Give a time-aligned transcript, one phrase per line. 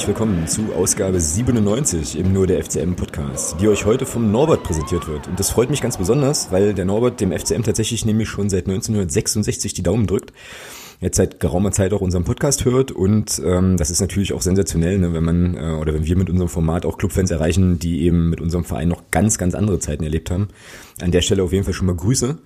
[0.00, 4.62] herzlich willkommen zu Ausgabe 97 im Nur der FCM Podcast, die euch heute vom Norbert
[4.62, 5.28] präsentiert wird.
[5.28, 8.66] Und das freut mich ganz besonders, weil der Norbert dem FCM tatsächlich nämlich schon seit
[8.66, 10.32] 1966 die Daumen drückt.
[11.02, 14.96] Jetzt seit geraumer Zeit auch unseren Podcast hört und ähm, das ist natürlich auch sensationell,
[14.96, 18.30] ne, wenn man äh, oder wenn wir mit unserem Format auch Clubfans erreichen, die eben
[18.30, 20.48] mit unserem Verein noch ganz, ganz andere Zeiten erlebt haben.
[21.02, 22.38] An der Stelle auf jeden Fall schon mal Grüße.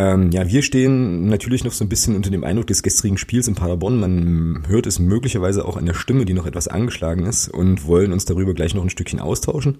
[0.00, 3.48] Ähm, ja, wir stehen natürlich noch so ein bisschen unter dem Eindruck des gestrigen Spiels
[3.48, 4.00] in Paderborn.
[4.00, 8.14] Man hört es möglicherweise auch an der Stimme, die noch etwas angeschlagen ist und wollen
[8.14, 9.76] uns darüber gleich noch ein Stückchen austauschen.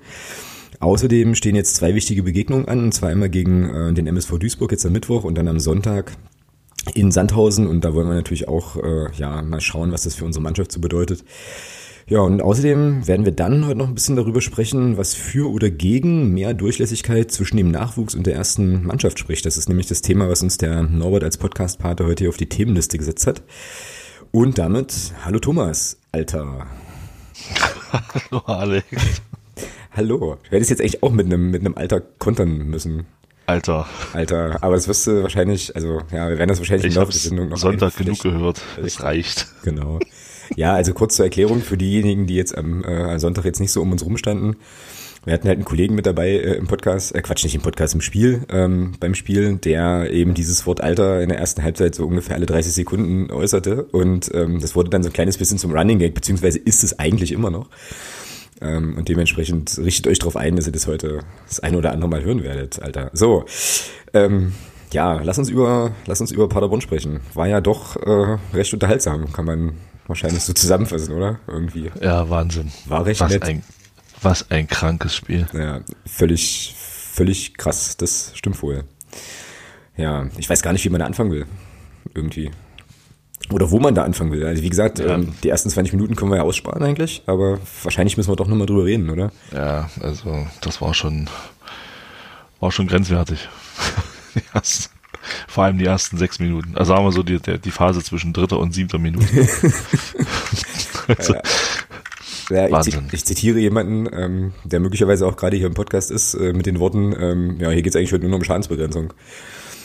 [0.78, 4.72] Außerdem stehen jetzt zwei wichtige Begegnungen an, und zwar einmal gegen äh, den MSV Duisburg
[4.72, 6.12] jetzt am Mittwoch und dann am Sonntag
[6.92, 10.27] in Sandhausen und da wollen wir natürlich auch äh, ja mal schauen, was das für
[10.27, 11.25] unsere Mannschaft so bedeutet.
[12.06, 15.70] Ja, und außerdem werden wir dann heute noch ein bisschen darüber sprechen, was für oder
[15.70, 19.47] gegen mehr Durchlässigkeit zwischen dem Nachwuchs und der ersten Mannschaft spricht.
[19.47, 22.48] Das ist nämlich das Thema, was uns der Norbert als Podcast-Pater heute hier auf die
[22.48, 23.42] Themenliste gesetzt hat.
[24.33, 26.67] Und damit, hallo Thomas, Alter.
[27.92, 28.87] hallo Alex.
[29.92, 30.37] hallo.
[30.45, 33.07] Du hättest jetzt eigentlich auch mit einem, mit einem Alter kontern müssen.
[33.47, 33.89] Alter.
[34.12, 37.12] Alter, aber das wirst du wahrscheinlich, also ja, wir werden das wahrscheinlich ich im Laufe
[37.12, 38.62] der Sendung noch Sonntag genug gehört.
[38.81, 39.48] Es reicht.
[39.64, 39.98] Genau.
[40.56, 43.83] Ja, also kurz zur Erklärung für diejenigen, die jetzt am äh, Sonntag jetzt nicht so
[43.83, 44.57] um uns rumstanden.
[45.25, 47.95] Wir hatten halt einen Kollegen mit dabei äh, im Podcast, äh, Quatsch, nicht im Podcast,
[47.95, 52.07] im Spiel, ähm, beim Spiel, der eben dieses Wort Alter in der ersten Halbzeit so
[52.07, 53.84] ungefähr alle 30 Sekunden äußerte.
[53.84, 56.98] Und ähm, das wurde dann so ein kleines bisschen zum Running Gag, beziehungsweise ist es
[56.98, 57.69] eigentlich immer noch.
[58.62, 62.09] Ähm, und dementsprechend richtet euch darauf ein, dass ihr das heute das ein oder andere
[62.09, 63.11] Mal hören werdet, Alter.
[63.12, 63.45] So,
[64.14, 64.55] ähm,
[64.91, 67.20] ja, lass uns über, lass uns über Paderborn sprechen.
[67.35, 69.73] War ja doch äh, recht unterhaltsam, kann man
[70.11, 71.41] wahrscheinlich so zusammenfassen, oder?
[71.47, 71.91] Irgendwie.
[72.01, 72.71] Ja, Wahnsinn.
[72.87, 73.45] War recht was nett.
[73.45, 73.63] Ein,
[74.21, 75.47] was ein krankes Spiel.
[75.55, 77.97] Ja, völlig, völlig krass.
[77.97, 78.85] Das stimmt wohl.
[79.97, 81.47] Ja, ich weiß gar nicht, wie man da anfangen will.
[82.15, 82.51] Irgendwie.
[83.53, 84.47] Oder wo man da anfangen will.
[84.47, 85.15] Also wie gesagt, ja.
[85.15, 88.47] ähm, die ersten 20 Minuten können wir ja aussparen eigentlich, aber wahrscheinlich müssen wir doch
[88.47, 89.33] nochmal drüber reden, oder?
[89.53, 91.29] Ja, also das war schon,
[92.61, 93.48] war schon grenzwertig.
[95.48, 96.77] Vor allem die ersten sechs Minuten.
[96.77, 99.27] Also sagen wir so, die, die Phase zwischen dritter und siebter Minute.
[101.08, 102.69] also, ja.
[102.69, 106.53] ja ich, ich, zitiere jemanden, ähm, der möglicherweise auch gerade hier im Podcast ist, äh,
[106.53, 109.13] mit den Worten, ähm, ja, hier geht es eigentlich heute nur um Schadensbegrenzung.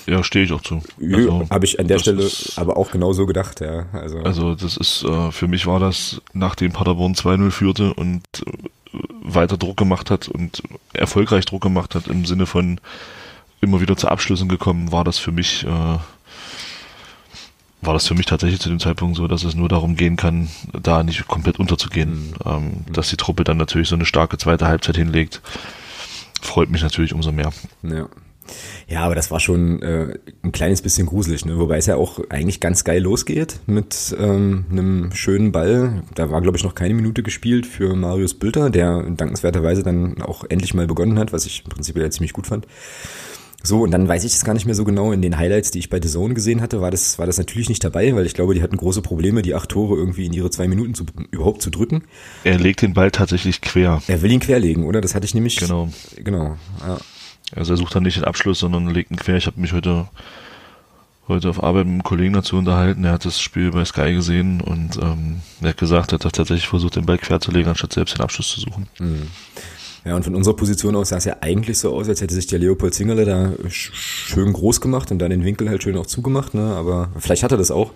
[0.08, 0.82] Ja, stehe ich auch zu.
[1.02, 3.88] Also, Habe ich an der Stelle ist, aber auch genau so gedacht, ja.
[3.92, 9.00] Also, also das ist, äh, für mich war das, nachdem Paderborn 2-0 führte und äh,
[9.24, 10.62] weiter Druck gemacht hat und
[10.94, 12.80] erfolgreich Druck gemacht hat im Sinne von
[13.66, 18.62] immer wieder zu Abschlüssen gekommen, war das für mich, äh, war das für mich tatsächlich
[18.62, 22.30] zu dem Zeitpunkt so, dass es nur darum gehen kann, da nicht komplett unterzugehen.
[22.30, 22.36] Mhm.
[22.46, 25.42] Ähm, dass die Truppe dann natürlich so eine starke zweite Halbzeit hinlegt,
[26.42, 27.52] freut mich natürlich umso mehr.
[27.84, 28.08] Ja.
[28.88, 31.58] Ja, aber das war schon äh, ein kleines bisschen gruselig, ne?
[31.58, 36.04] wobei es ja auch eigentlich ganz geil losgeht mit ähm, einem schönen Ball.
[36.14, 40.44] Da war, glaube ich, noch keine Minute gespielt für Marius Bülter, der dankenswerterweise dann auch
[40.48, 42.68] endlich mal begonnen hat, was ich im Prinzip ja ziemlich gut fand.
[43.66, 45.12] So, und dann weiß ich es gar nicht mehr so genau.
[45.12, 47.68] In den Highlights, die ich bei The Zone gesehen hatte, war das, war das natürlich
[47.68, 50.52] nicht dabei, weil ich glaube, die hatten große Probleme, die acht Tore irgendwie in ihre
[50.52, 52.04] zwei Minuten zu, überhaupt zu drücken.
[52.44, 54.02] Er legt den Ball tatsächlich quer.
[54.08, 55.02] Er will ihn querlegen, oder?
[55.02, 55.58] Das hatte ich nämlich.
[55.58, 55.90] Genau.
[56.24, 56.58] Genau.
[56.82, 57.00] Ja.
[57.56, 59.38] Also er sucht dann nicht den Abschluss, sondern legt ihn quer.
[59.38, 60.08] Ich habe mich heute
[61.28, 63.04] heute auf Arbeit mit einem Kollegen dazu unterhalten.
[63.04, 66.68] Er hat das Spiel bei Sky gesehen und ähm, er hat gesagt, er hat tatsächlich
[66.68, 68.88] versucht, den Ball quer zu legen, anstatt selbst den Abschluss zu suchen.
[69.00, 69.28] Mhm.
[70.06, 72.46] Ja, und von unserer Position aus sah es ja eigentlich so aus, als hätte sich
[72.46, 76.54] der Leopold Zingerle da schön groß gemacht und dann den Winkel halt schön auch zugemacht,
[76.54, 76.62] ne?
[76.76, 77.92] Aber vielleicht hat er das auch.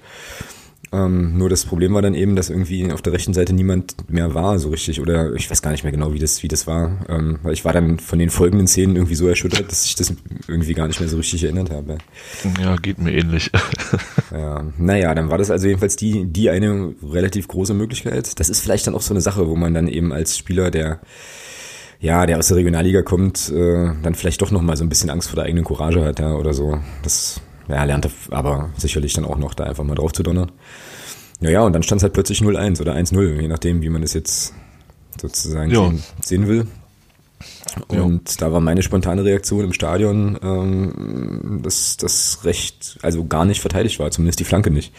[0.91, 4.33] Ähm, nur das Problem war dann eben, dass irgendwie auf der rechten Seite niemand mehr
[4.33, 4.99] war, so richtig.
[4.99, 7.05] Oder ich weiß gar nicht mehr genau, wie das, wie das war.
[7.07, 10.11] Ähm, weil ich war dann von den folgenden Szenen irgendwie so erschüttert, dass ich das
[10.47, 11.99] irgendwie gar nicht mehr so richtig erinnert habe.
[12.59, 13.51] Ja, geht mir ähnlich.
[14.31, 18.39] ja, naja, dann war das also jedenfalls die, die eine relativ große Möglichkeit.
[18.39, 21.01] Das ist vielleicht dann auch so eine Sache, wo man dann eben als Spieler, der
[21.99, 25.09] ja, der aus der Regionalliga kommt, äh, dann vielleicht doch noch mal so ein bisschen
[25.09, 26.79] Angst vor der eigenen Courage hat, ja, oder so.
[27.03, 30.51] Das ja, lernt er aber sicherlich dann auch noch, da einfach mal drauf zu donnern.
[31.41, 34.01] Ja, ja, und dann stand es halt plötzlich 0-1 oder 1-0, je nachdem, wie man
[34.01, 34.53] das jetzt
[35.19, 35.89] sozusagen ja.
[35.89, 36.67] sehen, sehen, will.
[37.87, 38.35] Und ja.
[38.39, 43.99] da war meine spontane Reaktion im Stadion, ähm, dass das recht, also gar nicht verteidigt
[43.99, 44.93] war, zumindest die Flanke nicht.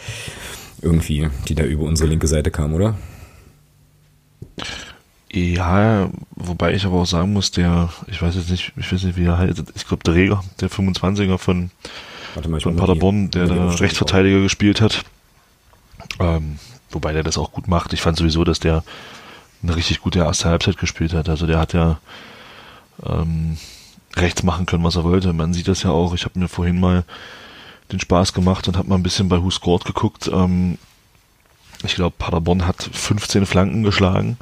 [0.81, 2.95] Irgendwie, die da über unsere linke Seite kam, oder?
[5.33, 9.15] Ja, wobei ich aber auch sagen muss, der, ich weiß jetzt nicht, ich weiß nicht,
[9.15, 11.71] wie er heißt, ich glaube der Reger, der 25er von,
[12.49, 14.43] mal, von Paderborn, der da Rechtsverteidiger auch.
[14.43, 15.05] gespielt hat.
[16.19, 17.93] Ähm, wobei der das auch gut macht.
[17.93, 18.83] Ich fand sowieso, dass der
[19.63, 21.29] eine richtig gute erste Halbzeit gespielt hat.
[21.29, 21.99] Also der hat ja
[23.05, 23.57] ähm,
[24.17, 25.31] rechts machen können, was er wollte.
[25.31, 26.13] Man sieht das ja auch.
[26.13, 27.05] Ich habe mir vorhin mal
[27.89, 30.29] den Spaß gemacht und habe mal ein bisschen bei Who Scored geguckt.
[30.33, 30.77] Ähm,
[31.83, 34.37] ich glaube, Paderborn hat 15 Flanken geschlagen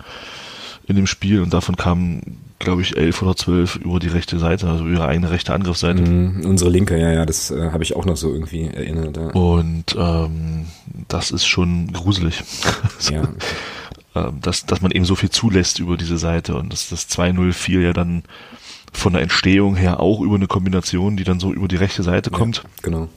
[0.89, 4.67] in dem Spiel und davon kamen, glaube ich, 11 oder 12 über die rechte Seite,
[4.67, 6.01] also über eine rechte Angriffsseite.
[6.01, 9.15] Mm, unsere linke, ja, ja, das äh, habe ich auch noch so irgendwie erinnert.
[9.15, 9.27] Ja.
[9.27, 10.65] Und ähm,
[11.07, 12.43] das ist schon gruselig.
[13.11, 13.29] ja.
[14.15, 17.79] Ähm, dass, dass man eben so viel zulässt über diese Seite und dass das 2-0-4
[17.81, 18.23] ja dann
[18.91, 22.31] von der Entstehung her auch über eine Kombination, die dann so über die rechte Seite
[22.31, 22.57] kommt.
[22.57, 23.09] Ja, genau.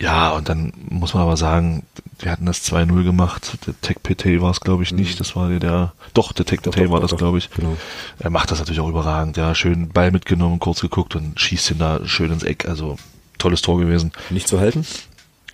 [0.00, 1.84] Ja, und dann muss man aber sagen,
[2.20, 3.58] wir hatten das 2-0 gemacht.
[3.66, 5.14] Der Tech PT war es, glaube ich, nicht.
[5.14, 5.18] Mhm.
[5.18, 7.50] Das war der, doch, der Tech PT war das, glaube ich.
[7.50, 7.76] Genau.
[8.18, 9.36] Er macht das natürlich auch überragend.
[9.36, 12.68] Ja, schön Ball mitgenommen, kurz geguckt und schießt ihn da schön ins Eck.
[12.68, 12.96] Also,
[13.38, 14.12] tolles Tor gewesen.
[14.30, 14.84] Nicht zu halten?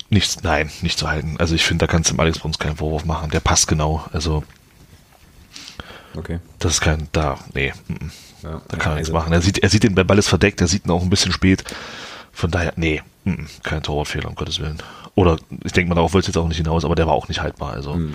[0.09, 1.35] Nichts, nein, nicht zu halten.
[1.37, 3.29] Also, ich finde, da kannst du dem Alex Bruns keinen Vorwurf machen.
[3.29, 4.05] Der passt genau.
[4.11, 4.43] Also,
[6.15, 6.39] okay.
[6.59, 8.11] Das ist kein, da, nee, m
[8.43, 9.33] ja, da kann er nichts machen.
[9.33, 11.63] Er sieht, er sieht den Ball ist verdeckt, er sieht ihn auch ein bisschen spät.
[12.31, 14.77] Von daher, nee, m kein Torwartfehler, um Gottes Willen.
[15.15, 17.27] Oder ich denke mal, darauf wollte es jetzt auch nicht hinaus, aber der war auch
[17.27, 17.73] nicht haltbar.
[17.73, 18.13] Also mhm.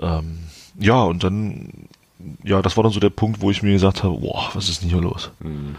[0.00, 0.38] ähm,
[0.78, 1.88] ja, und dann,
[2.42, 4.82] ja, das war dann so der Punkt, wo ich mir gesagt habe, boah, was ist
[4.82, 5.30] denn hier los?
[5.40, 5.76] Mhm.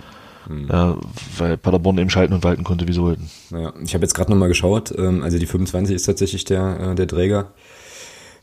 [0.47, 0.67] Mhm.
[0.71, 0.97] Ja,
[1.37, 3.29] weil Paderborn eben schalten und walten konnte, wie sie wollten.
[3.49, 6.95] Ja, ich habe jetzt gerade nochmal geschaut, ähm, also die 25 ist tatsächlich der, äh,
[6.95, 7.47] der Träger.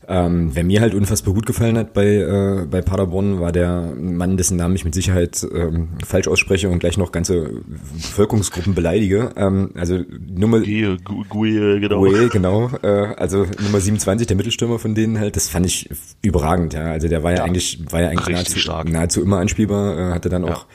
[0.07, 4.37] Ähm, wer mir halt unfassbar gut gefallen hat bei, äh, bei Paderborn, war der Mann,
[4.37, 7.61] dessen Namen ich mit Sicherheit ähm, falsch ausspreche und gleich noch ganze
[7.93, 9.31] Bevölkerungsgruppen beleidige.
[9.35, 10.97] Ähm, also Nummer Guille,
[11.29, 12.01] Guille, genau.
[12.29, 12.69] Genau.
[12.81, 15.89] Äh, also Nummer 27, der Mittelstürmer von denen halt, das fand ich
[16.21, 16.85] überragend, ja.
[16.85, 20.29] Also der war ja, ja eigentlich, war ja eigentlich nahezu, nahezu, immer anspielbar, äh, hatte
[20.29, 20.65] dann auch ja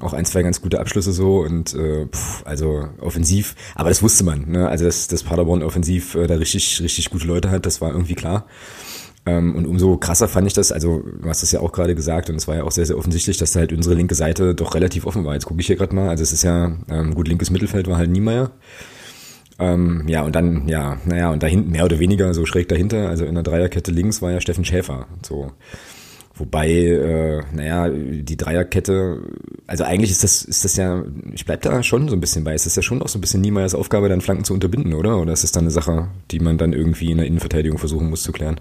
[0.00, 4.24] auch ein, zwei ganz gute Abschlüsse so und äh, pff, also offensiv, aber das wusste
[4.24, 4.68] man, ne?
[4.68, 8.14] Also dass, dass Paderborn offensiv äh, da richtig, richtig gute Leute hat, das war irgendwie
[8.14, 8.46] klar.
[9.26, 12.30] Ähm, und umso krasser fand ich das, also du hast das ja auch gerade gesagt
[12.30, 15.06] und es war ja auch sehr, sehr offensichtlich, dass halt unsere linke Seite doch relativ
[15.06, 15.34] offen war.
[15.34, 17.98] Jetzt gucke ich hier gerade mal, also es ist ja, ähm, gut, linkes Mittelfeld war
[17.98, 18.50] halt Niemeyer.
[19.58, 23.10] Ähm, ja, und dann, ja, naja, und da hinten mehr oder weniger so schräg dahinter,
[23.10, 25.06] also in der Dreierkette links war ja Steffen Schäfer.
[25.22, 25.52] So.
[26.40, 29.20] Wobei, äh, naja, die Dreierkette,
[29.66, 31.04] also eigentlich ist das, ist das ja,
[31.34, 33.20] ich bleib da schon so ein bisschen bei, ist das ja schon auch so ein
[33.20, 35.18] bisschen Niemeyers Aufgabe, dann Flanken zu unterbinden, oder?
[35.18, 38.22] Oder ist das dann eine Sache, die man dann irgendwie in der Innenverteidigung versuchen muss
[38.22, 38.58] zu klären?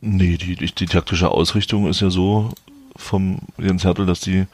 [0.00, 2.50] Nee, die, die, die taktische Ausrichtung ist ja so
[2.96, 4.46] vom Jens Hertel, dass die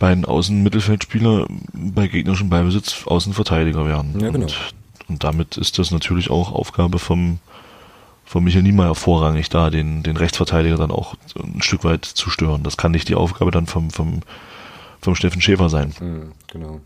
[0.00, 4.18] beiden Außenmittelfeldspieler bei gegnerischem Beibesitz Außenverteidiger werden.
[4.18, 4.46] Ja, genau.
[4.46, 4.74] Und,
[5.08, 7.38] und damit ist das natürlich auch Aufgabe vom
[8.32, 12.62] von Michael Niemeyer vorrangig da, den, den Rechtsverteidiger dann auch ein Stück weit zu stören.
[12.62, 14.20] Das kann nicht die Aufgabe dann vom, vom,
[15.02, 15.92] vom Steffen Schäfer sein.
[16.00, 16.80] Mhm, genau.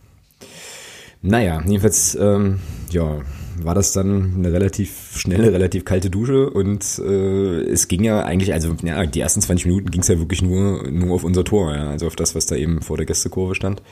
[1.22, 2.58] Naja, jedenfalls, ähm,
[2.90, 3.18] ja,
[3.62, 8.52] war das dann eine relativ schnelle, relativ kalte Dusche und äh, es ging ja eigentlich,
[8.52, 11.72] also ja, die ersten 20 Minuten ging es ja wirklich nur, nur auf unser Tor,
[11.76, 13.82] ja, also auf das, was da eben vor der Gästekurve stand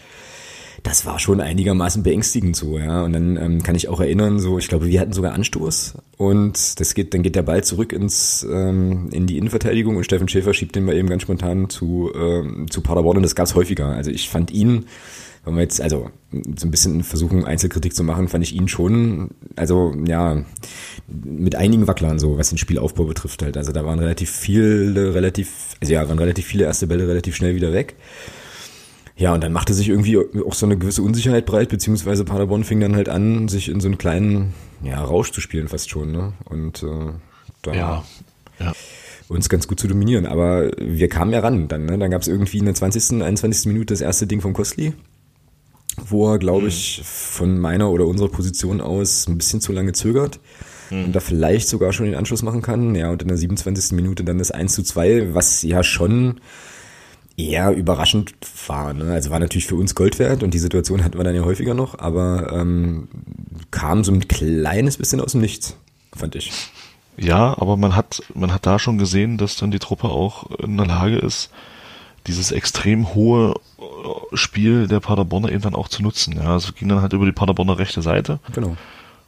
[0.85, 3.03] das war schon einigermaßen beängstigend so, ja.
[3.03, 6.79] Und dann ähm, kann ich auch erinnern, so, ich glaube, wir hatten sogar Anstoß und
[6.79, 10.53] das geht, dann geht der Ball zurück ins ähm, in die Innenverteidigung und Steffen Schäfer
[10.53, 13.87] schiebt den mal eben ganz spontan zu ähm, zu Paderborn und das gab's häufiger.
[13.87, 14.85] Also ich fand ihn,
[15.47, 19.31] wenn wir jetzt also so ein bisschen versuchen Einzelkritik zu machen, fand ich ihn schon,
[19.57, 20.45] also ja,
[21.09, 23.57] mit einigen Wacklern so, was den Spielaufbau betrifft halt.
[23.57, 27.55] Also da waren relativ viele, relativ, also ja, waren relativ viele erste Bälle relativ schnell
[27.55, 27.97] wieder weg.
[29.17, 32.81] Ja, und dann machte sich irgendwie auch so eine gewisse Unsicherheit breit, beziehungsweise Paderborn fing
[32.81, 36.11] dann halt an, sich in so einen kleinen ja, Rausch zu spielen fast schon.
[36.11, 36.33] Ne?
[36.47, 37.13] Und äh,
[37.63, 38.05] da ja,
[38.59, 38.73] ja.
[39.29, 40.27] uns ganz gut zu dominieren.
[40.27, 41.87] Aber wir kamen ja ran dann.
[41.87, 41.97] Ne?
[41.97, 43.67] Dann gab es irgendwie in der 20., 21.
[43.67, 44.95] Minute das erste Ding von Kostli,
[46.09, 50.41] wo er, glaube ich, von meiner oder unserer Position aus ein bisschen zu lange zögert
[50.91, 51.05] mhm.
[51.05, 52.97] und da vielleicht sogar schon den Anschluss machen kann.
[52.97, 53.93] Ja, und in der 27.
[53.93, 56.41] Minute dann das 1 zu 2, was ja schon
[57.37, 58.35] eher überraschend
[58.67, 58.93] war.
[58.93, 59.13] Ne?
[59.13, 61.75] Also war natürlich für uns Gold wert und die Situation hatten wir dann ja häufiger
[61.75, 63.09] noch, aber ähm,
[63.71, 65.77] kam so ein kleines bisschen aus dem Nichts,
[66.15, 66.53] fand ich.
[67.17, 70.77] Ja, aber man hat, man hat da schon gesehen, dass dann die Truppe auch in
[70.77, 71.51] der Lage ist,
[72.27, 76.37] dieses extrem hohe äh, Spiel der Paderborner eben dann auch zu nutzen.
[76.37, 78.41] Ja, es ging dann halt über die Paderborner rechte Seite.
[78.53, 78.77] Genau.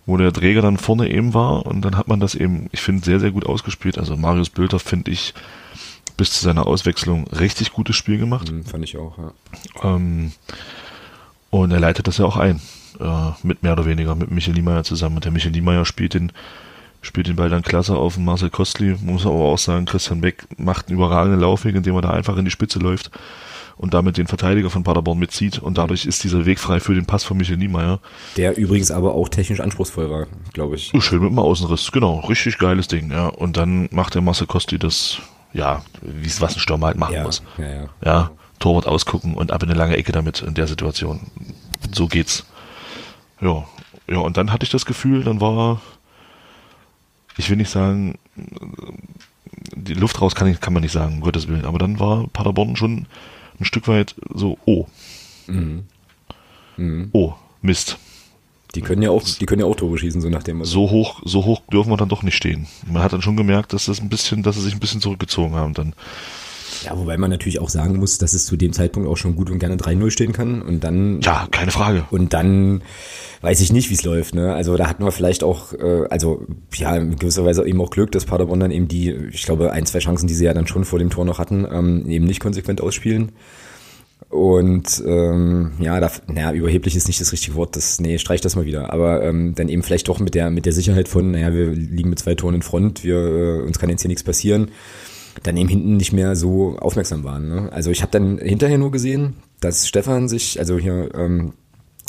[0.06, 3.04] Wo der Träger dann vorne eben war und dann hat man das eben, ich finde,
[3.04, 3.98] sehr, sehr gut ausgespielt.
[3.98, 5.34] Also Marius Bülter finde ich,
[6.16, 8.50] bis zu seiner Auswechslung richtig gutes Spiel gemacht.
[8.50, 9.32] Mhm, fand ich auch, ja.
[9.82, 10.32] Ähm,
[11.50, 12.60] und er leitet das ja auch ein,
[13.00, 15.16] äh, mit mehr oder weniger, mit Michael Niemeyer zusammen.
[15.16, 16.32] Und der Michael Niemeyer spielt den,
[17.02, 18.96] spielt den Ball dann klasse auf Marcel Kostli.
[19.02, 22.44] Muss aber auch sagen, Christian Beck macht einen überragenden Laufweg, indem er da einfach in
[22.44, 23.10] die Spitze läuft
[23.76, 25.58] und damit den Verteidiger von Paderborn mitzieht.
[25.58, 28.00] Und dadurch ist dieser Weg frei für den Pass von Michael Niemeyer.
[28.36, 30.92] Der übrigens aber auch technisch anspruchsvoll war, glaube ich.
[30.98, 32.20] Schön mit dem Außenriss, genau.
[32.20, 33.28] Richtig geiles Ding, ja.
[33.28, 35.18] Und dann macht der Marcel Kostli das
[35.56, 37.42] ja, wie es was ein Stürmer halt machen ja, muss.
[37.58, 37.88] Ja, ja.
[38.04, 41.20] ja, Torwart ausgucken und ab in eine lange Ecke damit in der Situation.
[41.92, 42.44] So geht's.
[43.40, 43.64] Ja,
[44.08, 45.80] ja, und dann hatte ich das Gefühl, dann war
[47.36, 48.18] ich will nicht sagen,
[49.74, 51.64] die Luft raus kann, ich, kann man nicht sagen, um Gottes Willen.
[51.64, 53.06] Aber dann war Paderborn schon
[53.60, 54.86] ein Stück weit so, oh.
[55.46, 55.84] Mhm.
[56.76, 57.10] Mhm.
[57.12, 57.98] Oh, Mist.
[58.76, 60.64] Die können ja auch, die können ja auch Tore schießen, so nach dem.
[60.64, 62.66] So hoch, so hoch dürfen wir dann doch nicht stehen.
[62.86, 65.54] Man hat dann schon gemerkt, dass das ein bisschen, dass sie sich ein bisschen zurückgezogen
[65.54, 65.94] haben dann.
[66.84, 69.50] Ja, wobei man natürlich auch sagen muss, dass es zu dem Zeitpunkt auch schon gut
[69.50, 71.20] und gerne 3-0 stehen kann und dann.
[71.22, 72.04] Ja, keine Frage.
[72.10, 72.82] Und dann
[73.40, 74.34] weiß ich nicht, wie es läuft.
[74.34, 74.54] Ne?
[74.54, 78.12] Also da hatten wir vielleicht auch, äh, also ja, in gewisser Weise eben auch Glück,
[78.12, 80.84] dass Paderborn dann eben die, ich glaube, ein, zwei Chancen, die sie ja dann schon
[80.84, 83.32] vor dem Tor noch hatten, ähm, eben nicht konsequent ausspielen.
[84.28, 88.56] Und ähm, ja, da, naja, überheblich ist nicht das richtige Wort, das, nee, streich das
[88.56, 88.92] mal wieder.
[88.92, 92.10] Aber ähm, dann eben vielleicht doch mit der, mit der Sicherheit von, naja, wir liegen
[92.10, 94.70] mit zwei Toren in Front, wir, äh, uns kann jetzt hier nichts passieren,
[95.44, 97.48] dann eben hinten nicht mehr so aufmerksam waren.
[97.48, 97.72] Ne?
[97.72, 101.52] Also ich habe dann hinterher nur gesehen, dass Stefan sich, also hier ähm,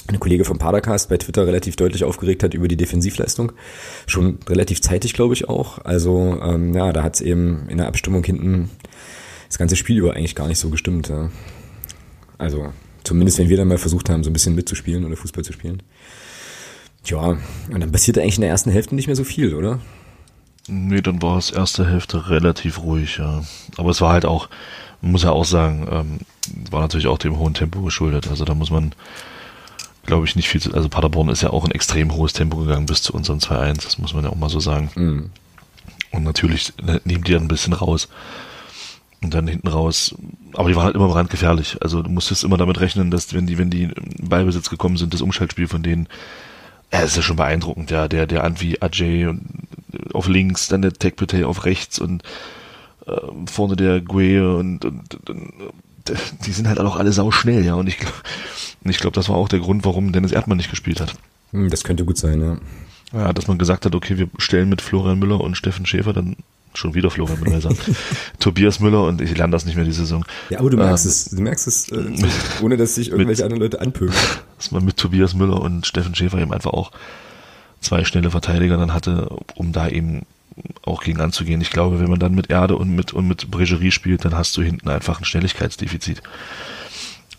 [0.07, 3.51] eine Kollege vom Padercast bei Twitter relativ deutlich aufgeregt hat über die Defensivleistung.
[4.05, 5.79] Schon relativ zeitig, glaube ich, auch.
[5.79, 8.69] Also ähm, ja, da hat es eben in der Abstimmung hinten
[9.47, 11.09] das ganze Spiel über eigentlich gar nicht so gestimmt.
[11.09, 11.29] Ja.
[12.37, 15.53] Also zumindest, wenn wir dann mal versucht haben, so ein bisschen mitzuspielen oder Fußball zu
[15.53, 15.81] spielen.
[17.05, 17.37] Ja,
[17.71, 19.79] und dann passierte eigentlich in der ersten Hälfte nicht mehr so viel, oder?
[20.67, 23.43] Nee, dann war es erste Hälfte relativ ruhig, ja.
[23.77, 24.49] Aber es war halt auch,
[25.01, 26.19] man muss ja auch sagen, ähm,
[26.69, 28.27] war natürlich auch dem hohen Tempo geschuldet.
[28.29, 28.93] Also da muss man,
[30.05, 32.85] glaube ich, nicht viel zu, also Paderborn ist ja auch ein extrem hohes Tempo gegangen
[32.85, 34.91] bis zu unseren 2-1, das muss man ja auch mal so sagen.
[34.95, 35.29] Mhm.
[36.11, 38.09] Und natürlich ne, nehmen die dann ein bisschen raus.
[39.21, 40.13] Und dann hinten raus,
[40.53, 41.77] aber die waren halt immer brandgefährlich.
[41.81, 43.93] Also du musstest immer damit rechnen, dass wenn die, wenn die in
[44.29, 46.07] Ballbesitz gekommen sind, das Umschaltspiel von denen,
[46.93, 49.41] ja, ist ja schon beeindruckend, ja, der, der Anvi Ajay und
[50.13, 52.23] auf links, dann der Tekpete auf rechts und
[53.07, 55.53] äh, vorne der Gue und, und, und,
[56.45, 58.15] die sind halt auch alle sau schnell, ja, und ich glaube,
[58.83, 61.15] ich glaube, das war auch der Grund, warum Dennis Erdmann nicht gespielt hat.
[61.51, 62.57] Hm, das könnte gut sein, ja.
[63.13, 66.35] Ja, dass man gesagt hat, okay, wir stellen mit Florian Müller und Steffen Schäfer dann
[66.73, 67.77] schon wieder Florian Müller sagt.
[68.39, 70.25] Tobias Müller und ich lerne das nicht mehr die Saison.
[70.49, 72.05] Ja, aber du merkst ähm, es, du merkst es, äh,
[72.61, 74.17] ohne dass sich irgendwelche mit, anderen Leute anpöbeln.
[74.57, 76.91] Dass man mit Tobias Müller und Steffen Schäfer eben einfach auch
[77.79, 80.23] zwei schnelle Verteidiger dann hatte, um da eben
[80.83, 81.61] auch gegen anzugehen.
[81.61, 84.57] Ich glaube, wenn man dann mit Erde und mit, und mit Bregerie spielt, dann hast
[84.57, 86.23] du hinten einfach ein Schnelligkeitsdefizit.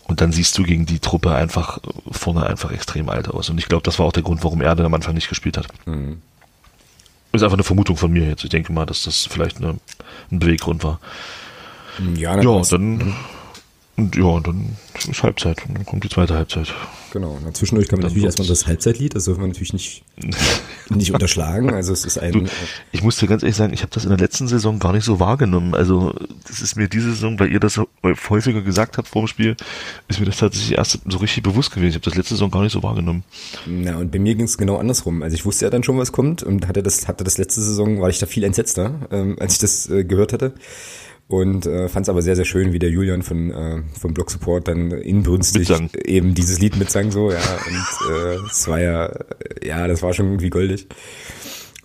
[0.03, 3.49] Und dann siehst du gegen die Truppe einfach vorne einfach extrem alt aus.
[3.49, 5.67] Und ich glaube, das war auch der Grund, warum Erde am Anfang nicht gespielt hat.
[5.85, 6.21] Mhm.
[7.31, 8.43] Ist einfach eine Vermutung von mir jetzt.
[8.43, 9.77] Ich denke mal, dass das vielleicht eine,
[10.31, 10.99] ein Beweggrund war.
[12.15, 13.15] Ja, ja dann,
[13.97, 15.65] und ja, dann ist Halbzeit.
[15.67, 16.73] Und dann kommt die zweite Halbzeit.
[17.11, 17.37] Genau.
[17.45, 20.03] Und zwischendurch kann man natürlich erstmal das Halbzeitlied, das dürfen wir natürlich nicht,
[20.89, 21.73] nicht unterschlagen.
[21.73, 22.31] Also es ist ein.
[22.31, 22.43] Du,
[22.91, 25.03] ich muss dir ganz ehrlich sagen, ich habe das in der letzten Saison gar nicht
[25.03, 25.73] so wahrgenommen.
[25.73, 26.13] Also
[26.47, 27.79] das ist mir diese Saison, weil ihr das
[28.29, 29.55] häufiger gesagt habt vor dem Spiel,
[30.07, 31.89] ist mir das tatsächlich erst so richtig bewusst gewesen.
[31.89, 33.23] Ich habe das letzte Saison gar nicht so wahrgenommen.
[33.65, 35.23] Na, und bei mir ging es genau andersrum.
[35.23, 38.01] Also ich wusste ja dann schon, was kommt und hatte das, hatte das letzte Saison,
[38.01, 40.53] war ich da viel entsetzter, ähm, als ich das äh, gehört hatte
[41.29, 44.31] und äh, fand es aber sehr, sehr schön, wie der Julian von, äh, vom Blog
[44.31, 45.91] Support dann inbrünstig mitsang.
[46.03, 49.11] eben dieses Lied mitsang so, ja, und äh, es war ja,
[49.63, 50.87] ja, das war schon irgendwie goldig.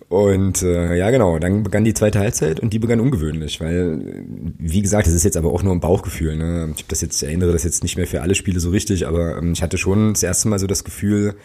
[0.09, 4.25] Und äh, ja, genau, dann begann die zweite Halbzeit und die begann ungewöhnlich, weil,
[4.57, 6.35] wie gesagt, das ist jetzt aber auch nur ein Bauchgefühl.
[6.35, 6.71] Ne?
[6.75, 9.37] Ich habe das jetzt, erinnere das jetzt nicht mehr für alle Spiele so richtig, aber
[9.37, 11.35] ähm, ich hatte schon das erste Mal so das Gefühl,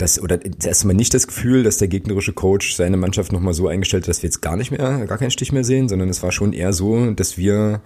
[0.00, 3.54] das, oder das erste Mal nicht das Gefühl, dass der gegnerische Coach seine Mannschaft nochmal
[3.54, 6.08] so eingestellt hat, dass wir jetzt gar nicht mehr, gar keinen Stich mehr sehen, sondern
[6.08, 7.82] es war schon eher so, dass wir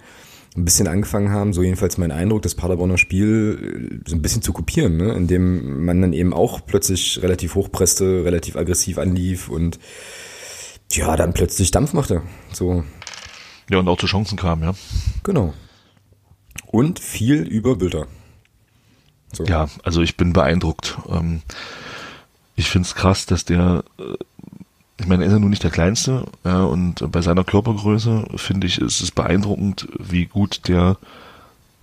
[0.55, 4.41] ein bisschen angefangen haben, so jedenfalls mein Eindruck, das Paderborner Spiel äh, so ein bisschen
[4.41, 5.13] zu kopieren, ne?
[5.13, 9.79] indem man dann eben auch plötzlich relativ hochpresste, relativ aggressiv anlief und
[10.91, 12.21] ja, dann plötzlich Dampf machte.
[12.53, 12.83] So.
[13.69, 14.73] Ja, und auch zu Chancen kam, ja.
[15.23, 15.53] Genau.
[16.67, 18.07] Und viel über Bilder.
[19.33, 19.43] So.
[19.43, 20.97] Ja, also ich bin beeindruckt.
[21.09, 21.41] Ähm,
[22.55, 24.03] ich finde es krass, dass der, äh,
[24.99, 28.67] ich meine, er ist ja nun nicht der Kleinste, ja, und bei seiner Körpergröße finde
[28.67, 30.97] ich, ist es beeindruckend, wie gut der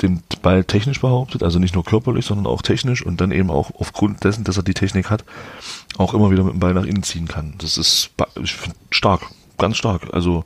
[0.02, 3.70] den Ball technisch behauptet, also nicht nur körperlich, sondern auch technisch und dann eben auch
[3.78, 5.24] aufgrund dessen, dass er die Technik hat,
[5.96, 7.54] auch immer wieder mit dem Ball nach innen ziehen kann.
[7.58, 8.10] Das ist
[8.42, 8.56] ich
[8.90, 9.22] stark,
[9.58, 10.12] ganz stark.
[10.12, 10.44] Also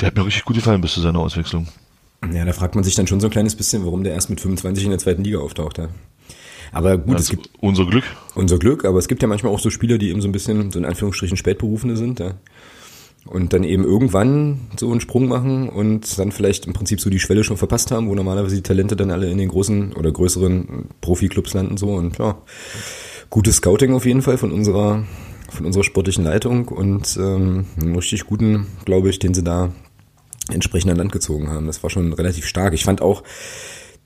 [0.00, 1.66] der hat mir richtig gut gefallen bis zu seiner Auswechslung.
[2.32, 4.40] Ja, da fragt man sich dann schon so ein kleines bisschen, warum der erst mit
[4.40, 5.78] 25 in der zweiten Liga auftaucht.
[5.78, 5.88] Ja.
[6.72, 8.04] Aber gut, das es gibt unser Glück.
[8.34, 10.70] Unser Glück, aber es gibt ja manchmal auch so Spieler, die eben so ein bisschen,
[10.70, 12.34] so in Anführungsstrichen, Spätberufene sind, ja.
[13.26, 17.18] Und dann eben irgendwann so einen Sprung machen und dann vielleicht im Prinzip so die
[17.18, 20.86] Schwelle schon verpasst haben, wo normalerweise die Talente dann alle in den großen oder größeren
[21.02, 22.38] Profiklubs landen so und ja.
[23.28, 25.04] Gutes Scouting auf jeden Fall von unserer
[25.50, 29.72] von unserer sportlichen Leitung und ähm, einen richtig guten, glaube ich, den sie da
[30.50, 31.66] entsprechend an Land gezogen haben.
[31.66, 32.74] Das war schon relativ stark.
[32.74, 33.22] Ich fand auch,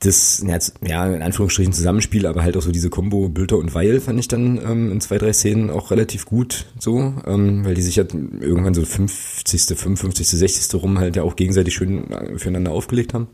[0.05, 0.43] das,
[0.85, 4.27] ja, in Anführungsstrichen Zusammenspiel, aber halt auch so diese Combo Bülter und Weil fand ich
[4.27, 8.03] dann ähm, in zwei, drei Szenen auch relativ gut so, ähm, weil die sich ja
[8.39, 10.81] irgendwann so 50., 55., 60.
[10.81, 13.27] rum halt ja auch gegenseitig schön äh, füreinander aufgelegt haben.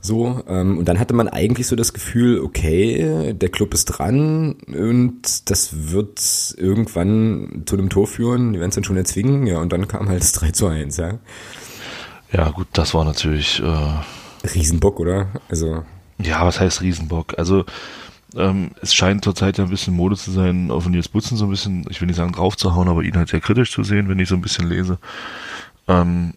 [0.00, 4.52] So, ähm, und dann hatte man eigentlich so das Gefühl, okay, der Club ist dran
[4.68, 9.58] und das wird irgendwann zu einem Tor führen, die werden es dann schon erzwingen, ja,
[9.58, 11.18] und dann kam halt das 3 zu 1, ja.
[12.32, 13.94] Ja, gut, das war natürlich äh,
[14.44, 15.28] Riesenbock, oder?
[15.48, 15.84] Also.
[16.18, 17.38] Ja, was heißt Riesenbock?
[17.38, 17.64] Also
[18.36, 21.50] ähm, es scheint zurzeit ja ein bisschen Mode zu sein, auf Nils Butzen so ein
[21.50, 24.28] bisschen, ich will nicht sagen draufzuhauen, aber ihn halt sehr kritisch zu sehen, wenn ich
[24.28, 24.98] so ein bisschen lese.
[25.86, 26.34] Ähm,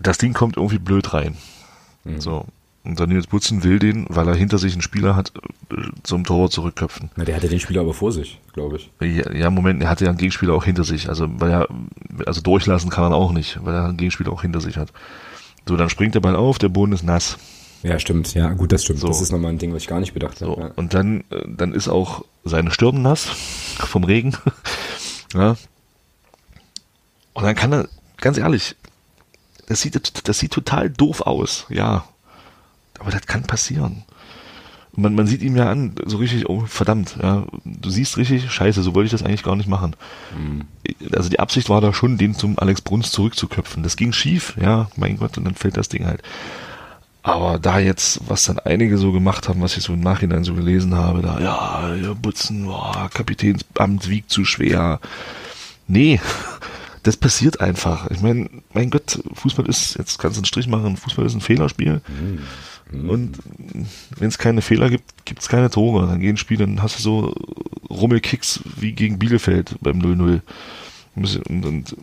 [0.00, 1.36] das Ding kommt irgendwie blöd rein.
[2.04, 2.20] Mhm.
[2.20, 2.46] So.
[2.82, 5.32] Und dann Nils Butzen will den, weil er hinter sich einen Spieler hat,
[5.70, 7.10] äh, zum Torwart zurückköpfen.
[7.16, 8.90] Na, der hatte den Spieler aber vor sich, glaube ich.
[9.00, 11.08] Ja, ja, Moment, er hatte ja einen Gegenspieler auch hinter sich.
[11.08, 11.68] Also, weil er,
[12.26, 14.92] also durchlassen kann er auch nicht, weil er einen Gegenspieler auch hinter sich hat.
[15.68, 17.38] So, dann springt der Ball auf, der Boden ist nass.
[17.82, 18.32] Ja, stimmt.
[18.34, 19.00] Ja, gut, das stimmt.
[19.00, 19.08] So.
[19.08, 20.54] Das ist nochmal ein Ding, was ich gar nicht bedacht habe.
[20.54, 20.60] So.
[20.60, 20.70] Ja.
[20.76, 23.24] Und dann, äh, dann ist auch seine Stirn nass
[23.78, 24.36] vom Regen.
[25.34, 25.56] ja.
[27.34, 28.76] Und dann kann er, ganz ehrlich,
[29.66, 32.04] das sieht, das sieht total doof aus, ja.
[32.98, 34.04] Aber das kann passieren.
[34.96, 38.82] Man, man sieht ihm ja an, so richtig, oh verdammt, ja, du siehst richtig, scheiße,
[38.82, 39.96] so wollte ich das eigentlich gar nicht machen.
[40.38, 40.62] Mhm.
[41.12, 43.82] Also die Absicht war da schon, den zum Alex Bruns zurückzuköpfen.
[43.82, 46.22] Das ging schief, ja, mein Gott, und dann fällt das Ding halt.
[47.24, 50.52] Aber da jetzt, was dann einige so gemacht haben, was ich so im Nachhinein so
[50.52, 55.00] gelesen habe, da, ja, ja Butzen, boah, Kapitänsamt wiegt zu schwer.
[55.88, 56.20] Nee,
[57.02, 58.10] das passiert einfach.
[58.10, 61.40] Ich meine, mein Gott, Fußball ist, jetzt kannst du einen Strich machen, Fußball ist ein
[61.40, 62.02] Fehlerspiel.
[62.06, 62.40] Mhm.
[63.02, 63.38] Und
[64.18, 66.06] wenn es keine Fehler gibt, gibt es keine Tore.
[66.06, 67.34] Dann gehen Spiele, dann hast du so
[67.90, 70.40] Rummelkicks wie gegen Bielefeld beim 0-0.
[71.16, 71.96] Und, und,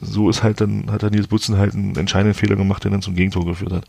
[0.00, 3.02] so ist halt dann, hat der Nils Butzen halt einen entscheidenden Fehler gemacht, der dann
[3.02, 3.84] zum Gegentor geführt hat.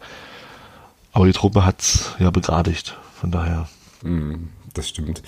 [1.12, 3.67] Aber die Truppe hat's ja begradigt, von daher.
[4.03, 5.21] Mhm das stimmt.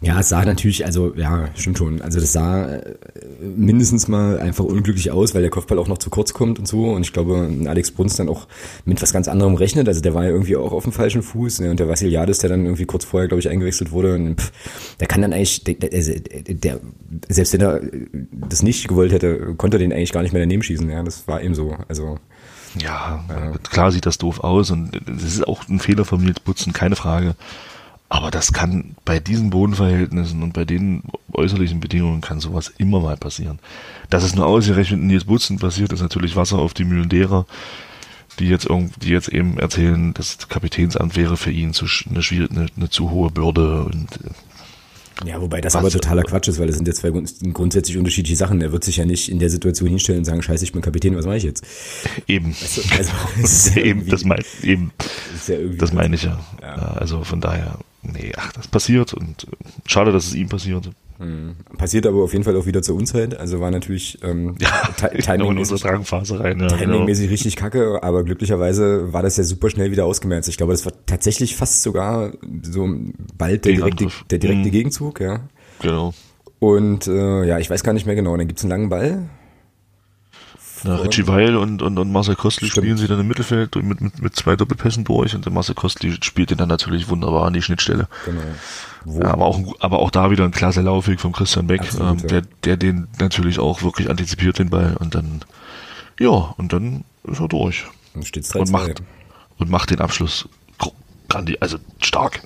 [0.00, 2.02] Ja, es sah natürlich, also ja, stimmt schon.
[2.02, 2.94] Also das sah äh,
[3.40, 6.90] mindestens mal einfach unglücklich aus, weil der Kopfball auch noch zu kurz kommt und so.
[6.90, 8.48] Und ich glaube, Alex Bruns dann auch
[8.84, 9.88] mit was ganz anderem rechnet.
[9.88, 11.60] Also der war ja irgendwie auch auf dem falschen Fuß.
[11.60, 11.70] Ne?
[11.70, 14.52] Und der Vassiliadis, der dann irgendwie kurz vorher, glaube ich, eingewechselt wurde, und, pff,
[15.00, 16.80] der kann dann eigentlich, der, der, der,
[17.28, 17.80] selbst wenn er
[18.48, 20.88] das nicht gewollt hätte, konnte er den eigentlich gar nicht mehr daneben schießen.
[20.90, 21.76] Ja, das war eben so.
[21.88, 22.18] Also
[22.78, 26.40] ja, ja, klar sieht das doof aus und das ist auch ein Fehler von Nils
[26.40, 27.34] Butzen, keine Frage.
[28.12, 33.16] Aber das kann bei diesen Bodenverhältnissen und bei den äußerlichen Bedingungen kann sowas immer mal
[33.16, 33.58] passieren.
[34.10, 37.46] Dass es nur ausgerechnet in Nils Butzen passiert, ist natürlich Wasser auf die Mühlen derer,
[38.38, 42.90] die jetzt die jetzt eben erzählen, das Kapitänsamt wäre für ihn zu, eine, eine, eine
[42.90, 44.08] zu hohe Bürde und
[45.24, 47.10] ja, wobei das aber totaler Quatsch ist, weil das sind ja zwei
[47.52, 48.60] grundsätzlich unterschiedliche Sachen.
[48.60, 51.16] Er wird sich ja nicht in der Situation hinstellen und sagen, scheiße, ich bin Kapitän,
[51.16, 51.64] was mache ich jetzt?
[52.26, 52.50] Eben.
[52.50, 54.90] Weißt du, also, ja eben, das mein, eben.
[54.98, 56.40] Das, ja das meine ich ja.
[56.60, 56.74] ja.
[56.74, 60.90] Also von daher, nee, ach, das passiert und äh, schade, dass es ihm passiert.
[61.18, 61.56] Mhm.
[61.78, 63.38] Passiert aber auf jeden Fall auch wieder zur Unzeit.
[63.38, 67.32] Also war natürlich ähm, ja, timingmäßig, rein, ja, timingmäßig genau.
[67.32, 70.48] richtig kacke, aber glücklicherweise war das ja super schnell wieder ausgemerzt.
[70.48, 72.88] Ich glaube, das war tatsächlich fast sogar so
[73.38, 74.72] bald der direkte, der direkte mhm.
[74.72, 75.40] Gegenzug, ja.
[75.80, 76.12] Genau.
[76.58, 78.36] Und äh, ja, ich weiß gar nicht mehr genau.
[78.36, 79.28] Dann gibt's einen langen Ball
[80.84, 82.84] na, Richie Weil und, und, und Marcel Kostli Stimmt.
[82.84, 86.16] spielen sie dann im Mittelfeld mit, mit, mit zwei Doppelpässen durch und der Marcel Kostli
[86.22, 88.08] spielt den dann natürlich wunderbar an die Schnittstelle.
[88.24, 89.20] Genau.
[89.20, 92.42] Ja, aber auch, aber auch da wieder ein klasse Laufweg von Christian Beck, ähm, der,
[92.64, 95.42] der den natürlich auch wirklich antizipiert, den Ball, und dann,
[96.20, 97.84] ja, und dann ist er durch.
[98.14, 99.02] Und, steht's und macht,
[99.58, 100.48] und macht den Abschluss
[101.60, 102.42] also stark.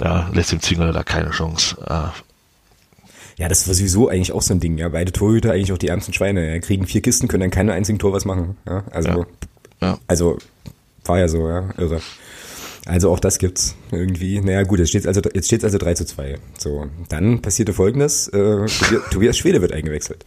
[0.00, 1.76] Ja, lässt dem Zingler da keine Chance.
[3.40, 4.90] Ja, das war sowieso eigentlich auch so ein Ding, ja.
[4.90, 6.52] Beide Torhüter eigentlich auch die ärmsten Schweine.
[6.52, 6.60] Ja.
[6.60, 8.58] Kriegen vier Kisten, können dann keine einzigen Tor was machen.
[8.68, 9.24] Ja, also,
[9.80, 9.98] ja.
[10.06, 10.36] also
[11.06, 12.02] war ja so, ja, irre.
[12.84, 14.42] Also auch das gibt's irgendwie.
[14.42, 16.38] Naja, gut, jetzt steht's also, jetzt steht's also 3 zu 2.
[16.58, 18.66] So, dann passierte folgendes, äh,
[19.10, 20.22] Tobias Schwede wird eingewechselt.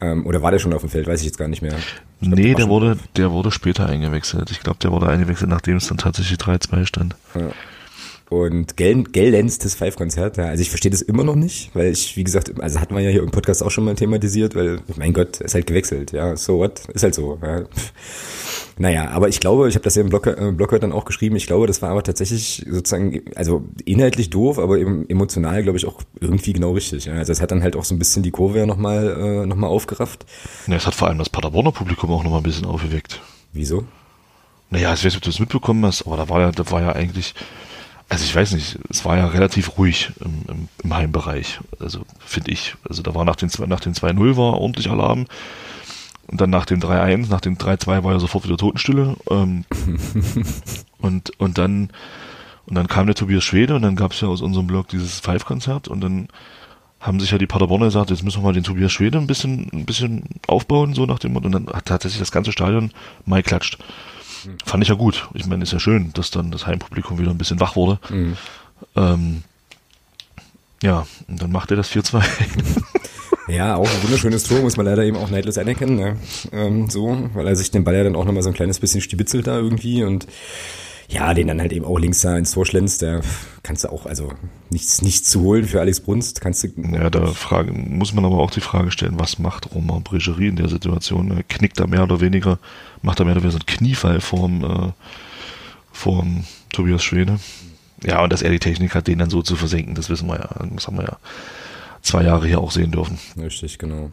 [0.00, 1.08] Ähm, oder war der schon auf dem Feld?
[1.08, 1.74] Weiß ich jetzt gar nicht mehr.
[2.20, 4.52] Ich glaub, nee, der, der wurde, der wurde später eingewechselt.
[4.52, 7.16] Ich glaube, der wurde eingewechselt, nachdem es dann tatsächlich 3-2 stand.
[7.34, 7.50] Ja.
[8.42, 10.46] Und Gell, Gellenstes Five-Konzert, ja.
[10.46, 13.10] Also ich verstehe das immer noch nicht, weil ich, wie gesagt, also hatten wir ja
[13.10, 16.36] hier im Podcast auch schon mal thematisiert, weil, mein Gott, ist halt gewechselt, ja.
[16.36, 16.88] So what?
[16.92, 17.38] Ist halt so.
[17.42, 17.64] Ja.
[18.78, 21.34] Naja, aber ich glaube, ich habe das ja im Blog, äh, Blog dann auch geschrieben,
[21.36, 25.86] ich glaube, das war aber tatsächlich sozusagen, also inhaltlich doof, aber eben emotional, glaube ich,
[25.86, 27.06] auch irgendwie genau richtig.
[27.06, 27.14] Ja.
[27.14, 29.56] Also es hat dann halt auch so ein bisschen die Kurve ja nochmal äh, noch
[29.62, 30.26] aufgerafft.
[30.66, 33.22] Ja, es hat vor allem das Paderborner Publikum auch nochmal ein bisschen aufgeweckt.
[33.54, 33.84] Wieso?
[34.68, 36.82] Naja, ich weiß nicht, ob du das mitbekommen hast, aber da war ja, da war
[36.82, 37.34] ja eigentlich,
[38.08, 42.52] also ich weiß nicht, es war ja relativ ruhig im, im, im Heimbereich, also finde
[42.52, 42.74] ich.
[42.88, 45.26] Also da war nach den, nach den 2-0 war ordentlich Alarm.
[46.28, 49.16] und dann nach dem 3-1, nach dem 3-2 war ja sofort wieder Totenstille.
[49.30, 49.64] Ähm,
[50.98, 51.90] und, und dann
[52.66, 55.20] und dann kam der Tobias Schwede und dann gab es ja aus unserem Blog dieses
[55.20, 56.28] Five-Konzert und dann
[56.98, 59.70] haben sich ja die Paderborner gesagt, jetzt müssen wir mal den Tobias Schwede ein bisschen,
[59.72, 61.46] ein bisschen aufbauen, so nach dem Motto.
[61.46, 62.90] Und dann hat tatsächlich das ganze Stadion
[63.24, 63.78] mal klatscht.
[64.44, 64.58] Mhm.
[64.64, 65.28] Fand ich ja gut.
[65.34, 67.98] Ich meine, ist ja schön, dass dann das Heimpublikum wieder ein bisschen wach wurde.
[68.10, 68.36] Mhm.
[68.94, 69.42] Ähm,
[70.82, 72.22] ja, und dann macht er das 4-2.
[73.48, 76.16] Ja, auch ein wunderschönes Tor, muss man leider eben auch neidlos anerkennen, ne?
[76.52, 79.00] ähm, so, weil er sich den Ball ja dann auch nochmal so ein kleines bisschen
[79.00, 80.26] stibitzelt da irgendwie und
[81.08, 83.20] ja, den dann halt eben auch links da ins Tor schlänzt, da
[83.62, 84.32] kannst du auch, also
[84.70, 86.68] nichts, nichts zu holen für Alex Brunst, kannst du.
[86.92, 90.56] Ja, da Frage, muss man aber auch die Frage stellen, was macht Romain Bregerie in
[90.56, 91.30] der Situation?
[91.30, 92.58] Er knickt da mehr oder weniger,
[93.06, 94.92] macht da mehr oder weniger so einen Kniefall vorm, äh,
[95.92, 97.38] vorm Tobias Schwede.
[98.04, 100.36] Ja, und dass er die Technik hat, den dann so zu versenken, das wissen wir
[100.36, 100.48] ja.
[100.74, 101.16] Das haben wir ja
[102.02, 103.18] zwei Jahre hier auch sehen dürfen.
[103.40, 104.10] Richtig, genau.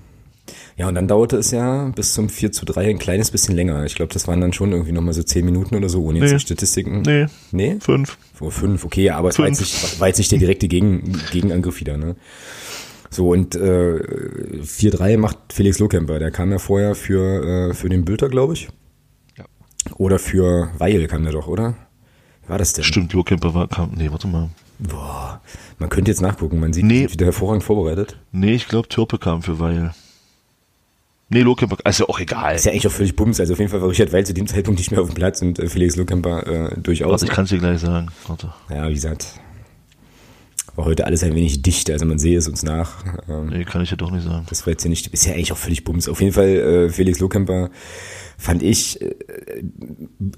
[0.77, 3.84] Ja, und dann dauerte es ja bis zum 4 zu 3 ein kleines bisschen länger.
[3.86, 6.25] Ich glaube, das waren dann schon irgendwie nochmal so 10 Minuten oder so, ohne nee.
[6.25, 7.01] jetzt die Statistiken.
[7.01, 7.27] Nee.
[7.51, 7.77] Nee?
[7.79, 8.17] Fünf.
[8.34, 11.79] Vor fünf, okay, aber es war jetzt, nicht, war jetzt nicht der direkte Gegen, Gegenangriff
[11.79, 12.15] wieder, ne?
[13.10, 13.99] So, und äh,
[14.63, 16.17] 4-3 macht Felix Lohkemper.
[16.17, 18.69] Der kam ja vorher für, äh, für den Bülter, glaube ich.
[19.97, 21.75] Oder für Weil kam der doch, oder?
[22.43, 22.83] Wie war das denn?
[22.83, 24.49] Stimmt, Lohkemper war, kam, nee, warte mal.
[24.79, 25.41] Boah,
[25.79, 27.09] man könnte jetzt nachgucken, man sieht, nee.
[27.09, 28.17] wieder hervorragend vorbereitet.
[28.31, 29.93] Nee, ich glaube, Türpe kam für Weil.
[31.29, 32.55] Nee, Lohkemper, also auch egal.
[32.55, 33.39] Ist ja eigentlich auch völlig bums.
[33.39, 35.41] Also auf jeden Fall war Richard Weil zu dem Zeitpunkt nicht mehr auf dem Platz
[35.41, 37.11] und äh, Felix Lohkemper äh, durchaus.
[37.11, 38.09] Warte, ich kann es dir gleich sagen.
[38.27, 38.53] Warte.
[38.69, 39.39] Ja, wie gesagt,
[40.75, 43.03] war heute alles ein wenig dicht, also man sehe es uns nach.
[43.29, 44.45] Ähm, nee, kann ich ja doch nicht sagen.
[44.49, 46.09] Das war jetzt ja nicht, ist ja eigentlich auch völlig bums.
[46.09, 47.69] Auf jeden Fall, äh, Felix Lohkemper
[48.37, 49.15] fand ich, äh,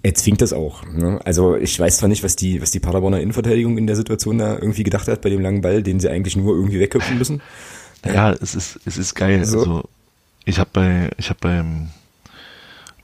[0.03, 0.85] er zwingt das auch.
[0.85, 1.19] Ne?
[1.25, 4.55] Also ich weiß zwar nicht, was die, was die Paderborner Innenverteidigung in der Situation da
[4.55, 7.41] irgendwie gedacht hat bei dem langen Ball, den sie eigentlich nur irgendwie wegköpfen müssen.
[8.05, 9.45] Ja, es ist, es ist geil.
[9.45, 9.59] So.
[9.59, 9.83] Also
[10.45, 11.89] ich habe bei, ich habe beim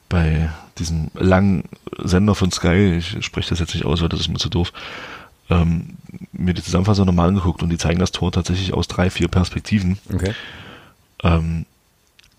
[0.09, 1.63] bei diesem langen
[1.97, 4.73] Sender von Sky, ich spreche das jetzt nicht aus, weil das ist mir zu doof,
[5.49, 5.97] ähm,
[6.33, 9.97] mir die Zusammenfassung nochmal angeguckt und die zeigen das Tor tatsächlich aus drei, vier Perspektiven.
[10.13, 10.33] Okay.
[11.23, 11.65] Ähm,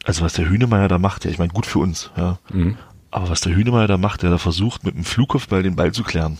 [0.04, 2.38] also was der Hühnemeier da macht, ja, ich meine, gut für uns, ja.
[2.52, 2.76] Mhm.
[3.10, 6.02] Aber was der Hühnemeier da macht, der da versucht, mit dem Flugkopfball den Ball zu
[6.02, 6.38] klären.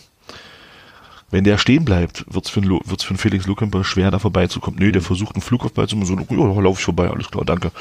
[1.31, 4.81] Wenn der stehen bleibt, wird's für, einen, wird's für einen Felix Lukemper schwer, da vorbeizukommen.
[4.81, 5.07] Nö, der mhm.
[5.07, 7.73] versucht einen Flugkopfball zu machen, so, ja, lauf ich vorbei, alles klar, danke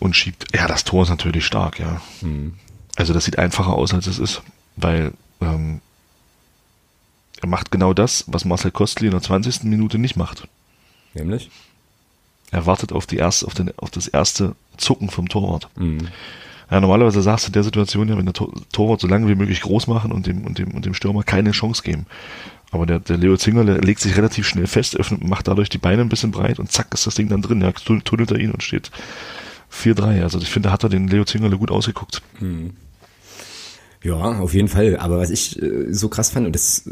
[0.00, 0.46] und schiebt.
[0.54, 2.00] Ja, das Tor ist natürlich stark, ja.
[2.22, 2.54] Mhm.
[2.96, 4.42] Also das sieht einfacher aus, als es ist,
[4.76, 5.80] weil ähm,
[7.40, 9.64] er macht genau das, was Marcel Kostli in der 20.
[9.64, 10.48] Minute nicht macht.
[11.14, 11.50] Nämlich?
[12.50, 15.68] Er wartet auf, die erste, auf, den, auf das erste Zucken vom Torwart.
[15.76, 16.08] Mhm.
[16.70, 19.60] Ja, normalerweise sagst du in der Situation ja, wenn der Torwart so lange wie möglich
[19.60, 22.06] groß machen und dem, und dem, und dem Stürmer keine Chance geben.
[22.70, 25.78] Aber der, der Leo Zinger der legt sich relativ schnell fest, öffnet, macht dadurch die
[25.78, 27.60] Beine ein bisschen breit und zack ist das Ding dann drin.
[27.60, 28.92] Ja, tunnelt er ihn und steht
[29.72, 30.22] 4-3.
[30.22, 32.22] Also ich finde, da hat er den Leo Zingerle gut ausgeguckt.
[32.38, 32.76] Hm.
[34.02, 34.96] Ja, auf jeden Fall.
[34.96, 36.88] Aber was ich äh, so krass fand, und das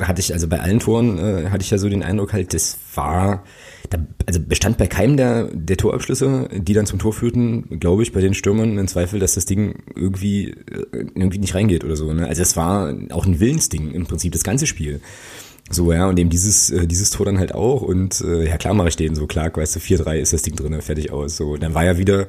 [0.00, 2.76] hatte ich, also bei allen Toren äh, hatte ich ja so den Eindruck halt, das
[2.94, 3.42] war,
[3.88, 8.12] da, also bestand bei keinem der, der Torabschlüsse, die dann zum Tor führten, glaube ich,
[8.12, 12.12] bei den Stürmern in Zweifel, dass das Ding irgendwie, äh, irgendwie nicht reingeht oder so.
[12.12, 12.26] Ne?
[12.26, 15.00] Also es war auch ein Willensding im Prinzip, das ganze Spiel.
[15.70, 17.80] So, ja, und eben dieses, äh, dieses Tor dann halt auch.
[17.80, 20.54] Und äh, ja, klar mache ich den so, klar, weißt du, 4-3 ist das Ding
[20.54, 21.38] drin, fertig aus.
[21.38, 22.26] So, dann war ja wieder,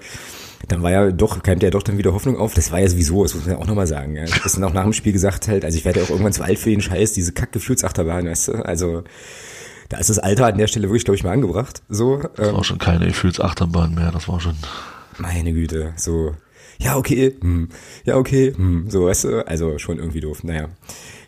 [0.68, 2.54] dann war ja doch, keimte ja doch dann wieder Hoffnung auf.
[2.54, 4.16] Das war ja sowieso, das muss man ja auch nochmal sagen.
[4.16, 4.26] Ja.
[4.44, 6.44] Das dann auch nach dem Spiel gesagt halt, also ich werde ja auch irgendwann zu
[6.44, 9.04] alt für den Scheiß, diese Kack-Gefühlsachterbahn, weißt du, also
[9.90, 11.84] da ist das Alter an der Stelle wirklich, glaube ich, mal angebracht.
[11.90, 14.56] So, das ähm, war schon keine Gefühlsachterbahn mehr, das war schon...
[15.20, 16.34] Meine Güte, so,
[16.80, 17.70] ja, okay, hm,
[18.04, 20.70] ja, okay, hm, so, weißt du, also schon irgendwie doof, naja.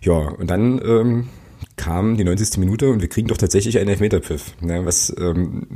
[0.02, 1.30] Ja, und dann, ähm,
[1.78, 2.58] kam die 90.
[2.58, 5.68] Minute und wir kriegen doch tatsächlich einen Elfmeterpfiff, ne, was ähm,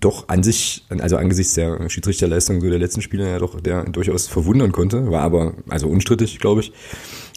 [0.00, 4.26] doch an sich, also angesichts der Schiedsrichterleistung so der letzten Spiele ja doch der durchaus
[4.26, 6.72] verwundern konnte, war aber also unstrittig, glaube ich.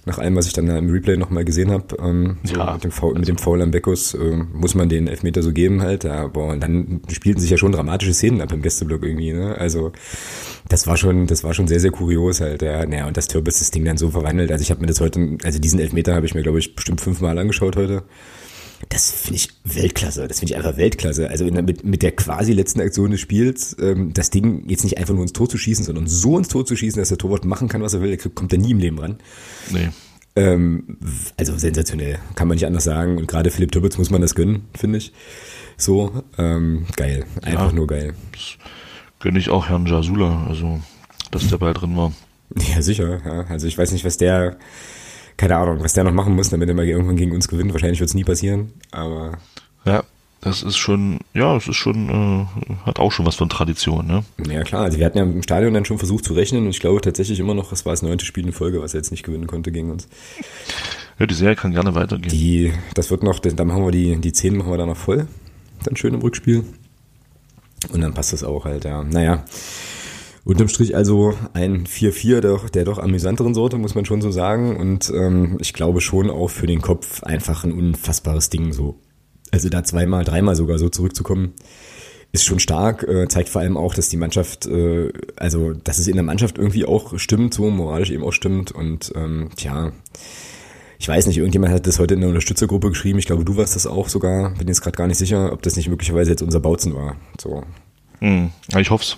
[0.06, 2.92] Nach allem, was ich dann im Replay nochmal gesehen habe, ähm, so ja, mit dem
[2.92, 6.06] Foul, mit dem also Foul am Beckus, äh, muss man den Elfmeter so geben halt.
[6.06, 9.56] Ja, boah, und dann spielten sich ja schon dramatische Szenen ab im Gästeblock irgendwie, ne?
[9.58, 9.92] Also
[10.70, 12.62] das war schon, das war schon sehr, sehr kurios halt.
[12.62, 14.52] Ja, naja, und das Türbis das Ding dann so verwandelt.
[14.52, 17.02] Also ich habe mir das heute, also diesen Elfmeter habe ich mir, glaube ich, bestimmt
[17.02, 18.04] fünfmal angeschaut heute.
[18.88, 20.28] Das finde ich Weltklasse.
[20.28, 21.30] Das finde ich einfach Weltklasse.
[21.30, 24.98] Also in, mit, mit der quasi letzten Aktion des Spiels, ähm, das Ding jetzt nicht
[24.98, 27.44] einfach nur ins Tor zu schießen, sondern so ins Tor zu schießen, dass der Torwart
[27.44, 28.16] machen kann, was er will.
[28.16, 29.18] Der kommt da nie im Leben ran.
[29.72, 29.90] Nee.
[30.36, 30.98] Ähm,
[31.38, 33.18] also sensationell, kann man nicht anders sagen.
[33.18, 35.12] Und gerade Philipp Türbitz muss man das gönnen, finde ich.
[35.76, 37.26] So, ähm, geil.
[37.42, 38.14] Einfach ja, nur geil.
[39.20, 40.80] Gönne ich auch Herrn Jasula, also,
[41.32, 42.14] dass der Ball drin war.
[42.74, 43.22] Ja, sicher.
[43.26, 43.46] Ja.
[43.50, 44.58] Also ich weiß nicht, was der
[45.40, 47.72] keine Ahnung, was der noch machen muss, damit er mal irgendwann gegen uns gewinnt.
[47.72, 49.38] Wahrscheinlich wird es nie passieren, aber.
[49.86, 50.04] Ja,
[50.42, 54.26] das ist schon, ja, es ist schon, äh, hat auch schon was von Tradition, ne?
[54.50, 56.82] Ja klar, also wir hatten ja im Stadion dann schon versucht zu rechnen und ich
[56.82, 59.24] glaube tatsächlich immer noch, es war das neunte Spiel in Folge, was er jetzt nicht
[59.24, 60.10] gewinnen konnte gegen uns.
[61.20, 62.30] Ja, die Serie kann gerne weitergehen.
[62.30, 65.26] Die, das wird noch, dann machen wir die, die zehn machen wir dann noch voll,
[65.86, 66.66] dann schön im Rückspiel.
[67.94, 69.04] Und dann passt das auch halt, ja.
[69.04, 69.46] Naja,
[70.44, 74.78] Unterm Strich also ein 4-4 der, der doch amüsanteren Sorte, muss man schon so sagen.
[74.78, 79.00] Und ähm, ich glaube schon auch für den Kopf einfach ein unfassbares Ding so.
[79.52, 81.54] Also da zweimal, dreimal sogar so zurückzukommen,
[82.32, 86.08] ist schon stark, äh, zeigt vor allem auch, dass die Mannschaft, äh, also dass es
[86.08, 88.72] in der Mannschaft irgendwie auch stimmt, so moralisch eben auch stimmt.
[88.72, 89.92] Und ähm, tja,
[91.00, 93.76] ich weiß nicht, irgendjemand hat das heute in der Unterstützergruppe geschrieben, ich glaube, du warst
[93.76, 96.60] das auch sogar, bin jetzt gerade gar nicht sicher, ob das nicht möglicherweise jetzt unser
[96.60, 97.16] Bautzen war.
[97.40, 97.64] So.
[98.20, 99.18] Hm, ich hoff's.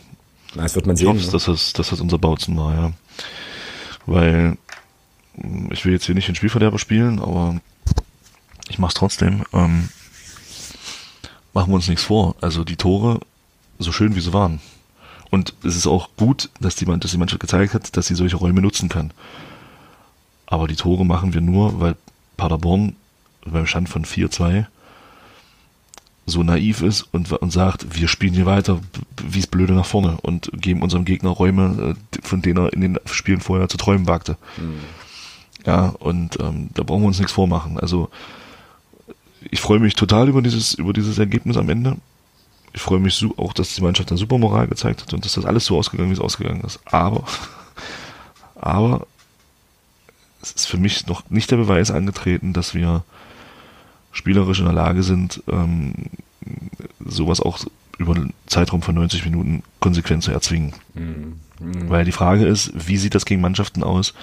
[0.56, 1.16] Na, das wird man ich sehen.
[1.16, 1.32] Ich hoffe, ne?
[1.32, 2.92] dass, das, dass das unser Bautzen war, ja.
[4.06, 4.58] Weil
[5.36, 7.60] hm, ich will jetzt hier nicht den Spielverderber spielen, aber
[8.70, 9.44] ich mach's trotzdem.
[9.54, 9.90] Ähm,
[11.54, 12.36] machen wir uns nichts vor.
[12.42, 13.20] Also die Tore,
[13.80, 14.60] so schön wie sie waren.
[15.30, 18.36] Und es ist auch gut, dass die, dass die Mannschaft gezeigt hat, dass sie solche
[18.36, 19.12] Räume nutzen kann.
[20.46, 21.96] Aber die Tore machen wir nur, weil
[22.36, 22.98] Paderborn
[23.46, 24.66] beim Stand von 4-2
[26.32, 28.80] so naiv ist und, und sagt, wir spielen hier weiter,
[29.24, 32.82] wie es blöde nach vorne und geben unserem Gegner Räume, äh, von denen er in
[32.82, 34.38] den Spielen vorher zu träumen wagte.
[34.58, 34.80] Mhm.
[35.66, 37.80] Ja, und ähm, da brauchen wir uns nichts vormachen.
[37.80, 38.10] Also
[39.50, 41.98] ich freue mich total über dieses, über dieses Ergebnis am Ende.
[42.74, 45.34] Ich freue mich so, auch, dass die Mannschaft eine super Moral gezeigt hat und dass
[45.34, 46.80] das alles so ausgegangen, wie es ausgegangen ist.
[46.86, 47.26] Aber,
[48.56, 49.06] aber
[50.42, 53.04] es ist für mich noch nicht der Beweis angetreten, dass wir
[54.12, 55.94] spielerisch in der Lage sind, ähm,
[57.06, 57.60] sowas auch
[57.98, 60.74] über einen Zeitraum von 90 Minuten konsequent zu erzwingen.
[60.94, 61.40] Mhm.
[61.60, 61.90] Mhm.
[61.90, 64.14] Weil die Frage ist, wie sieht das gegen Mannschaften aus,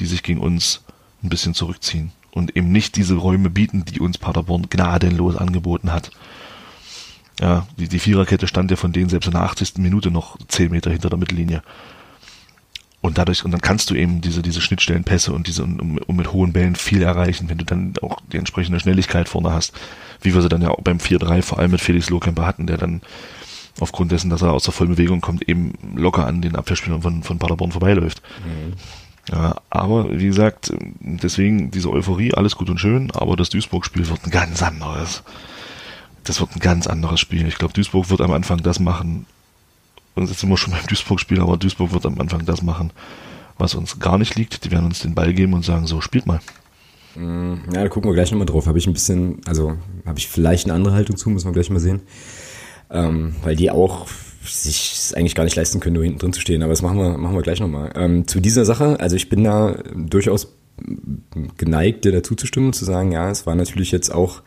[0.00, 0.82] die sich gegen uns
[1.22, 2.12] ein bisschen zurückziehen?
[2.38, 6.10] und eben nicht diese Räume bieten, die uns Paderborn gnadenlos angeboten hat.
[7.40, 9.78] Ja, die, die Viererkette stand ja von denen selbst in der 80.
[9.78, 11.62] Minute noch 10 Meter hinter der Mittellinie.
[13.00, 16.32] Und dadurch, und dann kannst du eben diese, diese Schnittstellenpässe und diese, um, um mit
[16.32, 19.72] hohen Bällen viel erreichen, wenn du dann auch die entsprechende Schnelligkeit vorne hast.
[20.20, 22.76] Wie wir sie dann ja auch beim 4-3 vor allem mit Felix Lohkemper hatten, der
[22.76, 23.02] dann
[23.80, 27.38] aufgrund dessen, dass er aus der Vollbewegung kommt, eben locker an den Abwehrspielern von, von
[27.38, 28.20] Paderborn vorbeiläuft.
[28.44, 28.74] Mhm.
[29.30, 34.24] Ja, aber wie gesagt, deswegen diese Euphorie, alles gut und schön, aber das Duisburg-Spiel wird
[34.24, 35.22] ein ganz anderes.
[36.24, 37.46] Das wird ein ganz anderes Spiel.
[37.46, 39.26] Ich glaube, Duisburg wird am Anfang das machen,
[40.18, 42.92] und jetzt sind wir schon beim Duisburg-Spiel, aber Duisburg wird am Anfang das machen,
[43.56, 44.64] was uns gar nicht liegt.
[44.64, 46.40] Die werden uns den Ball geben und sagen, so, spielt mal.
[47.14, 48.66] Mm, ja, da gucken wir gleich nochmal drauf.
[48.66, 49.76] Habe ich ein bisschen, also
[50.06, 52.00] habe ich vielleicht eine andere Haltung zu, müssen wir gleich mal sehen.
[52.90, 54.06] Ähm, weil die auch
[54.44, 56.62] sich es eigentlich gar nicht leisten können, nur hinten drin zu stehen.
[56.62, 57.92] Aber das machen wir, machen wir gleich nochmal.
[57.96, 60.54] Ähm, zu dieser Sache, also ich bin da durchaus
[61.56, 64.42] geneigt, dir dazu zu stimmen, zu sagen, ja, es war natürlich jetzt auch,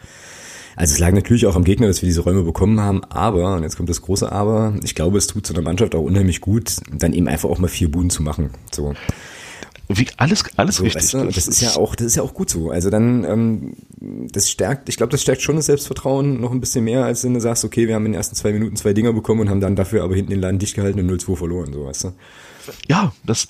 [0.76, 3.64] also es lag natürlich auch am Gegner, dass wir diese Räume bekommen haben, aber, und
[3.64, 6.76] jetzt kommt das große Aber, ich glaube, es tut zu einer Mannschaft auch unheimlich gut,
[6.92, 8.52] dann eben einfach auch mal vier Buden zu machen.
[8.72, 8.94] So.
[9.98, 11.04] Wie alles, alles so, richtig.
[11.04, 12.72] Weißt du, das ist ja auch, das ist ja auch gut so.
[12.72, 13.74] Also dann, ähm,
[14.32, 17.34] das stärkt, ich glaube, das stärkt schon das Selbstvertrauen noch ein bisschen mehr, als wenn
[17.34, 19.60] du sagst, okay, wir haben in den ersten zwei Minuten zwei Dinger bekommen und haben
[19.60, 22.14] dann dafür aber hinten den Laden dicht gehalten und 0-2 verloren, so weißt du.
[22.88, 23.48] Ja, das,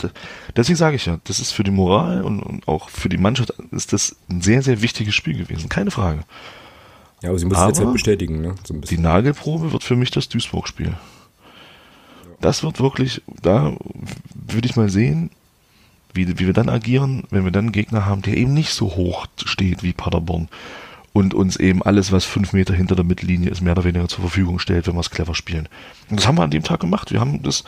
[0.56, 3.54] deswegen sage ich ja, das ist für die Moral und, und auch für die Mannschaft
[3.72, 6.24] ist das ein sehr, sehr wichtiges Spiel gewesen, keine Frage.
[7.22, 8.56] Ja, aber sie muss es jetzt halt bestätigen, ne?
[8.64, 10.94] So die Nagelprobe wird für mich das Duisburg-Spiel.
[12.40, 13.74] Das wird wirklich, da
[14.34, 15.30] würde ich mal sehen,
[16.14, 18.96] wie, wie wir dann agieren, wenn wir dann einen Gegner haben, der eben nicht so
[18.96, 20.50] hoch steht wie Paderborn
[21.14, 24.22] und uns eben alles, was fünf Meter hinter der Mittellinie ist, mehr oder weniger zur
[24.22, 25.68] Verfügung stellt, wenn wir es clever spielen.
[26.10, 27.12] Und das haben wir an dem Tag gemacht.
[27.12, 27.64] Wir haben das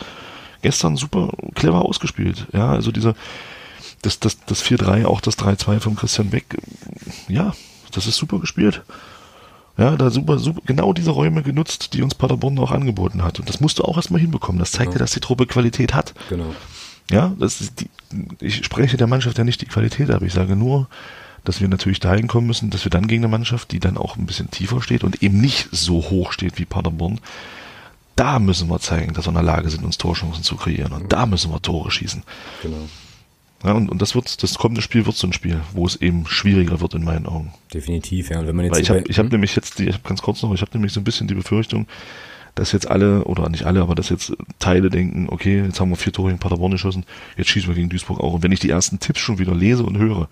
[0.62, 2.48] gestern super clever ausgespielt.
[2.54, 3.16] Ja, also dieser,
[4.02, 6.58] das, das, das 4-3, auch das 3-2 von Christian Beck,
[7.28, 7.54] ja,
[7.92, 8.82] das ist super gespielt.
[9.78, 13.40] Ja, da super, super, genau diese Räume genutzt, die uns Paderborn auch angeboten hat.
[13.40, 14.60] Und das musst du auch erstmal hinbekommen.
[14.60, 16.14] Das zeigt ja, dass die Truppe Qualität hat.
[16.30, 16.54] Genau.
[17.10, 17.90] Ja, das ist die,
[18.40, 20.22] ich spreche der Mannschaft ja nicht die Qualität ab.
[20.22, 20.88] Ich sage nur,
[21.44, 24.16] dass wir natürlich dahin kommen müssen, dass wir dann gegen eine Mannschaft, die dann auch
[24.16, 27.20] ein bisschen tiefer steht und eben nicht so hoch steht wie Paderborn,
[28.16, 30.94] da müssen wir zeigen, dass wir in der Lage sind, uns Torchancen zu kreieren.
[30.94, 32.24] Und da müssen wir Tore schießen.
[32.62, 32.88] Genau.
[33.63, 36.26] Ja, und, und das wird, das kommende Spiel wird so ein Spiel, wo es eben
[36.28, 37.54] schwieriger wird in meinen Augen.
[37.73, 38.39] Definitiv, ja.
[38.39, 40.21] Und wenn man jetzt Weil ich habe ich hab nämlich jetzt, die, ich hab ganz
[40.21, 41.88] kurz noch, ich habe nämlich so ein bisschen die Befürchtung,
[42.56, 45.95] dass jetzt alle, oder nicht alle, aber dass jetzt Teile denken, okay, jetzt haben wir
[45.95, 47.06] vier Tore gegen Paderborn geschossen,
[47.38, 48.34] jetzt schießen wir gegen Duisburg auch.
[48.34, 50.28] Und wenn ich die ersten Tipps schon wieder lese und höre,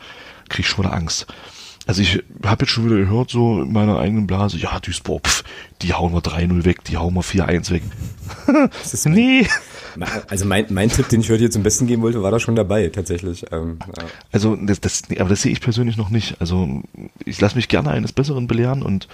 [0.50, 1.28] kriege ich schon wieder Angst.
[1.88, 5.44] Also ich habe jetzt schon wieder gehört, so in meiner eigenen Blase, ja, Duisburg, pff,
[5.82, 7.84] die hauen wir 3-0 weg, die hauen wir 4-1 weg.
[8.70, 9.48] das ist nee.
[10.30, 12.56] Also mein, mein Tipp, den ich heute hier zum Besten geben wollte, war da schon
[12.56, 13.46] dabei, tatsächlich.
[13.52, 14.06] Ähm, ja.
[14.32, 16.40] Also das, das, aber das sehe ich persönlich noch nicht.
[16.40, 16.84] Also
[17.26, 19.08] ich lasse mich gerne eines Besseren belehren und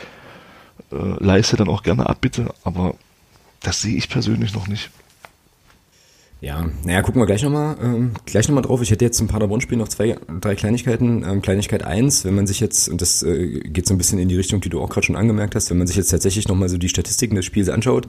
[0.92, 2.96] äh, leiste dann auch gerne ab, bitte, aber
[3.62, 4.92] das sehe ich persönlich noch nicht.
[6.40, 8.82] Ja, naja, gucken wir gleich nochmal ähm, gleich noch drauf.
[8.84, 11.26] Ich hätte jetzt zum Paderborn-Spiel noch zwei, drei Kleinigkeiten.
[11.28, 14.30] Ähm, Kleinigkeit eins, wenn man sich jetzt, und das äh, geht so ein bisschen in
[14.30, 16.70] die Richtung, die du auch gerade schon angemerkt hast, wenn man sich jetzt tatsächlich nochmal
[16.70, 18.08] so die Statistiken des Spiels anschaut,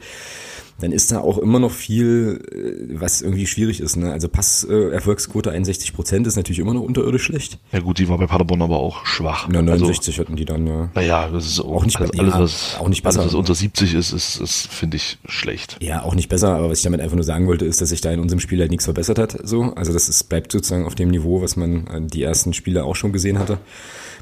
[0.81, 3.97] dann ist da auch immer noch viel, äh, was irgendwie schwierig ist.
[3.97, 4.13] Ne?
[4.13, 7.59] Also Passerfolgsquote 61 Prozent ist natürlich immer noch unterirdisch schlecht.
[7.73, 9.49] Ja gut, die war bei Paderborn aber auch schwach.
[9.51, 10.91] Na, 69 also, hatten die dann, ja.
[10.95, 13.21] Naja, das ist auch, auch nicht, alles, alles, was, auch nicht besser.
[13.21, 15.77] Alles, was unter 70 ist, ist, ist finde ich, schlecht.
[15.81, 18.01] Ja, auch nicht besser, aber was ich damit einfach nur sagen wollte, ist, dass sich
[18.01, 19.37] da in unserem Spiel halt nichts verbessert hat.
[19.43, 19.73] So.
[19.75, 22.95] Also das ist, bleibt sozusagen auf dem Niveau, was man äh, die ersten Spiele auch
[22.95, 23.59] schon gesehen hatte.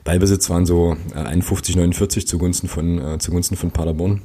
[0.05, 4.23] Ballbesitz waren so 51, äh, 49 zugunsten von, äh, zugunsten von Paderborn.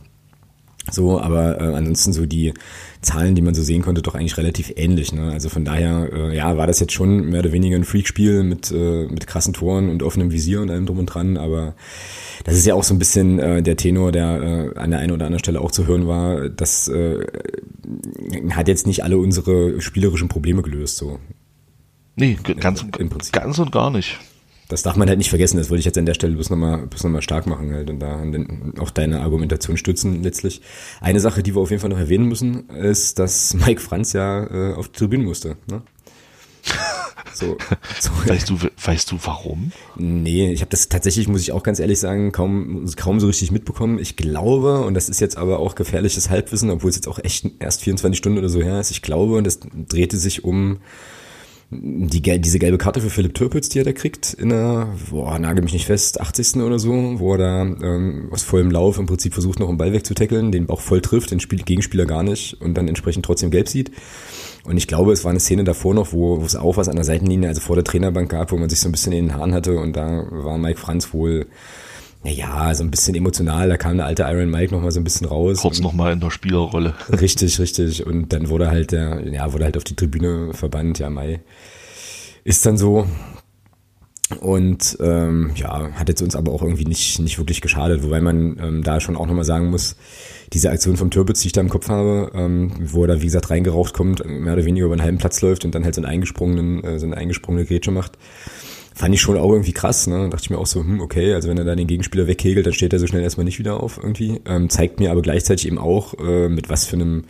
[0.91, 2.53] So, aber äh, ansonsten so die
[3.01, 5.13] Zahlen, die man so sehen konnte, doch eigentlich relativ ähnlich.
[5.13, 5.31] Ne?
[5.31, 8.71] Also von daher, äh, ja, war das jetzt schon mehr oder weniger ein Freakspiel mit,
[8.71, 11.75] äh, mit krassen Toren und offenem Visier und allem drum und dran, aber
[12.43, 15.11] das ist ja auch so ein bisschen äh, der Tenor, der äh, an der einen
[15.11, 16.49] oder anderen Stelle auch zu hören war.
[16.49, 17.25] Das äh,
[18.51, 20.97] hat jetzt nicht alle unsere spielerischen Probleme gelöst.
[20.97, 21.19] So.
[22.15, 22.85] Nee, ganz,
[23.31, 24.19] ganz und gar nicht
[24.71, 25.57] das darf man halt nicht vergessen.
[25.57, 27.89] Das wollte ich jetzt an der Stelle bloß nochmal bloß noch mal stark machen halt
[27.89, 28.23] und da
[28.79, 30.61] auch deine Argumentation stützen letztlich.
[31.01, 34.71] Eine Sache, die wir auf jeden Fall noch erwähnen müssen, ist, dass Mike Franz ja
[34.71, 35.57] äh, auf die Tribüne musste.
[35.69, 35.81] Ne?
[37.33, 37.57] So,
[37.99, 38.11] so.
[38.25, 39.71] Weißt du, weißt du warum?
[39.95, 43.51] Nee, ich habe das tatsächlich, muss ich auch ganz ehrlich sagen, kaum, kaum so richtig
[43.51, 43.99] mitbekommen.
[43.99, 47.49] Ich glaube, und das ist jetzt aber auch gefährliches Halbwissen, obwohl es jetzt auch echt
[47.59, 50.79] erst 24 Stunden oder so her ist, ich glaube, und das drehte sich um
[51.73, 55.63] die, diese gelbe Karte für Philipp Türpitz, die er da kriegt, in der, boah, nagel
[55.63, 56.57] mich nicht fest, 80.
[56.57, 59.93] oder so, wo er da ähm, aus vollem Lauf im Prinzip versucht, noch einen Ball
[59.93, 63.69] wegzutackeln, den Bauch voll trifft, den Spiel, Gegenspieler gar nicht und dann entsprechend trotzdem gelb
[63.69, 63.91] sieht.
[64.65, 66.95] Und ich glaube, es war eine Szene davor noch, wo, wo es auch was an
[66.95, 69.35] der Seitenlinie, also vor der Trainerbank gab, wo man sich so ein bisschen in den
[69.35, 71.47] Haaren hatte und da war Mike Franz wohl
[72.23, 75.27] naja, so ein bisschen emotional, da kam der alte Iron Mike nochmal so ein bisschen
[75.27, 75.61] raus.
[75.61, 76.93] Kurz nochmal in der Spielerrolle.
[77.09, 78.05] Richtig, richtig.
[78.05, 81.41] Und dann wurde halt der, ja, wurde halt auf die Tribüne verbannt, ja, Mai.
[82.43, 83.07] Ist dann so.
[84.39, 88.57] Und ähm, ja, hat jetzt uns aber auch irgendwie nicht, nicht wirklich geschadet, wobei man
[88.59, 89.97] ähm, da schon auch nochmal sagen muss,
[90.53, 93.25] diese Aktion vom Türbitz, die ich da im Kopf habe, ähm, wo er da, wie
[93.25, 96.01] gesagt, reingeraucht kommt, mehr oder weniger über einen halben Platz läuft und dann halt so
[96.01, 98.17] einen eingesprungenen, äh, so eine eingesprungene Grätsche macht
[98.93, 100.07] fand ich schon auch irgendwie krass.
[100.07, 100.29] Ne?
[100.29, 102.73] dachte ich mir auch so, hm, okay, also wenn er da den Gegenspieler wegkegelt, dann
[102.73, 104.41] steht er so schnell erstmal nicht wieder auf irgendwie.
[104.45, 107.23] Ähm, zeigt mir aber gleichzeitig eben auch, äh, mit was für einem,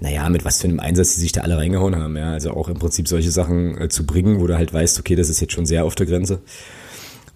[0.00, 2.16] naja, mit was für einem Einsatz die sich da alle reingehauen haben.
[2.16, 2.32] Ja?
[2.32, 5.28] Also auch im Prinzip solche Sachen äh, zu bringen, wo du halt weißt, okay, das
[5.28, 6.40] ist jetzt schon sehr auf der Grenze.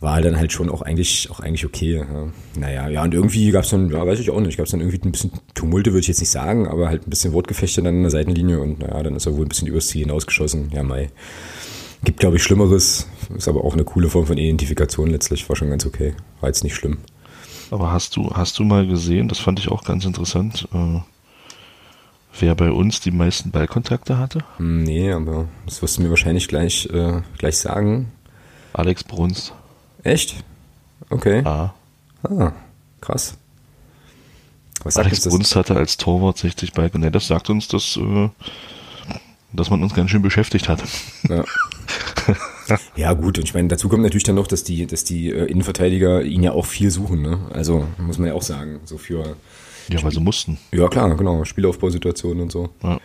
[0.00, 1.98] War dann halt schon auch eigentlich, auch eigentlich okay.
[1.98, 2.32] Ja.
[2.58, 4.80] Naja, ja, und irgendwie gab es dann, ja, weiß ich auch nicht, gab es dann
[4.80, 7.94] irgendwie ein bisschen Tumulte, würde ich jetzt nicht sagen, aber halt ein bisschen Wortgefechte dann
[7.94, 10.72] an der Seitenlinie und naja, dann ist er wohl ein bisschen übers Ziel hinausgeschossen.
[10.74, 11.11] Ja, Mai.
[12.05, 13.07] Gibt, glaube ich, Schlimmeres.
[13.37, 15.49] Ist aber auch eine coole Form von Identifikation letztlich.
[15.49, 16.15] War schon ganz okay.
[16.41, 16.99] War jetzt nicht schlimm.
[17.71, 21.01] Aber hast du, hast du mal gesehen, das fand ich auch ganz interessant, äh,
[22.38, 24.41] wer bei uns die meisten Ballkontakte hatte?
[24.59, 28.12] Hm, nee, aber das wirst du mir wahrscheinlich gleich, äh, gleich sagen.
[28.75, 29.55] Alex Brunst.
[30.03, 30.45] Echt?
[31.09, 31.43] Okay.
[31.45, 31.73] Ah.
[32.25, 32.53] Ah,
[33.01, 33.38] krass.
[34.83, 37.12] Was Alex Brunst hatte als Torwart 60 Ballkontakte.
[37.12, 38.29] Das sagt uns, dass äh,
[39.53, 40.83] dass man uns ganz schön beschäftigt hat.
[41.29, 41.45] Ja.
[42.97, 45.47] ja, gut, und ich meine, dazu kommt natürlich dann noch, dass die, dass die äh,
[45.47, 47.38] Innenverteidiger ihn ja auch viel suchen, ne?
[47.53, 49.37] Also, muss man ja auch sagen, so für.
[49.88, 50.59] Ja, weil sie mussten.
[50.71, 51.45] Ja, klar, genau.
[51.45, 52.71] Spielaufbausituationen und so.
[52.83, 53.01] Ja.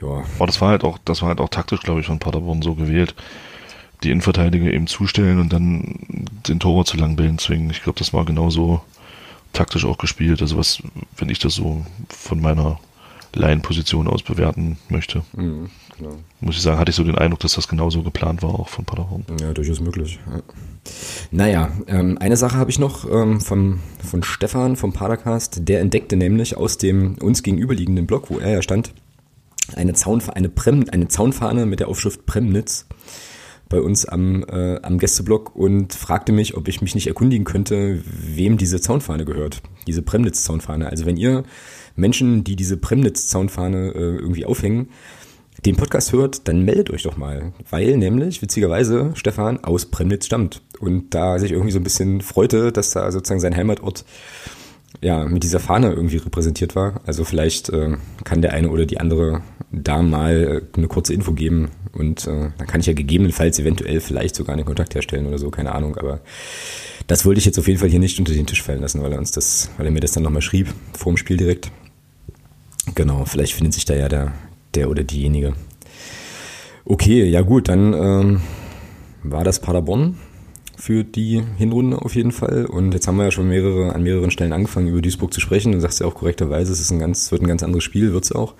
[0.00, 0.24] Ja.
[0.36, 2.74] Aber das war halt auch, das war halt auch taktisch, glaube ich, von Paderborn so
[2.74, 3.14] gewählt.
[4.02, 5.96] Die Innenverteidiger eben zustellen und dann
[6.48, 7.70] den Tore zu lang bilden zwingen.
[7.70, 8.80] Ich glaube, das war genauso
[9.52, 10.40] taktisch auch gespielt.
[10.40, 10.82] Also was,
[11.16, 12.80] wenn ich das so von meiner
[13.34, 15.22] Laienposition aus bewerten möchte.
[15.36, 16.16] Mhm, genau.
[16.40, 18.84] Muss ich sagen, hatte ich so den Eindruck, dass das genauso geplant war, auch von
[18.84, 19.24] Paderborn.
[19.40, 20.18] Ja, durchaus möglich.
[20.26, 20.42] Ja.
[21.30, 25.68] Naja, ähm, eine Sache habe ich noch ähm, vom, von Stefan vom Padercast.
[25.68, 28.92] Der entdeckte nämlich aus dem uns gegenüberliegenden Block, wo er ja stand,
[29.76, 32.86] eine, Zaun, eine, Prem, eine Zaunfahne mit der Aufschrift Premnitz
[33.68, 38.02] bei uns am, äh, am Gästeblock und fragte mich, ob ich mich nicht erkundigen könnte,
[38.04, 39.62] wem diese Zaunfahne gehört.
[39.86, 40.88] Diese Premnitz-Zaunfahne.
[40.88, 41.44] Also wenn ihr
[42.00, 44.88] Menschen, die diese Premnitz-Zaunfahne äh, irgendwie aufhängen,
[45.64, 47.52] den Podcast hört, dann meldet euch doch mal.
[47.68, 50.62] Weil nämlich, witzigerweise, Stefan aus Premnitz stammt.
[50.80, 54.04] Und da sich irgendwie so ein bisschen freute, dass da sozusagen sein Heimatort
[55.02, 57.00] ja, mit dieser Fahne irgendwie repräsentiert war.
[57.06, 61.32] Also vielleicht äh, kann der eine oder die andere da mal äh, eine kurze Info
[61.32, 65.38] geben und äh, dann kann ich ja gegebenenfalls eventuell vielleicht sogar einen Kontakt herstellen oder
[65.38, 65.96] so, keine Ahnung.
[65.96, 66.20] Aber
[67.06, 69.12] das wollte ich jetzt auf jeden Fall hier nicht unter den Tisch fallen lassen, weil
[69.12, 71.70] er uns das, weil er mir das dann nochmal schrieb, vor dem Spiel direkt.
[72.94, 74.32] Genau, vielleicht findet sich da ja der,
[74.74, 75.54] der oder diejenige.
[76.84, 78.40] Okay, ja gut, dann ähm,
[79.22, 80.18] war das Paderborn
[80.76, 82.66] für die Hinrunde auf jeden Fall.
[82.66, 85.72] Und jetzt haben wir ja schon mehrere, an mehreren Stellen angefangen, über Duisburg zu sprechen.
[85.72, 88.32] Du sagst ja auch korrekterweise, es ist ein ganz, wird ein ganz anderes Spiel, wird's
[88.32, 88.54] auch.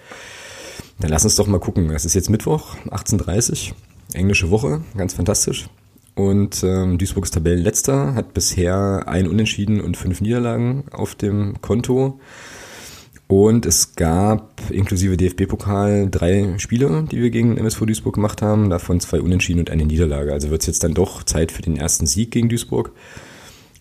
[0.99, 1.91] Dann lass uns doch mal gucken.
[1.91, 3.73] Es ist jetzt Mittwoch, 18.30
[4.13, 5.67] englische Woche, ganz fantastisch.
[6.15, 12.21] Und ähm, Duisburg ist Tabellenletzter, hat bisher ein Unentschieden und fünf Niederlagen auf dem Konto.
[13.31, 18.99] Und es gab inklusive DFB-Pokal drei Spiele, die wir gegen MSV Duisburg gemacht haben, davon
[18.99, 20.33] zwei Unentschieden und eine Niederlage.
[20.33, 22.91] Also wird es jetzt dann doch Zeit für den ersten Sieg gegen Duisburg.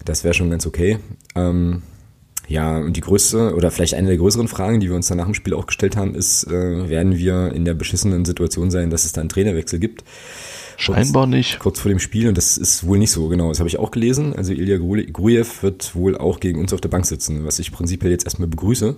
[0.06, 1.00] Das wäre schon ganz okay.
[1.34, 1.82] Ähm,
[2.48, 5.26] ja, und die größte oder vielleicht eine der größeren Fragen, die wir uns dann nach
[5.26, 9.04] dem Spiel auch gestellt haben, ist, äh, werden wir in der beschissenen Situation sein, dass
[9.04, 10.04] es da einen Trainerwechsel gibt?
[10.78, 11.60] Scheinbar kurz, nicht.
[11.60, 13.50] Kurz vor dem Spiel und das ist wohl nicht so, genau.
[13.50, 14.36] Das habe ich auch gelesen.
[14.36, 18.12] Also Ilya Grujew wird wohl auch gegen uns auf der Bank sitzen, was ich prinzipiell
[18.12, 18.96] jetzt erstmal begrüße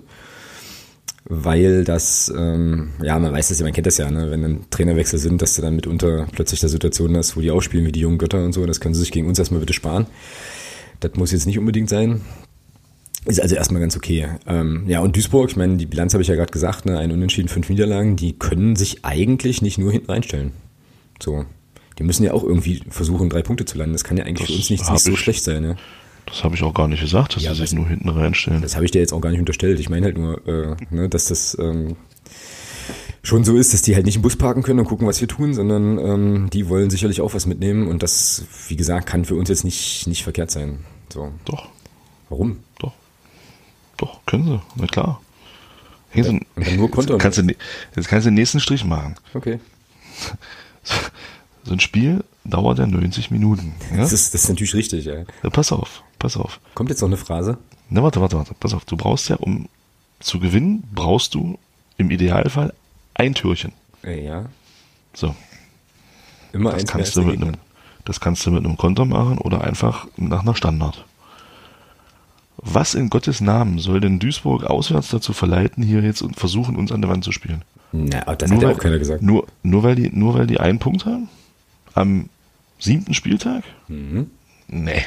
[1.25, 4.31] weil das, ähm, ja, man weiß das ja, man kennt das ja, ne?
[4.31, 7.85] wenn dann Trainerwechsel sind, dass du dann mitunter plötzlich der Situation hast, wo die ausspielen
[7.85, 10.07] wie die jungen Götter und so, das können sie sich gegen uns erstmal bitte sparen.
[10.99, 12.21] Das muss jetzt nicht unbedingt sein.
[13.25, 14.29] Ist also erstmal ganz okay.
[14.47, 16.97] Ähm, ja, und Duisburg, ich meine, die Bilanz habe ich ja gerade gesagt, ne?
[16.97, 20.53] ein Unentschieden, fünf Niederlagen, die können sich eigentlich nicht nur hinten reinstellen.
[21.21, 21.45] So.
[21.99, 23.93] Die müssen ja auch irgendwie versuchen, drei Punkte zu landen.
[23.93, 25.61] Das kann ja eigentlich das für uns nicht, nicht so schlecht sein.
[25.61, 25.75] Ne?
[26.25, 28.61] Das habe ich auch gar nicht gesagt, dass ja, sie sich nur hinten reinstellen.
[28.61, 29.79] Das habe ich dir jetzt auch gar nicht unterstellt.
[29.79, 31.95] Ich meine halt nur, äh, ne, dass das ähm,
[33.23, 35.27] schon so ist, dass die halt nicht im Bus parken können und gucken, was wir
[35.27, 39.35] tun, sondern ähm, die wollen sicherlich auch was mitnehmen und das, wie gesagt, kann für
[39.35, 40.79] uns jetzt nicht, nicht verkehrt sein.
[41.09, 41.31] So.
[41.45, 41.69] Doch.
[42.29, 42.59] Warum?
[42.79, 42.93] Doch.
[43.97, 45.21] Doch, können sie, na klar.
[46.13, 47.13] Ja, und dann nur Konto.
[47.13, 47.43] Jetzt kannst, du,
[47.95, 49.15] jetzt kannst du den nächsten Strich machen.
[49.33, 49.59] Okay.
[51.63, 53.73] So ein Spiel dauert ja 90 Minuten.
[53.91, 53.97] Ja?
[53.97, 55.23] Das, ist, das ist natürlich richtig, ja.
[55.43, 55.49] ja.
[55.49, 56.59] Pass auf, pass auf.
[56.73, 57.57] Kommt jetzt noch eine Phrase?
[57.89, 58.53] Na, warte, warte, warte.
[58.59, 59.67] Pass auf, du brauchst ja, um
[60.19, 61.57] zu gewinnen, brauchst du
[61.97, 62.73] im Idealfall
[63.13, 63.73] ein Türchen.
[64.03, 64.45] Ja.
[65.13, 65.35] So.
[66.53, 67.55] Immer das kannst du mit einem,
[68.05, 71.05] Das kannst du mit einem Konter machen oder einfach nach einer Standard.
[72.57, 76.91] Was in Gottes Namen soll denn Duisburg auswärts dazu verleiten, hier jetzt und versuchen, uns
[76.91, 77.63] an der Wand zu spielen?
[77.91, 79.21] Na, das nur hat ja auch keiner gesagt.
[79.21, 81.27] Nur, nur, weil die, nur weil die einen Punkt haben?
[81.93, 82.29] Am
[82.79, 83.63] siebten Spieltag?
[83.87, 84.31] Mhm.
[84.67, 85.03] Nee.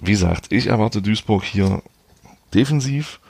[0.00, 1.82] Wie gesagt, ich erwarte Duisburg hier
[2.54, 3.20] defensiv,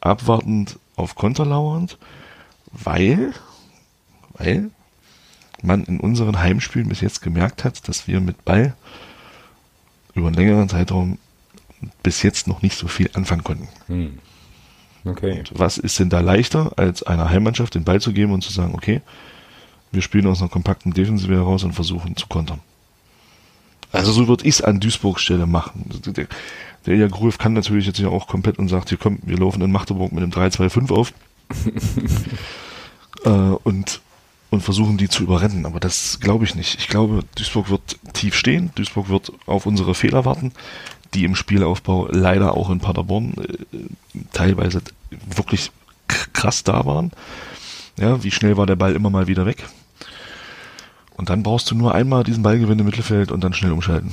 [0.00, 1.98] abwartend auf Konter lauernd,
[2.72, 3.32] weil,
[4.34, 4.70] weil
[5.62, 8.74] man in unseren Heimspielen bis jetzt gemerkt hat, dass wir mit Ball
[10.14, 11.18] über einen längeren Zeitraum
[12.02, 13.68] bis jetzt noch nicht so viel anfangen konnten.
[13.86, 14.18] Hm.
[15.04, 15.38] Okay.
[15.38, 18.52] Und was ist denn da leichter, als einer Heimmannschaft den Ball zu geben und zu
[18.52, 19.02] sagen, okay,
[19.92, 22.60] wir spielen aus einer kompakten Defensive heraus und versuchen zu kontern.
[23.92, 25.84] Also so würde ich es an Duisburg Stelle machen.
[26.06, 26.26] Der,
[26.86, 29.60] der Ilja Gruev kann natürlich jetzt ja auch komplett und sagt, hier komm, wir laufen
[29.60, 31.12] in Magdeburg mit einem 3-2-5 auf
[33.24, 34.00] äh, und,
[34.50, 35.66] und versuchen die zu überrennen.
[35.66, 36.78] Aber das glaube ich nicht.
[36.78, 38.70] Ich glaube, Duisburg wird tief stehen.
[38.74, 40.52] Duisburg wird auf unsere Fehler warten,
[41.12, 43.78] die im Spielaufbau leider auch in Paderborn äh,
[44.32, 44.80] teilweise
[45.36, 45.70] wirklich
[46.08, 47.10] krass da waren.
[47.98, 49.68] Ja, wie schnell war der Ball immer mal wieder weg?
[51.16, 54.12] Und dann brauchst du nur einmal diesen Ballgewinn im Mittelfeld und dann schnell umschalten.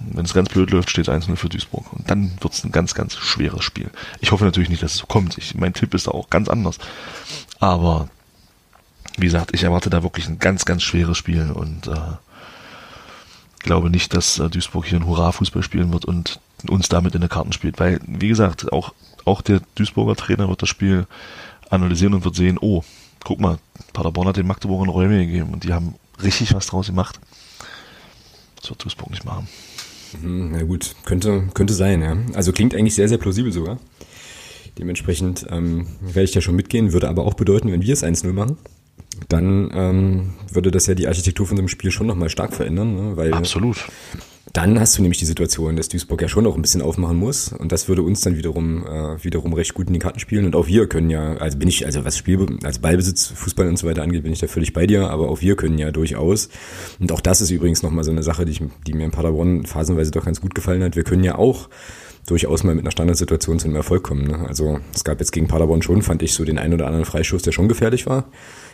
[0.00, 1.92] Wenn es ganz blöd läuft, steht es 1-0 für Duisburg.
[1.92, 3.90] Und dann wird es ein ganz, ganz schweres Spiel.
[4.20, 5.38] Ich hoffe natürlich nicht, dass es so kommt.
[5.38, 6.78] Ich, mein Tipp ist da auch ganz anders.
[7.60, 8.08] Aber
[9.16, 11.94] wie gesagt, ich erwarte da wirklich ein ganz, ganz schweres Spiel und äh,
[13.60, 17.30] glaube nicht, dass äh, Duisburg hier ein Hurra-Fußball spielen wird und uns damit in der
[17.30, 17.78] Karten spielt.
[17.78, 18.92] Weil, wie gesagt, auch,
[19.24, 21.06] auch der Duisburger Trainer wird das Spiel
[21.70, 22.82] analysieren und wird sehen, oh,
[23.24, 23.58] guck mal,
[23.92, 27.20] Paderborn hat den Magdeburgern Räume gegeben und die haben richtig was draus gemacht.
[28.60, 29.48] Das wird Duisburg nicht machen.
[30.20, 32.16] Mhm, na gut, könnte, könnte sein, ja.
[32.34, 33.78] Also klingt eigentlich sehr, sehr plausibel sogar.
[34.78, 38.32] Dementsprechend ähm, werde ich da schon mitgehen, würde aber auch bedeuten, wenn wir es 1-0
[38.32, 38.58] machen,
[39.28, 42.94] dann ähm, würde das ja die Architektur von so einem Spiel schon nochmal stark verändern.
[42.94, 43.16] Ne?
[43.16, 43.86] Weil Absolut.
[44.52, 47.52] Dann hast du nämlich die Situation, dass Duisburg ja schon auch ein bisschen aufmachen muss
[47.52, 50.54] und das würde uns dann wiederum äh, wiederum recht gut in die Karten spielen und
[50.54, 53.86] auch wir können ja, also bin ich, also was Spiel, als Ballbesitz, Fußball und so
[53.86, 56.50] weiter angeht, bin ich da völlig bei dir, aber auch wir können ja durchaus
[57.00, 59.64] und auch das ist übrigens nochmal so eine Sache, die, ich, die mir in Paderborn
[59.64, 60.94] phasenweise doch ganz gut gefallen hat.
[60.94, 61.68] Wir können ja auch
[62.26, 64.26] durchaus mal mit einer Standardsituation zu einem Erfolg kommen.
[64.26, 64.46] Ne?
[64.46, 67.42] Also es gab jetzt gegen Paderborn schon, fand ich, so den einen oder anderen Freischuss,
[67.42, 68.24] der schon gefährlich war.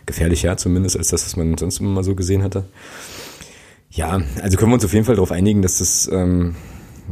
[0.06, 2.64] Gefährlicher zumindest als das, was man sonst immer mal so gesehen hatte.
[3.90, 6.54] Ja, also können wir uns auf jeden Fall darauf einigen, dass das, ähm,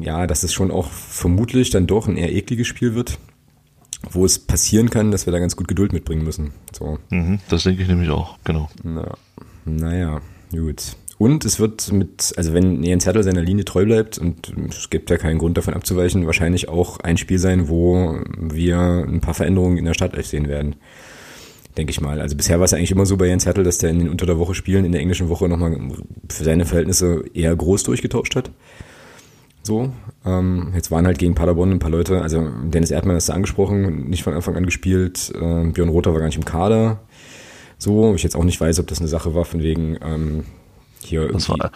[0.00, 3.18] ja, dass das schon auch vermutlich dann doch ein eher ekliges Spiel wird,
[4.10, 6.52] wo es passieren kann, dass wir da ganz gut Geduld mitbringen müssen.
[6.76, 6.98] So.
[7.10, 8.68] Mhm, das denke ich nämlich auch, genau.
[8.84, 9.16] Na,
[9.64, 10.20] naja,
[10.52, 10.96] gut.
[11.18, 15.10] Und es wird mit, also wenn Jens Hertel seiner Linie treu bleibt, und es gibt
[15.10, 19.78] ja keinen Grund davon abzuweichen, wahrscheinlich auch ein Spiel sein, wo wir ein paar Veränderungen
[19.78, 20.76] in der Stadt sehen werden.
[21.78, 22.20] Denke ich mal.
[22.20, 24.26] Also bisher war es eigentlich immer so bei Jens Hertel, dass der in den unter
[24.26, 25.78] der Woche Spielen in der englischen Woche nochmal
[26.28, 28.50] für seine Verhältnisse eher groß durchgetauscht hat.
[29.62, 29.92] So,
[30.24, 34.08] ähm, jetzt waren halt gegen Paderborn ein paar Leute, also Dennis Erdmann ist da angesprochen,
[34.08, 37.00] nicht von Anfang an gespielt, äh, Björn Rother war gar nicht im Kader.
[37.76, 40.44] So, ich jetzt auch nicht weiß, ob das eine Sache war, von wegen ähm,
[41.04, 41.70] hier das war,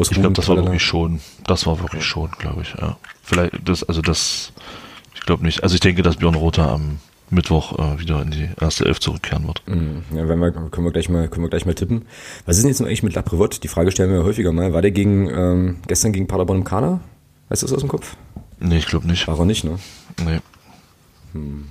[0.00, 2.96] Ich glaube, das war wirklich schon, das war wirklich schon, glaube ich, ja.
[3.22, 4.52] Vielleicht, das, also das,
[5.14, 5.62] ich glaube nicht.
[5.62, 6.98] Also ich denke, dass Björn Rother am
[7.30, 9.62] Mittwoch äh, wieder in die erste Elf zurückkehren wird.
[9.66, 10.02] Mhm.
[10.14, 12.06] Ja, wenn wir, können wir gleich mal, können wir gleich mal tippen.
[12.44, 13.62] Was ist denn jetzt noch eigentlich mit Laprevot?
[13.62, 14.72] Die Frage stellen wir häufiger mal.
[14.72, 17.00] War der gegen, ähm, gestern gegen Paderborn im Kader?
[17.48, 18.16] Weißt du das aus dem Kopf?
[18.58, 19.26] Nee, ich glaube nicht.
[19.28, 19.78] War er nicht, ne?
[20.24, 20.38] Nee.
[21.32, 21.66] Hm.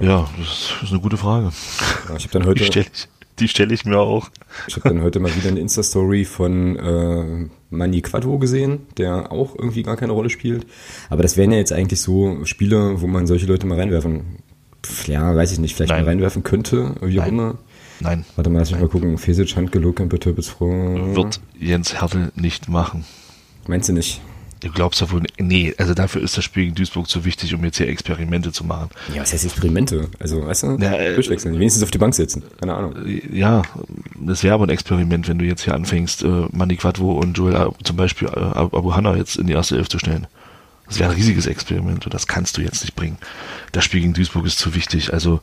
[0.00, 1.50] Ja, das ist eine gute Frage.
[2.08, 2.54] Ja, ich habe dann heute.
[2.60, 3.08] Die stelle ich,
[3.46, 4.30] stell ich mir auch.
[4.68, 9.56] Ich habe dann heute mal wieder eine Insta-Story von äh, Mani Quadro gesehen, der auch
[9.56, 10.66] irgendwie gar keine Rolle spielt.
[11.10, 14.38] Aber das wären ja jetzt eigentlich so Spiele, wo man solche Leute mal reinwerfen.
[15.06, 16.04] Ja, weiß ich nicht, vielleicht Nein.
[16.04, 17.58] mal reinwerfen könnte, wie auch immer.
[18.00, 18.24] Nein.
[18.34, 19.16] Warte mal, lass mich mal gucken.
[19.16, 21.14] Fesic, Handgelog, Kemper, Froh.
[21.14, 23.04] Wird Jens Hertel nicht machen.
[23.68, 24.20] Meinst du nicht?
[24.62, 27.64] Du glaubst ja wohl, nee, also dafür ist das Spiel gegen Duisburg zu wichtig, um
[27.64, 28.90] jetzt hier Experimente zu machen.
[29.12, 30.08] Ja, was heißt Experimente?
[30.20, 32.94] Also, weißt du, ja, äh, durchwechseln, wenigstens auf die Bank sitzen, keine Ahnung.
[33.32, 33.62] Ja,
[34.14, 37.56] das wäre aber ein Experiment, wenn du jetzt hier anfängst, äh, Mani Quadvo und Joel
[37.56, 40.28] äh, zum Beispiel äh, Abu Hanna jetzt in die erste Elf zu stellen.
[40.86, 43.18] Das wäre ein riesiges Experiment und das kannst du jetzt nicht bringen.
[43.72, 45.40] Das Spiel gegen Duisburg ist zu wichtig, also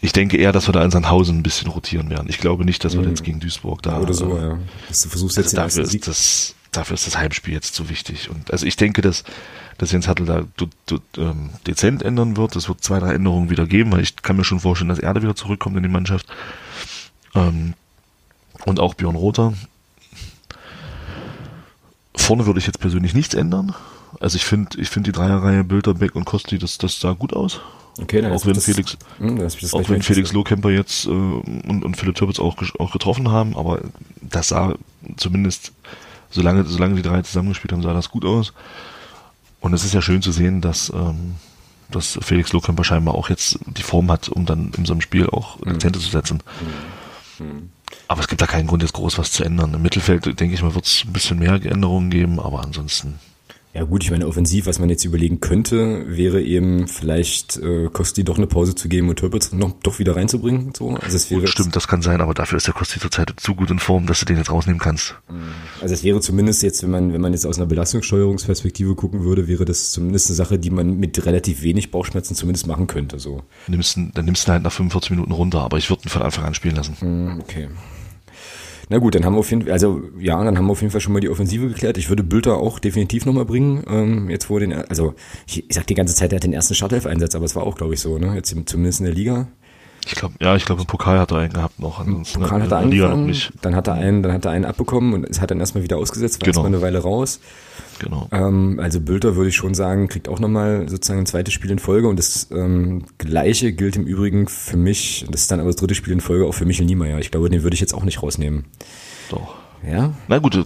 [0.00, 2.26] ich denke eher, dass wir da in Sandhausen ein bisschen rotieren werden.
[2.28, 3.10] Ich glaube nicht, dass wir mhm.
[3.10, 4.00] jetzt gegen Duisburg da.
[4.00, 4.58] Oder so, ja.
[4.88, 8.30] Dass du versuchst jetzt also dafür ist das dafür ist das Heimspiel jetzt zu wichtig.
[8.30, 9.24] Und also ich denke, dass,
[9.78, 12.56] dass Jens Hattel da du, du, ähm, dezent ändern wird.
[12.56, 15.22] Es wird zwei, drei Änderungen wieder geben, weil ich kann mir schon vorstellen, dass Erde
[15.22, 16.26] wieder zurückkommt in die Mannschaft.
[17.34, 17.74] Ähm,
[18.64, 19.54] und auch Björn Rother.
[22.14, 23.74] Vorne würde ich jetzt persönlich nichts ändern.
[24.20, 27.60] Also ich finde, ich finde die Dreierreihe Bilderbeck und Kosti, das, das sah gut aus.
[28.00, 31.84] Okay, dann auch wenn das, Felix, mh, hm, auch wenn Felix Lohkemper jetzt äh, und,
[31.84, 33.80] und Philipp Türpitz auch, auch getroffen haben, aber
[34.20, 34.74] das sah
[35.16, 35.72] zumindest
[36.30, 38.52] solange, solange die drei zusammengespielt haben, sah das gut aus.
[39.60, 41.36] Und es ist ja schön zu sehen, dass, ähm,
[41.90, 45.28] dass Felix Lohkemper scheinbar auch jetzt die Form hat, um dann in so einem Spiel
[45.28, 45.72] auch mhm.
[45.72, 46.42] Akzente zu setzen.
[47.38, 47.46] Mhm.
[47.46, 47.70] Mhm.
[48.08, 49.74] Aber es gibt da keinen Grund, jetzt groß was zu ändern.
[49.74, 53.18] Im Mittelfeld, denke ich mal, wird es ein bisschen mehr Änderungen geben, aber ansonsten
[53.72, 58.24] ja gut, ich meine, offensiv, was man jetzt überlegen könnte, wäre eben vielleicht äh, Kosti
[58.24, 60.72] doch eine Pause zu geben und Türpitz noch doch wieder reinzubringen.
[60.76, 60.90] So.
[60.96, 63.70] Also es wäre Stimmt, das kann sein, aber dafür ist der Kosti zurzeit zu gut
[63.70, 65.14] in Form, dass du den jetzt rausnehmen kannst.
[65.28, 65.52] Mhm.
[65.80, 69.46] Also es wäre zumindest jetzt, wenn man, wenn man jetzt aus einer Belastungssteuerungsperspektive gucken würde,
[69.46, 73.20] wäre das zumindest eine Sache, die man mit relativ wenig Bauchschmerzen zumindest machen könnte.
[73.20, 73.44] So.
[73.68, 76.44] Nimmst, dann nimmst du halt nach 45 Minuten runter, aber ich würde ihn von Anfang
[76.44, 76.96] an spielen lassen.
[77.00, 77.68] Mhm, okay.
[78.92, 80.90] Na gut, dann haben wir auf jeden Fall, also ja, dann haben wir auf jeden
[80.90, 81.96] Fall schon mal die Offensive geklärt.
[81.96, 83.84] Ich würde Bülter auch definitiv nochmal bringen.
[83.88, 85.14] Ähm, jetzt wo den, also
[85.46, 87.76] ich, ich sag die ganze Zeit, er hat den ersten Startelf-Einsatz, aber es war auch,
[87.76, 88.34] glaube ich, so, ne?
[88.34, 89.46] Jetzt zumindest in der Liga.
[90.06, 92.00] Ich glaube, ja, ich glaube, im Pokal hat er einen gehabt noch.
[92.00, 95.28] Ansonsten Pokal hat er angefangen, dann hat er einen, dann hat er einen abbekommen und
[95.28, 96.62] es hat dann erstmal wieder ausgesetzt, war genau.
[96.62, 97.38] erstmal eine Weile raus.
[98.00, 98.28] Genau.
[98.32, 101.78] Ähm, also Bülter würde ich schon sagen, kriegt auch nochmal sozusagen ein zweites Spiel in
[101.78, 105.76] Folge und das ähm, gleiche gilt im Übrigen für mich, das ist dann aber das
[105.76, 107.18] dritte Spiel in Folge auch für Michel Niemeyer.
[107.18, 108.64] Ich glaube, den würde ich jetzt auch nicht rausnehmen.
[109.28, 109.54] Doch.
[109.86, 110.14] Ja?
[110.28, 110.64] Na gut, äh,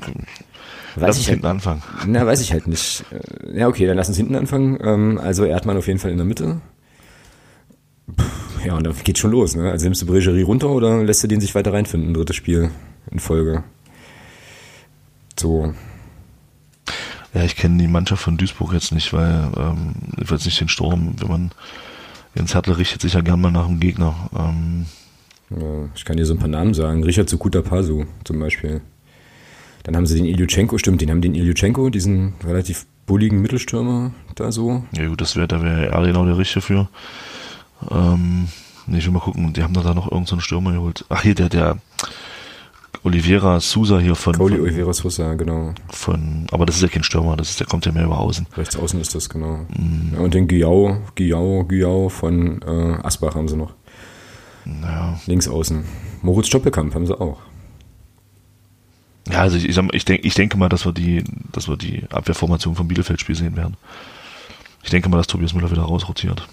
[0.94, 1.82] lass uns hinten halt, anfangen.
[2.06, 3.04] Na, weiß ich halt nicht.
[3.10, 4.78] Äh, ja, okay, dann lass uns hinten anfangen.
[4.80, 6.60] Ähm, also Erdmann auf jeden Fall in der Mitte.
[8.64, 9.56] Ja, und dann geht schon los.
[9.56, 9.72] Ne?
[9.72, 12.70] Also nimmst du Bregerie runter oder lässt du den sich weiter reinfinden, drittes Spiel
[13.10, 13.64] in Folge?
[15.36, 15.74] So.
[17.34, 20.68] Ja, ich kenne die Mannschaft von Duisburg jetzt nicht, weil ähm, ich weiß nicht den
[20.68, 21.50] Sturm, wenn man
[22.34, 24.14] Jens Hertel richtet sich ja gern mal nach dem Gegner.
[24.36, 24.86] Ähm,
[25.50, 27.02] ja, ich kann dir so ein paar Namen sagen.
[27.04, 28.80] Richard Sukuta Pasu zum Beispiel.
[29.82, 34.50] Dann haben sie den Ilyuchenko, stimmt, den haben den Ilyuchenko, diesen relativ bulligen Mittelstürmer da
[34.50, 34.84] so.
[34.92, 36.88] Ja gut, das wäre, da wäre er genau der Richtige für.
[37.90, 38.48] Ähm,
[38.86, 41.04] nee, ich will mal gucken, die haben da noch irgendeinen so Stürmer geholt.
[41.08, 41.78] Ach hier, der, der
[43.02, 44.34] Oliveira Sousa hier von.
[44.34, 45.74] Coli Oliveira Sousa, genau.
[45.90, 48.46] Von, aber das ist ja kein Stürmer, das ist, der kommt ja mehr über außen.
[48.56, 49.66] Rechts außen ist das, genau.
[49.68, 50.14] Mm.
[50.14, 53.74] Ja, und den Giau, Giau, Giau von äh, Asbach haben sie noch.
[54.64, 55.20] Naja.
[55.26, 55.84] Links außen.
[56.22, 57.38] Moritz Stoppelkamp haben sie auch.
[59.30, 62.04] Ja, also ich, ich, ich, denk, ich denke mal, dass wir die, dass wir die
[62.10, 63.76] Abwehrformation vom Bielefeld-Spiel sehen werden.
[64.82, 66.46] Ich denke mal, dass Tobias Müller wieder rausrotiert.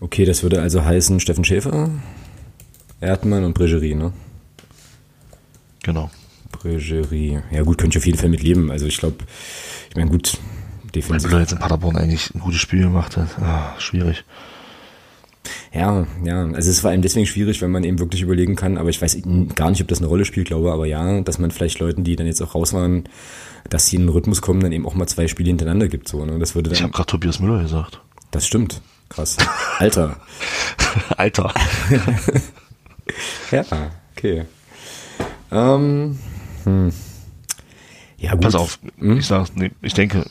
[0.00, 1.90] Okay, das würde also heißen Steffen Schäfer,
[3.00, 4.12] Erdmann und Bregerie, ne?
[5.82, 6.10] Genau.
[6.52, 7.40] Bregerie.
[7.50, 8.70] Ja gut, könnte ich auf jeden Fall mit leben.
[8.70, 9.18] Also ich glaube,
[9.88, 10.38] ich meine gut,
[10.94, 11.24] defensiv.
[11.24, 13.38] Weil Müller jetzt in Paderborn eigentlich ein gutes Spiel gemacht hat.
[13.40, 14.24] Ah, schwierig.
[15.72, 16.42] Ja, ja.
[16.42, 19.00] Also es ist vor allem deswegen schwierig, wenn man eben wirklich überlegen kann, aber ich
[19.00, 19.22] weiß
[19.54, 22.16] gar nicht, ob das eine Rolle spielt, glaube aber ja, dass man vielleicht Leuten, die
[22.16, 23.04] dann jetzt auch raus waren,
[23.68, 26.08] dass sie in den Rhythmus kommen, dann eben auch mal zwei Spiele hintereinander gibt.
[26.08, 26.38] So, ne?
[26.38, 28.00] das würde dann, ich habe gerade Tobias Müller gesagt.
[28.30, 28.82] Das stimmt.
[29.08, 29.38] Krass.
[29.78, 30.20] Alter.
[31.16, 31.52] Alter.
[33.50, 33.64] ja,
[34.16, 34.44] okay.
[35.52, 36.18] Ähm,
[36.64, 36.92] hm.
[38.18, 38.42] Ja, gut.
[38.42, 39.18] Pass auf, hm?
[39.18, 40.26] ich sag's, nee, ich denke,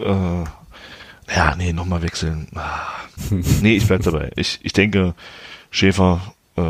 [0.00, 0.44] äh,
[1.34, 2.48] ja, nee, nochmal wechseln.
[2.54, 2.80] Ah.
[3.62, 4.30] nee, ich bleib dabei.
[4.36, 5.14] Ich, ich denke,
[5.70, 6.62] Schäfer, äh,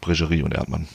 [0.00, 0.88] Bregerie und Erdmann.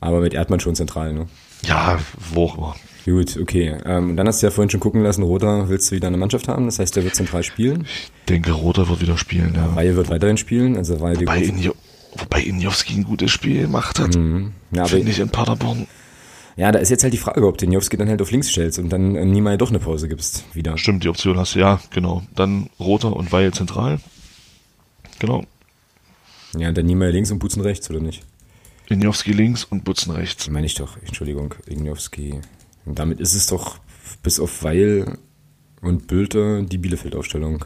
[0.00, 1.28] Aber mit Erdmann schon zentral, ne?
[1.62, 1.98] Ja,
[2.32, 2.76] wo auch immer.
[3.04, 3.76] Gut, okay.
[3.84, 6.48] Ähm, dann hast du ja vorhin schon gucken lassen, Roter willst du wieder eine Mannschaft
[6.48, 7.84] haben, das heißt, der wird zentral spielen.
[7.84, 9.74] Ich denke, Roter wird wieder spielen, ja.
[9.74, 11.74] Weihe wird weiterhin spielen, also Weihe wobei, Injo,
[12.16, 14.16] wobei Injowski ein gutes Spiel gemacht hat.
[14.16, 14.52] Mhm.
[14.72, 15.86] Ja, Finde ich in Paderborn.
[16.56, 18.78] Ja, da ist jetzt halt die Frage, ob du Injowski dann halt auf links stellst
[18.78, 20.76] und dann äh, Niemeyer doch eine Pause gibst, wieder.
[20.76, 22.22] Stimmt, die Option hast du, ja, genau.
[22.34, 24.00] Dann Roter und Weihe zentral.
[25.18, 25.44] Genau.
[26.56, 28.22] Ja, dann Niemeyer links und Butzen rechts, oder nicht?
[28.88, 30.50] Injowski links und Butzen rechts.
[30.50, 32.40] Meine ich doch, Entschuldigung, Injowski.
[32.84, 33.78] Und damit ist es doch
[34.22, 35.18] bis auf Weil
[35.80, 37.64] und Bülter die Bielefeld-Aufstellung.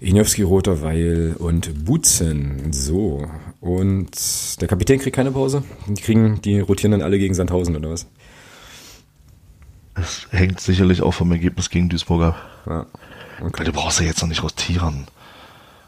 [0.00, 2.72] Injowski, Roter, Weil und Butzen.
[2.72, 3.26] So.
[3.60, 5.64] Und der Kapitän kriegt keine Pause.
[5.88, 8.06] Die kriegen, die rotieren dann alle gegen Sandhausen, oder was?
[9.94, 12.36] Es hängt sicherlich auch vom Ergebnis gegen Duisburg ab.
[12.66, 12.86] Ja.
[13.40, 13.58] Okay.
[13.58, 15.06] Weil du brauchst ja jetzt noch nicht rotieren.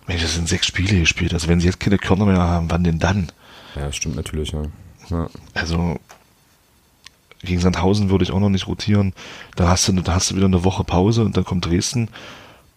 [0.06, 1.32] Mensch, das sind sechs Spiele gespielt.
[1.32, 3.30] Also wenn sie jetzt keine Körner mehr haben, wann denn dann?
[3.76, 4.64] Ja, stimmt natürlich, ja.
[5.10, 5.30] ja.
[5.54, 5.98] Also
[7.42, 9.14] gegen Sandhausen würde ich auch noch nicht rotieren.
[9.54, 12.08] Da hast du, da hast du wieder eine Woche Pause und dann kommt Dresden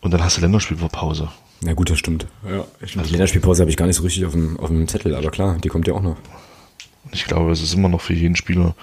[0.03, 1.29] und dann hast du Länderspielpause.
[1.63, 2.27] Ja gut, das stimmt.
[2.45, 5.15] Ja, also, die Länderspielpause habe ich gar nicht so richtig auf dem, auf dem Zettel,
[5.15, 6.17] aber klar, die kommt ja auch noch.
[7.11, 8.75] Ich glaube, es ist immer noch für jeden Spieler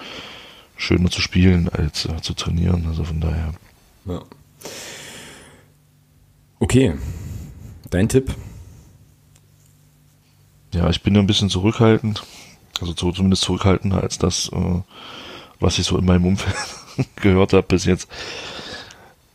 [0.77, 2.87] schöner zu spielen als äh, zu trainieren.
[2.87, 3.53] Also von daher.
[4.05, 4.23] Ja.
[6.59, 6.95] Okay.
[7.91, 8.33] Dein Tipp?
[10.73, 12.23] Ja, ich bin ja ein bisschen zurückhaltend.
[12.79, 14.81] Also zumindest zurückhaltender als das, äh,
[15.59, 16.55] was ich so in meinem Umfeld
[17.17, 18.07] gehört habe bis jetzt.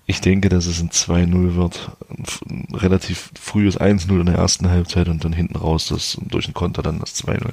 [0.09, 1.91] Ich denke, dass es ein 2-0 wird.
[2.09, 6.55] Ein relativ frühes 1-0 in der ersten Halbzeit und dann hinten raus das durch den
[6.55, 7.51] Konter dann das 2-0.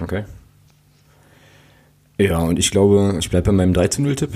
[0.00, 0.24] Okay.
[2.18, 4.30] Ja, und ich glaube, ich bleibe bei meinem 13-0-Tipp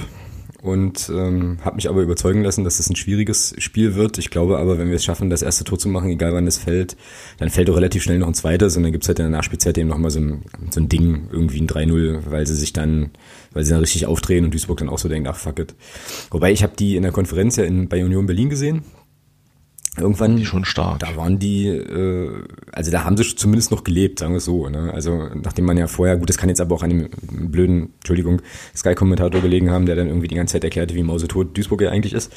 [0.62, 4.18] und ähm, habe mich aber überzeugen lassen, dass es ein schwieriges Spiel wird.
[4.18, 6.58] Ich glaube aber, wenn wir es schaffen, das erste Tor zu machen, egal wann es
[6.58, 6.96] fällt,
[7.38, 9.78] dann fällt auch relativ schnell noch ein zweites und dann gibt's halt in der Nachspielzeit
[9.78, 13.10] eben nochmal so ein, so ein Ding, irgendwie ein 3-0, weil sie sich dann,
[13.52, 15.74] weil sie dann richtig aufdrehen und Duisburg dann auch so denkt, ach fuck it.
[16.30, 18.84] Wobei ich habe die in der Konferenz ja in, bei Union Berlin gesehen
[19.96, 21.00] irgendwann die schon stark.
[21.00, 22.30] Da waren die, äh,
[22.72, 24.68] also da haben sie zumindest noch gelebt, sagen wir es so.
[24.68, 24.92] Ne?
[24.92, 27.08] Also nachdem man ja vorher, gut, das kann jetzt aber auch an dem
[27.50, 28.40] blöden, Entschuldigung,
[28.76, 32.14] Sky-Kommentator gelegen haben, der dann irgendwie die ganze Zeit erklärte, wie mausetot Duisburg ja eigentlich
[32.14, 32.32] ist.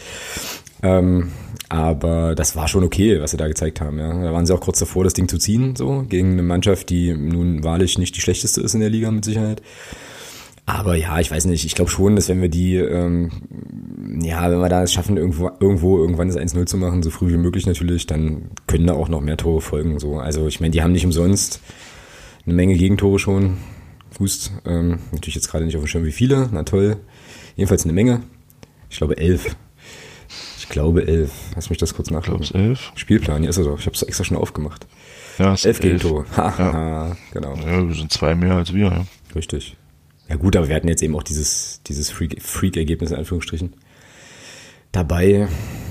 [0.82, 1.32] Ähm,
[1.70, 4.00] aber das war schon okay, was sie da gezeigt haben.
[4.00, 4.10] Ja.
[4.22, 7.14] Da waren sie auch kurz davor, das Ding zu ziehen, so gegen eine Mannschaft, die
[7.14, 9.62] nun wahrlich nicht die schlechteste ist in der Liga mit Sicherheit.
[10.66, 13.32] Aber ja, ich weiß nicht, ich glaube schon, dass wenn wir die, ähm,
[14.22, 17.34] ja, wenn wir da es schaffen, irgendwo, irgendwo irgendwann das 1-0 zu machen, so früh
[17.34, 20.00] wie möglich natürlich, dann können da auch noch mehr Tore folgen.
[20.00, 20.20] So.
[20.20, 21.62] Also ich meine, die haben nicht umsonst
[22.46, 23.58] eine Menge Gegentore schon.
[24.12, 26.98] Fußt, ähm, natürlich jetzt gerade nicht auf dem Schirm, wie viele, na toll.
[27.56, 28.22] Jedenfalls eine Menge.
[28.90, 29.56] Ich glaube elf.
[30.60, 31.32] Ich glaube elf.
[31.56, 32.42] Lass mich das kurz nachschauen.
[32.42, 32.92] Ich glaube elf.
[32.96, 33.80] Spielplan, ja ist er doch.
[33.80, 34.88] Ich habe es extra schon aufgemacht.
[35.40, 36.26] Ja, elf Gegentore.
[36.38, 37.18] Ha, ja.
[37.34, 37.56] genau.
[37.56, 39.06] Ja, wir sind zwei mehr als wir, ja.
[39.36, 39.76] Richtig.
[40.30, 43.74] Ja gut, aber wir hatten jetzt eben auch dieses, dieses Freak-Ergebnis in Anführungsstrichen.
[44.92, 45.48] Dabei,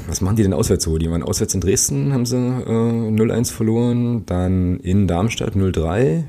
[0.06, 0.96] was machen die denn auswärts so?
[0.96, 6.24] Die waren auswärts in Dresden, haben sie äh, 0-1 verloren, dann in Darmstadt 0-3.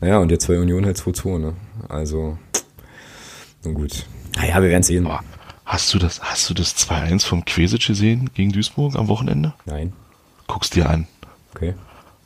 [0.00, 1.54] Naja, und jetzt bei Union halt 2-2, ne?
[1.88, 2.38] Also,
[3.64, 4.06] nun gut.
[4.36, 5.04] Naja, wir werden sehen.
[5.04, 5.20] Boah,
[5.64, 9.54] hast du das, hast du das 2-1 vom Quesic gesehen gegen Duisburg am Wochenende?
[9.64, 9.92] Nein.
[10.46, 11.06] Guck's dir an.
[11.54, 11.74] Okay.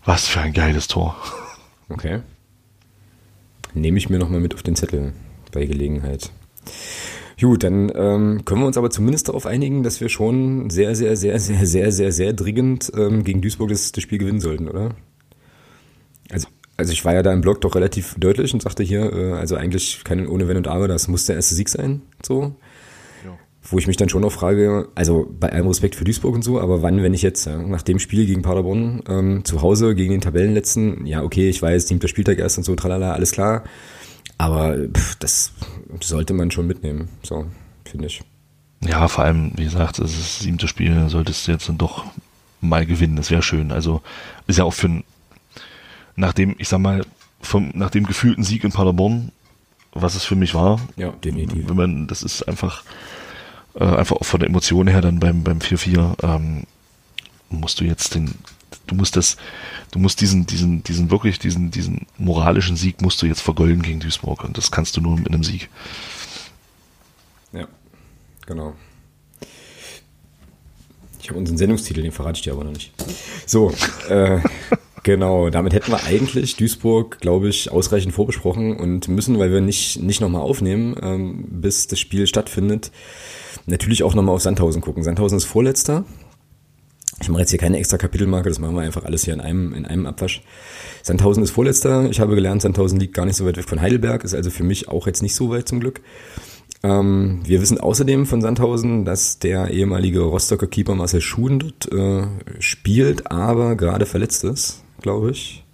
[0.04, 1.16] Was für ein geiles Tor.
[1.88, 2.20] Okay
[3.76, 5.12] nehme ich mir nochmal mit auf den Zettel
[5.52, 6.30] bei Gelegenheit.
[7.40, 11.16] Gut, dann ähm, können wir uns aber zumindest darauf einigen, dass wir schon sehr, sehr,
[11.16, 14.94] sehr, sehr, sehr, sehr, sehr dringend ähm, gegen Duisburg das, das Spiel gewinnen sollten, oder?
[16.30, 16.48] Also,
[16.78, 19.54] also ich war ja da im Blog doch relativ deutlich und sagte hier, äh, also
[19.54, 22.56] eigentlich kein ohne Wenn und Aber, das muss der erste Sieg sein, so
[23.70, 26.60] wo ich mich dann schon noch frage, also bei allem Respekt für Duisburg und so,
[26.60, 30.12] aber wann, wenn ich jetzt, ja, nach dem Spiel gegen Paderborn, ähm, zu Hause gegen
[30.12, 33.64] den Tabellenletzten, ja, okay, ich weiß, siebter Spieltag erst und so, tralala, alles klar,
[34.38, 35.52] aber pff, das
[36.00, 37.46] sollte man schon mitnehmen, so,
[37.84, 38.22] finde ich.
[38.86, 42.04] Ja, vor allem, wie gesagt, es ist das siebte Spiel, solltest du jetzt dann doch
[42.60, 44.02] mal gewinnen, das wäre schön, also
[44.46, 45.02] ist ja auch für,
[46.14, 47.04] nach dem, ich sag mal,
[47.40, 49.32] vom, nach dem gefühlten Sieg in Paderborn,
[49.92, 51.68] was es für mich war, ja, definitiv.
[51.68, 52.84] Wenn man, das ist einfach,
[53.76, 56.64] äh, einfach auch von der Emotion her dann beim, beim 4-4, ähm,
[57.50, 58.34] musst du jetzt den,
[58.86, 59.36] du musst das,
[59.92, 64.00] du musst diesen, diesen, diesen wirklich, diesen, diesen moralischen Sieg musst du jetzt vergolden gegen
[64.00, 65.68] Duisburg und das kannst du nur mit einem Sieg.
[67.52, 67.68] Ja,
[68.46, 68.74] genau.
[71.20, 72.92] Ich habe unseren Sendungstitel, den verrate ich dir aber noch nicht.
[73.46, 73.72] So,
[74.08, 74.40] äh,
[75.02, 80.00] genau, damit hätten wir eigentlich Duisburg, glaube ich, ausreichend vorbesprochen und müssen, weil wir nicht,
[80.00, 82.92] nicht nochmal aufnehmen, ähm, bis das Spiel stattfindet,
[83.66, 85.02] natürlich auch nochmal auf Sandhausen gucken.
[85.02, 86.04] Sandhausen ist Vorletzter.
[87.20, 89.72] Ich mache jetzt hier keine extra Kapitelmarke, das machen wir einfach alles hier in einem,
[89.72, 90.42] in einem Abwasch.
[91.02, 92.10] Sandhausen ist Vorletzter.
[92.10, 94.64] Ich habe gelernt, Sandhausen liegt gar nicht so weit weg von Heidelberg, ist also für
[94.64, 96.02] mich auch jetzt nicht so weit zum Glück.
[96.82, 102.26] Ähm, wir wissen außerdem von Sandhausen, dass der ehemalige Rostocker Keeper Marcel Schuhen dort äh,
[102.60, 105.64] spielt, aber gerade verletzt ist, glaube ich.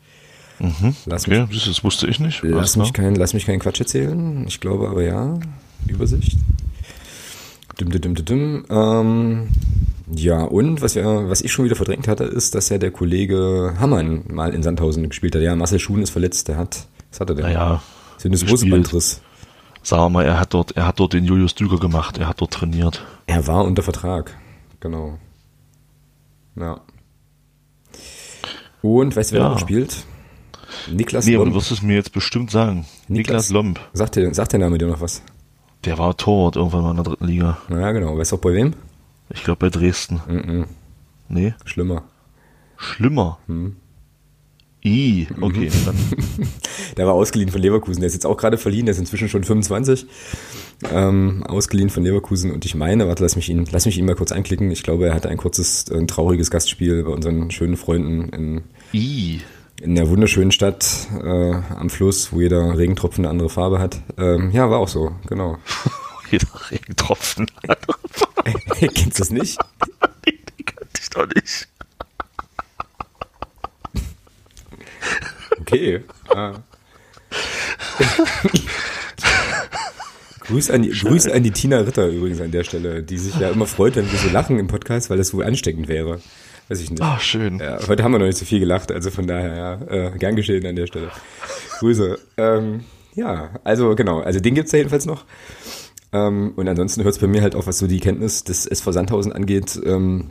[0.60, 0.94] Mhm.
[1.06, 2.42] Lass okay, mich, das wusste ich nicht.
[2.44, 4.44] Lass mich, kein, lass mich keinen Quatsch erzählen.
[4.46, 5.40] Ich glaube aber ja.
[5.88, 6.38] Übersicht.
[7.80, 8.64] Dim, dim, dim, dim.
[8.70, 9.48] Ähm,
[10.14, 13.74] ja, und was, wir, was ich schon wieder verdrängt hatte, ist, dass ja der Kollege
[13.78, 15.42] Hammann mal in Sandhausen gespielt hat.
[15.42, 17.44] Ja, Marcel Schuhen ist verletzt, der hat, was hat er denn?
[17.44, 17.82] Naja,
[18.18, 19.22] Sinneswurzelbandriss
[19.82, 22.40] sagen wir mal, er hat dort, er hat dort den Julius Düger gemacht, er hat
[22.40, 23.04] dort trainiert.
[23.26, 24.36] Er war unter Vertrag,
[24.80, 25.18] genau.
[26.56, 26.80] Ja.
[28.80, 29.48] Und weißt du, wer ja.
[29.50, 30.04] noch spielt?
[30.90, 31.50] Niklas nee, Lomb.
[31.50, 32.86] du wirst es mir jetzt bestimmt sagen.
[33.08, 33.80] Niklas, Niklas Lomb.
[33.92, 35.22] Sagt der, sagt der Name dir noch was?
[35.84, 37.58] Der war Torwart irgendwann mal in der dritten Liga.
[37.68, 38.16] Ja, genau.
[38.16, 38.74] Weißt du auch bei wem?
[39.30, 40.20] Ich glaube bei Dresden.
[40.26, 40.64] Mm -mm.
[41.28, 41.54] Nee?
[41.64, 42.04] Schlimmer.
[42.76, 43.38] Schlimmer?
[43.46, 43.76] Hm.
[44.84, 45.70] I, okay.
[45.70, 46.48] Mhm.
[46.96, 48.00] der war ausgeliehen von Leverkusen.
[48.00, 50.06] Der ist jetzt auch gerade verliehen, der ist inzwischen schon 25.
[50.90, 54.16] Ähm, ausgeliehen von Leverkusen und ich meine, warte, lass mich ihn, lass mich ihn mal
[54.16, 54.72] kurz anklicken.
[54.72, 58.62] Ich glaube, er hatte ein kurzes, ein trauriges Gastspiel bei unseren schönen Freunden in,
[58.92, 59.40] I.
[59.82, 64.00] in der wunderschönen Stadt äh, am Fluss, wo jeder Regentropfen eine andere Farbe hat.
[64.16, 65.58] Ähm, ja, war auch so, genau.
[66.30, 68.88] jeder Regentropfen eine andere Farbe.
[68.94, 69.58] Kennst du das nicht?
[70.26, 71.68] nee, die kannte ich doch nicht.
[75.60, 76.04] Okay.
[76.28, 76.54] Ah.
[80.40, 83.50] Grüß an, die, Grüße an die Tina Ritter übrigens an der Stelle, die sich ja
[83.50, 86.20] immer freut, wenn wir so lachen im Podcast, weil das wohl ansteckend wäre.
[86.72, 87.02] Weiß ich nicht.
[87.02, 87.58] Ach, schön.
[87.58, 89.56] Ja, heute haben wir noch nicht so viel gelacht, also von daher,
[89.90, 91.10] ja, äh, gern geschehen an der Stelle.
[91.80, 92.18] Grüße.
[92.38, 95.26] Ähm, ja, also genau, also den gibt's ja jedenfalls noch.
[96.14, 98.90] Ähm, und ansonsten hört es bei mir halt auch, was so die Kenntnis des SV
[98.90, 100.30] Sandhausen angeht, ähm,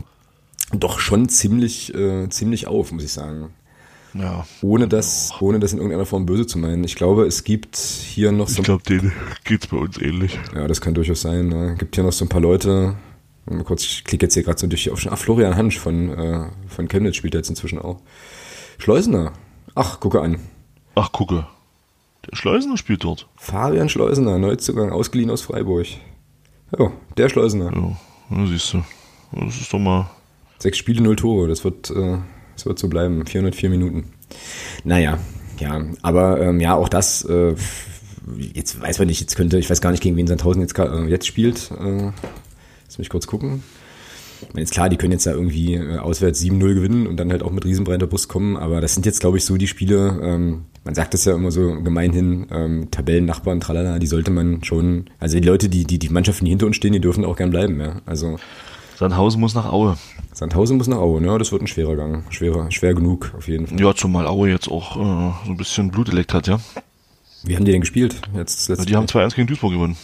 [0.74, 3.52] doch schon ziemlich, äh, ziemlich auf, muss ich sagen.
[4.16, 4.48] Ja.
[4.64, 6.84] Ohne das, ohne das in irgendeiner Form böse zu meinen.
[6.84, 8.62] Ich glaube, es gibt hier noch so.
[8.62, 9.12] Ich glaube, denen
[9.44, 10.40] geht's bei uns ähnlich.
[10.56, 11.50] Ja, das kann durchaus sein.
[11.50, 11.76] Ne?
[11.78, 12.96] Gibt hier noch so ein paar Leute.
[13.52, 15.14] Mal kurz, ich klicke jetzt hier gerade so durch die Aufschnitt.
[15.14, 18.00] Ach, Florian Hansch von, äh, von Chemnitz spielt jetzt inzwischen auch.
[18.78, 19.34] Schleusener.
[19.76, 20.40] Ach, gucke an.
[20.96, 21.48] Ach, gucke.
[22.30, 23.28] Der Schleusener spielt dort.
[23.36, 25.88] Fabian Schleusener, Neuzugang, ausgeliehen aus Freiburg.
[26.78, 27.72] Ja, der Schleusener.
[28.30, 28.84] Ja, siehst du.
[29.32, 30.10] Das ist doch mal.
[30.60, 31.48] Sechs Spiele, null Tore.
[31.48, 32.18] Das wird, äh,
[32.56, 33.26] es wird so bleiben.
[33.26, 34.14] 404 Minuten.
[34.84, 35.18] Naja,
[35.60, 37.56] ja, aber ähm, ja, auch das, äh,
[38.54, 41.06] jetzt weiß man nicht, jetzt könnte, ich weiß gar nicht, gegen wen Sandhausen jetzt, äh,
[41.06, 41.72] jetzt spielt.
[41.72, 42.12] Äh,
[42.92, 43.64] lass mich kurz gucken.
[44.42, 47.32] Ich meine, jetzt klar, die können jetzt da irgendwie äh, auswärts 7-0 gewinnen und dann
[47.32, 50.20] halt auch mit riesenbreiter Bus kommen, aber das sind jetzt, glaube ich, so die Spiele,
[50.22, 55.06] ähm, man sagt das ja immer so gemeinhin, ähm, Tabellennachbarn, tralala, die sollte man schon,
[55.20, 57.52] also die Leute, die, die, die Mannschaften, die hinter uns stehen, die dürfen auch gern
[57.52, 58.02] bleiben, ja.
[58.06, 58.38] Also
[58.98, 59.98] Sandhausen muss nach Aue.
[60.34, 61.38] Sandhausen muss nach Aue, ne?
[61.38, 62.24] Das wird ein schwerer Gang.
[62.30, 63.80] Schwerer, schwer genug, auf jeden Fall.
[63.80, 66.60] Ja, zumal Aue jetzt auch äh, so ein bisschen Blut eleckt hat, ja.
[67.44, 68.22] Wie haben die denn gespielt?
[68.36, 69.98] Jetzt ja, die haben 2-1 gegen Duisburg gewonnen.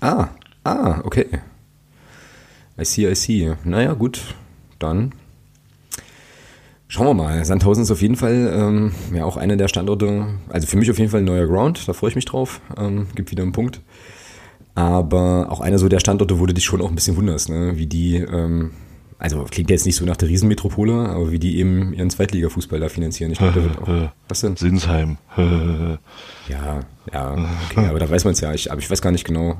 [0.00, 0.28] Ah,
[0.64, 1.26] ah, okay.
[2.78, 3.52] I see, I see.
[3.64, 4.34] Naja, gut.
[4.78, 5.12] Dann
[6.88, 7.44] schauen wir mal.
[7.44, 10.98] Sandhausen ist auf jeden Fall ähm, ja auch einer der Standorte, also für mich auf
[10.98, 12.60] jeden Fall ein neuer Ground, da freue ich mich drauf.
[12.76, 13.80] Ähm, gibt wieder einen Punkt.
[14.74, 17.76] Aber auch einer so der Standorte, wo du dich schon auch ein bisschen wunderst, ne?
[17.76, 18.72] wie die, ähm,
[19.18, 22.88] also klingt jetzt nicht so nach der Riesenmetropole, aber wie die eben ihren Zweitligafußball da
[22.88, 23.30] finanzieren.
[23.30, 24.56] Ich glaube, da wird auch, was denn?
[24.56, 25.18] Sinsheim.
[25.36, 26.80] ja,
[27.12, 28.52] ja, okay, aber da weiß man es ja.
[28.52, 29.58] Ich, aber ich weiß gar nicht genau.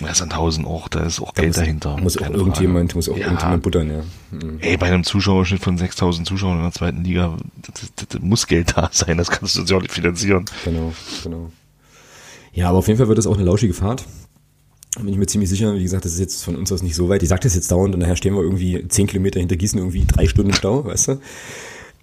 [0.00, 1.96] Ja, Sandhausen auch, da ist auch da Geld muss, dahinter.
[1.98, 3.24] Muss auch irgendjemand, muss auch ja.
[3.24, 4.02] irgendjemand buttern, ja.
[4.30, 4.58] Mhm.
[4.60, 8.46] Ey, bei einem Zuschauerschnitt von 6000 Zuschauern in der zweiten Liga, das, das, das muss
[8.46, 10.46] Geld da sein, das kannst du ja auch nicht finanzieren.
[10.64, 10.92] Genau,
[11.22, 11.50] genau.
[12.52, 14.04] Ja, aber auf jeden Fall wird es auch eine lauschige Fahrt
[15.00, 15.74] bin ich mir ziemlich sicher.
[15.74, 17.22] Wie gesagt, das ist jetzt von uns aus nicht so weit.
[17.22, 20.04] Ich sage das jetzt dauernd und nachher stehen wir irgendwie zehn Kilometer hinter Gießen, irgendwie
[20.06, 21.20] drei Stunden Stau, weißt du?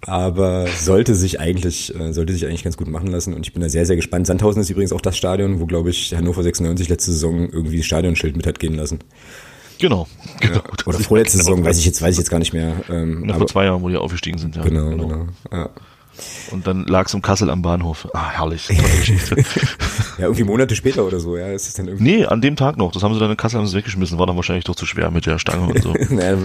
[0.06, 3.62] Aber sollte sich eigentlich, äh, sollte sich eigentlich ganz gut machen lassen und ich bin
[3.62, 4.26] da sehr, sehr gespannt.
[4.26, 7.86] Sandhausen ist übrigens auch das Stadion, wo, glaube ich, Hannover 96 letzte Saison irgendwie das
[7.86, 9.00] Stadionschild mit hat gehen lassen.
[9.78, 10.06] Genau,
[10.40, 10.60] genau.
[10.86, 12.74] Oder vorletzte Saison, weiß ich jetzt, weiß ich jetzt gar nicht mehr.
[12.90, 14.62] Ähm, ja, vor zwei Jahren, wo die aufgestiegen sind, ja.
[14.62, 15.08] Genau, genau.
[15.08, 15.26] genau.
[15.52, 15.70] Ja.
[16.50, 18.08] Und dann lag es um Kassel am Bahnhof.
[18.12, 18.68] Ah, herrlich.
[18.68, 19.36] Geschichte.
[19.36, 21.48] ja, irgendwie Monate später oder so, ja.
[21.48, 22.92] Ist das dann irgendwie nee, an dem Tag noch.
[22.92, 24.18] Das haben sie dann in Kassel haben sie weggeschmissen.
[24.18, 25.92] War dann wahrscheinlich doch zu schwer mit der Stange und so.
[26.10, 26.38] naja,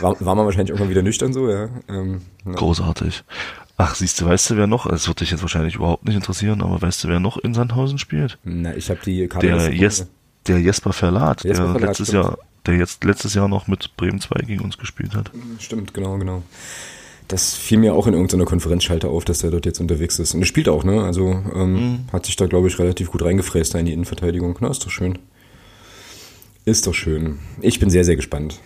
[0.00, 1.68] war, war man wahrscheinlich irgendwann wieder nüchtern so, ja.
[1.88, 2.52] Ähm, ja.
[2.52, 3.24] Großartig.
[3.78, 4.88] Ach, siehst du, weißt du, wer noch?
[4.88, 7.98] Das wird dich jetzt wahrscheinlich überhaupt nicht interessieren, aber weißt du, wer noch in Sandhausen
[7.98, 8.38] spielt?
[8.42, 9.46] Na, ich habe die Karte.
[9.46, 10.06] Der Yes,
[10.46, 12.24] der Jesper Verlat, Jesper der Verlat, letztes stimmt.
[12.24, 15.30] Jahr, der jetzt letztes Jahr noch mit Bremen 2 gegen uns gespielt hat.
[15.58, 16.42] Stimmt, genau, genau.
[17.28, 20.34] Das fiel mir auch in irgendeiner Konferenzschalter auf, dass er dort jetzt unterwegs ist.
[20.34, 21.02] Und er spielt auch, ne?
[21.02, 21.98] Also ähm, mhm.
[22.12, 24.56] hat sich da, glaube ich, relativ gut reingefräst in die Innenverteidigung.
[24.60, 25.18] Na, ist doch schön.
[26.64, 27.38] Ist doch schön.
[27.60, 28.60] Ich bin sehr, sehr gespannt.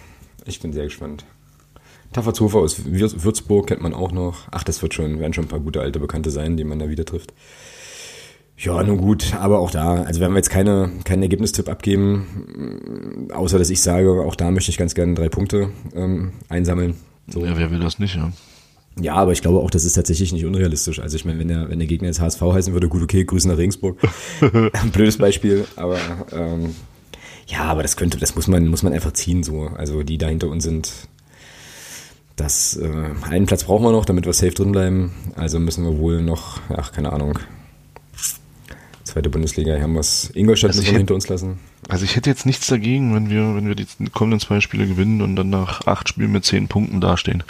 [0.46, 1.24] Ich bin sehr gespannt.
[2.12, 4.48] Taffertshofer aus Würzburg kennt man auch noch.
[4.50, 6.88] Ach, das wird schon, werden schon ein paar gute alte Bekannte sein, die man da
[6.88, 7.32] wieder trifft.
[8.58, 13.58] Ja, nun gut, aber auch da, also wenn wir jetzt keine, keinen Ergebnistipp abgeben, außer
[13.58, 16.96] dass ich sage, auch da möchte ich ganz gerne drei Punkte ähm, einsammeln.
[17.28, 17.44] So.
[17.44, 18.32] Ja, wer will das nicht, ja?
[19.00, 21.00] Ja, aber ich glaube auch, das ist tatsächlich nicht unrealistisch.
[21.00, 23.48] Also ich meine, wenn der, wenn der Gegner jetzt HSV heißen würde, gut, okay, Grüße
[23.48, 23.98] nach Regensburg.
[24.92, 25.98] Blödes Beispiel, aber
[26.32, 26.74] ähm,
[27.46, 29.70] ja, aber das könnte, das muss man, muss man einfach ziehen so.
[29.76, 30.92] Also die da hinter uns sind,
[32.36, 35.12] das äh, einen Platz brauchen wir noch, damit wir safe drin bleiben.
[35.36, 37.38] Also müssen wir wohl noch, ach, keine Ahnung.
[39.04, 41.58] Zweite Bundesliga, hier haben wir es Ingolstadt also hinter uns lassen.
[41.88, 45.20] Also ich hätte jetzt nichts dagegen, wenn wir, wenn wir die kommenden zwei Spiele gewinnen
[45.20, 47.42] und dann nach acht Spielen mit zehn Punkten dastehen.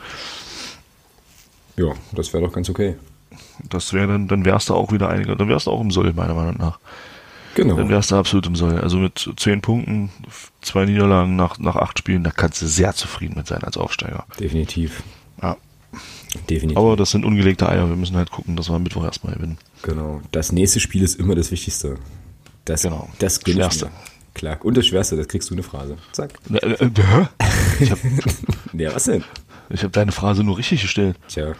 [1.81, 2.97] Ja, das wäre doch ganz okay.
[3.69, 6.13] Das wäre dann, dann wärst du auch wieder einiger, dann wärst du auch im Soll,
[6.13, 6.79] meiner Meinung nach.
[7.55, 7.77] Genau.
[7.77, 8.79] Dann wärst du absolut im Soll.
[8.79, 10.11] Also mit zehn Punkten,
[10.61, 14.25] zwei Niederlagen nach, nach acht Spielen, da kannst du sehr zufrieden mit sein als Aufsteiger.
[14.39, 15.03] Definitiv.
[15.43, 15.57] Ja.
[16.49, 16.77] Definitiv.
[16.77, 17.89] Aber das sind ungelegte Eier.
[17.89, 19.59] Wir müssen halt gucken, dass wir am Mittwoch erstmal gewinnen.
[19.83, 20.21] Genau.
[20.33, 21.97] Das nächste Spiel ist immer das Wichtigste.
[22.67, 23.09] Das, genau.
[23.19, 23.91] Das Schwerste.
[24.35, 24.59] Klar.
[24.63, 25.97] Und das Schwerste, das kriegst du eine Phrase.
[26.13, 26.35] Zack.
[26.53, 26.91] Äh, äh,
[27.81, 27.99] ich hab,
[28.75, 29.25] ja, was denn?
[29.71, 31.17] Ich habe deine Phrase nur richtig gestellt.
[31.29, 31.55] Tja.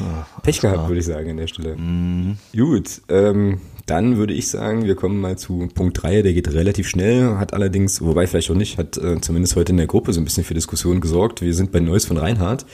[0.00, 1.76] Ah, Pech gehabt, würde ich sagen, an der Stelle.
[1.76, 2.36] Mhm.
[2.56, 6.88] Gut, ähm, dann würde ich sagen, wir kommen mal zu Punkt 3, der geht relativ
[6.88, 10.20] schnell, hat allerdings, wobei vielleicht auch nicht, hat äh, zumindest heute in der Gruppe so
[10.20, 11.42] ein bisschen für Diskussionen gesorgt.
[11.42, 12.64] Wir sind bei Neues von Reinhardt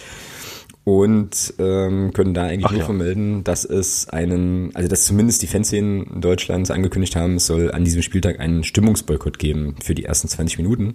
[0.85, 2.87] und ähm, können da eigentlich Ach nur ja.
[2.87, 7.85] vermelden, dass es einen, also dass zumindest die Fanszenen Deutschlands angekündigt haben, es soll an
[7.85, 10.95] diesem Spieltag einen Stimmungsboykott geben für die ersten 20 Minuten.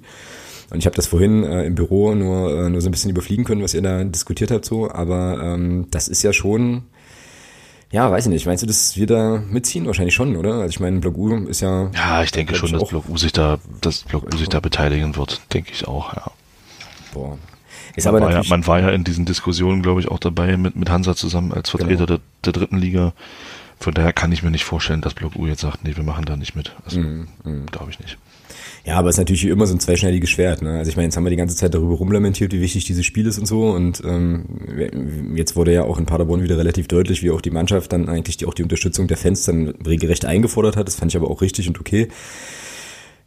[0.70, 3.46] Und ich habe das vorhin äh, im Büro nur, äh, nur so ein bisschen überfliegen
[3.46, 6.84] können, was ihr da diskutiert habt, so, aber ähm, das ist ja schon,
[7.92, 9.86] ja, weiß ich nicht, meinst du, dass wir da mitziehen?
[9.86, 10.56] Wahrscheinlich schon, oder?
[10.56, 11.92] Also ich meine, Block U ist ja.
[11.94, 15.16] Ja, ich denke schon, dass Block U sich da, dass Block U sich da beteiligen
[15.16, 16.32] wird, denke ich auch, ja.
[17.14, 17.38] Boah.
[17.96, 20.58] Ist man, aber war ja, man war ja in diesen Diskussionen, glaube ich, auch dabei
[20.58, 22.18] mit, mit Hansa zusammen als Vertreter genau.
[22.18, 23.14] der, der dritten Liga.
[23.80, 26.26] Von daher kann ich mir nicht vorstellen, dass Block U jetzt sagt, nee, wir machen
[26.26, 26.76] da nicht mit.
[26.86, 27.66] Also, mm, mm.
[27.68, 28.18] glaube ich nicht.
[28.86, 30.62] Ja, aber es ist natürlich immer so ein zweischneidiges Schwert.
[30.62, 30.78] Ne?
[30.78, 33.26] Also ich meine, jetzt haben wir die ganze Zeit darüber rumlamentiert, wie wichtig dieses Spiel
[33.28, 33.70] ist und so.
[33.70, 37.94] Und ähm, jetzt wurde ja auch in Paderborn wieder relativ deutlich, wie auch die Mannschaft
[37.94, 40.88] dann eigentlich die, auch die Unterstützung der Fans dann regelrecht eingefordert hat.
[40.88, 42.10] Das fand ich aber auch richtig und okay.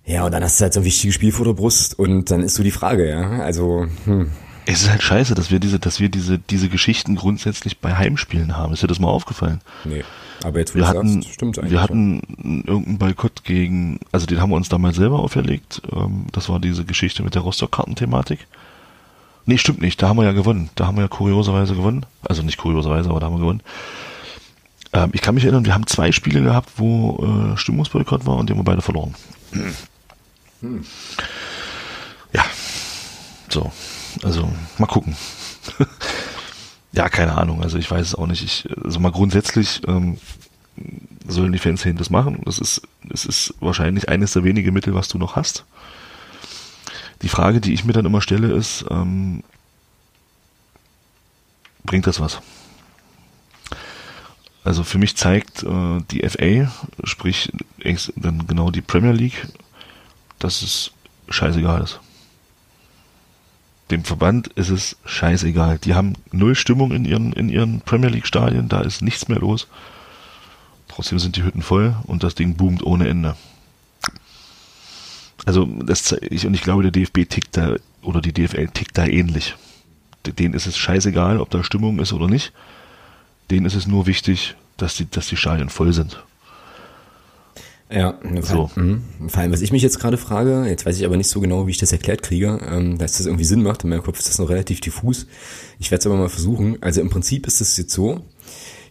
[0.04, 2.42] Ja, und dann hast du halt so ein wichtiges Spiel vor der Brust und dann
[2.42, 3.40] ist so die Frage, ja.
[3.40, 4.30] Also, hm.
[4.68, 8.56] Es ist halt scheiße, dass wir diese, dass wir diese, diese Geschichten grundsätzlich bei Heimspielen
[8.56, 8.72] haben.
[8.72, 9.60] Ist dir das mal aufgefallen?
[9.84, 10.02] Nee.
[10.44, 11.72] Aber jetzt, wo wir hatten, sagst, stimmt eigentlich.
[11.72, 12.64] Wir hatten schon.
[12.66, 15.82] irgendeinen Boykott gegen, also den haben wir uns damals selber auferlegt.
[15.92, 18.46] Ähm, das war diese Geschichte mit der Rostock-Kartenthematik.
[19.46, 20.02] Nee, stimmt nicht.
[20.02, 20.70] Da haben wir ja gewonnen.
[20.74, 22.04] Da haben wir ja kurioserweise gewonnen.
[22.22, 23.62] Also nicht kurioserweise, aber da haben wir gewonnen.
[24.92, 28.48] Ähm, ich kann mich erinnern, wir haben zwei Spiele gehabt, wo äh, Stimmungsboykott war und
[28.48, 29.14] die haben wir beide verloren.
[30.60, 30.84] Hm.
[32.32, 32.44] Ja.
[33.48, 33.70] So.
[34.22, 35.16] Also, mal gucken.
[36.96, 37.62] Ja, keine Ahnung.
[37.62, 38.42] Also ich weiß es auch nicht.
[38.42, 40.16] Ich, also mal grundsätzlich ähm,
[41.28, 42.40] sollen die Fans das machen.
[42.46, 45.66] Das ist, das ist wahrscheinlich eines der wenigen Mittel, was du noch hast.
[47.20, 49.42] Die Frage, die ich mir dann immer stelle, ist, ähm,
[51.84, 52.40] bringt das was?
[54.64, 56.72] Also für mich zeigt äh, die FA,
[57.04, 57.52] sprich
[58.16, 59.46] dann genau die Premier League,
[60.38, 60.92] dass es
[61.28, 62.00] scheißegal ist
[63.90, 65.78] dem Verband ist es scheißegal.
[65.78, 69.38] Die haben null Stimmung in ihren, in ihren Premier League Stadien, da ist nichts mehr
[69.38, 69.68] los.
[70.88, 73.36] Trotzdem sind die Hütten voll und das Ding boomt ohne Ende.
[75.44, 79.06] Also, das, ich, und ich glaube, der DFB tickt da, oder die DFL tickt da
[79.06, 79.54] ähnlich.
[80.24, 82.52] Denen ist es scheißegal, ob da Stimmung ist oder nicht.
[83.50, 86.24] Denen ist es nur wichtig, dass die, dass die Stadien voll sind.
[87.88, 88.68] Ja, so.
[88.74, 89.02] Mhm.
[89.28, 91.66] Vor allem, was ich mich jetzt gerade frage, jetzt weiß ich aber nicht so genau,
[91.66, 93.84] wie ich das erklärt kriege, ähm, dass das irgendwie Sinn macht.
[93.84, 95.26] In meinem Kopf ist das noch relativ diffus.
[95.78, 96.78] Ich werde es aber mal versuchen.
[96.82, 98.22] Also im Prinzip ist es jetzt so,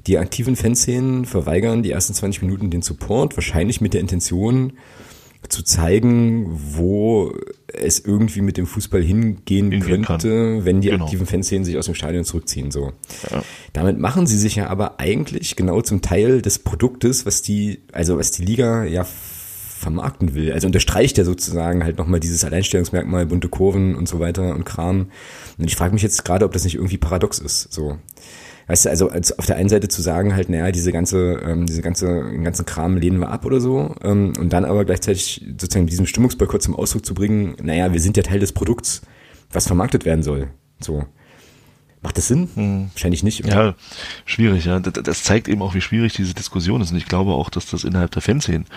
[0.07, 4.73] die aktiven Fanszenen verweigern die ersten 20 Minuten den Support, wahrscheinlich mit der Intention,
[5.49, 7.33] zu zeigen, wo
[7.67, 10.65] es irgendwie mit dem Fußball hingehen, hingehen könnte, kann.
[10.65, 11.03] wenn die genau.
[11.05, 12.71] aktiven Fanszenen sich aus dem Stadion zurückziehen.
[12.71, 12.93] So.
[13.29, 13.43] Ja.
[13.73, 18.17] Damit machen sie sich ja aber eigentlich genau zum Teil des Produktes, was die, also
[18.17, 20.51] was die Liga ja vermarkten will.
[20.51, 25.11] Also unterstreicht ja sozusagen halt nochmal dieses Alleinstellungsmerkmal, bunte Kurven und so weiter und Kram.
[25.57, 27.71] Und ich frage mich jetzt gerade, ob das nicht irgendwie paradox ist.
[27.71, 27.97] So.
[28.67, 31.67] Weißt du, also als auf der einen Seite zu sagen halt, naja, diese ganze, ähm,
[31.67, 35.45] diese ganze, den ganzen Kram lehnen wir ab oder so, ähm, und dann aber gleichzeitig
[35.59, 39.03] sozusagen diesen Stimmungsboykott zum Ausdruck zu bringen, naja, wir sind ja Teil des Produkts,
[39.51, 40.47] was vermarktet werden soll.
[40.79, 41.05] So.
[42.01, 42.49] Macht das Sinn?
[42.55, 42.89] Hm.
[42.93, 43.43] Wahrscheinlich nicht.
[43.43, 43.53] Oder?
[43.53, 43.75] Ja,
[44.25, 44.79] schwierig, ja.
[44.79, 46.91] Das zeigt eben auch, wie schwierig diese Diskussion ist.
[46.91, 48.67] Und ich glaube auch, dass das innerhalb der Fanszenen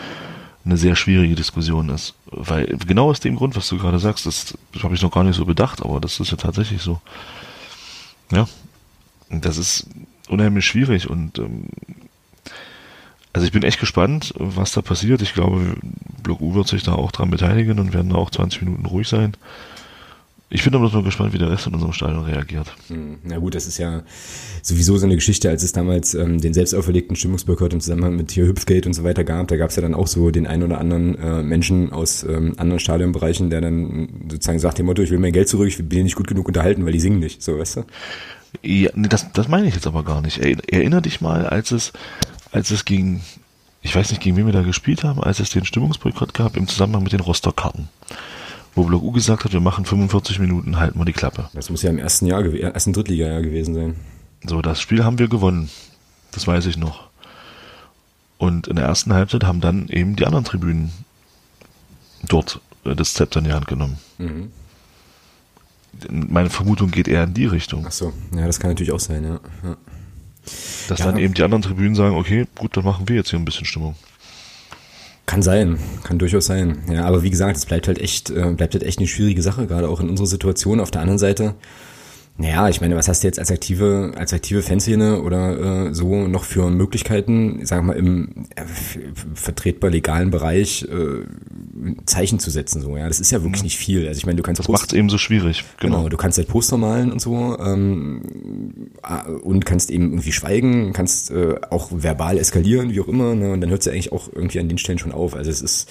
[0.64, 2.14] eine sehr schwierige Diskussion ist.
[2.26, 5.24] Weil genau aus dem Grund, was du gerade sagst, das, das habe ich noch gar
[5.24, 7.00] nicht so bedacht, aber das ist ja tatsächlich so.
[8.32, 8.48] Ja,
[9.30, 9.86] das ist
[10.28, 11.68] unheimlich schwierig und ähm,
[13.32, 15.22] also ich bin echt gespannt, was da passiert.
[15.22, 15.76] Ich glaube,
[16.22, 19.06] Block U wird sich da auch dran beteiligen und werden da auch 20 Minuten ruhig
[19.06, 19.34] sein.
[20.50, 22.74] Ich bin aber noch gespannt, wie der Rest in unserem Stadion reagiert.
[22.88, 24.02] Hm, na gut, das ist ja
[24.62, 28.30] sowieso so eine Geschichte, als es damals ähm, den selbst auferlegten Stimmungsboykott im Zusammenhang mit
[28.30, 29.48] hier Hüpfgate und so weiter gab.
[29.48, 32.54] Da gab es ja dann auch so den einen oder anderen äh, Menschen aus ähm,
[32.56, 36.04] anderen Stadionbereichen, der dann sozusagen sagt dem Motto, ich will mein Geld zurück, ich bin
[36.04, 37.84] nicht gut genug unterhalten, weil die singen nicht, so weißt du?
[38.62, 40.38] Ja, nee, das, das meine ich jetzt aber gar nicht.
[40.38, 41.92] Erinner dich mal, als es,
[42.52, 43.22] als es gegen,
[43.82, 46.66] ich weiß nicht, gegen wen wir da gespielt haben, als es den Stimmungsboykott gab im
[46.66, 47.88] Zusammenhang mit den Rostock-Karten.
[48.74, 51.48] Wo Block U gesagt hat, wir machen 45 Minuten, halten wir die Klappe.
[51.52, 53.96] Das muss ja im ersten Jahr, ersten Drittliga-Jahr gewesen sein.
[54.44, 55.68] So, das Spiel haben wir gewonnen.
[56.32, 57.08] Das weiß ich noch.
[58.38, 60.92] Und in der ersten Halbzeit haben dann eben die anderen Tribünen
[62.22, 63.98] dort äh, das Zepter in die Hand genommen.
[64.18, 64.52] Mhm
[66.10, 67.84] meine Vermutung geht eher in die Richtung.
[67.86, 69.40] Ach so, ja, das kann natürlich auch sein, ja.
[69.64, 69.76] ja.
[70.88, 73.38] Dass ja, dann eben die anderen Tribünen sagen, okay, gut, dann machen wir jetzt hier
[73.38, 73.94] ein bisschen Stimmung.
[75.26, 76.78] Kann sein, kann durchaus sein.
[76.90, 79.66] Ja, aber wie gesagt, es bleibt halt echt, äh, bleibt halt echt eine schwierige Sache,
[79.66, 80.80] gerade auch in unserer Situation.
[80.80, 81.54] Auf der anderen Seite,
[82.40, 86.28] naja, ich meine, was hast du jetzt als aktive, als aktive Fanszene oder äh, so
[86.28, 88.62] noch für Möglichkeiten, sagen wir mal, im äh,
[89.34, 91.24] vertretbar legalen Bereich äh,
[92.06, 93.08] Zeichen zu setzen, so, ja.
[93.08, 93.66] Das ist ja wirklich mhm.
[93.66, 94.06] nicht viel.
[94.06, 94.60] Also ich meine, du kannst.
[94.60, 95.96] Das macht es eben so schwierig, genau.
[95.96, 96.08] genau.
[96.10, 98.22] Du kannst halt Poster malen und so, ähm,
[99.02, 103.50] äh, und kannst eben irgendwie schweigen, kannst äh, auch verbal eskalieren, wie auch immer, ne?
[103.50, 105.34] Und dann hört es ja eigentlich auch irgendwie an den Stellen schon auf.
[105.34, 105.88] Also es ist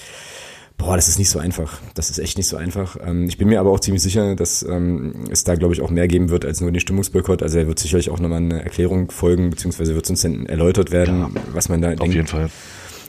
[0.78, 1.80] Boah, das ist nicht so einfach.
[1.96, 2.98] Das ist echt nicht so einfach.
[3.04, 5.90] Ähm, ich bin mir aber auch ziemlich sicher, dass ähm, es da, glaube ich, auch
[5.90, 7.42] mehr geben wird als nur den Stimmungsboykott.
[7.42, 11.20] Also er wird sicherlich auch nochmal eine Erklärung folgen, beziehungsweise wird uns dann erläutert werden,
[11.34, 12.10] ja, was man da auf denkt.
[12.10, 12.50] Auf jeden Fall.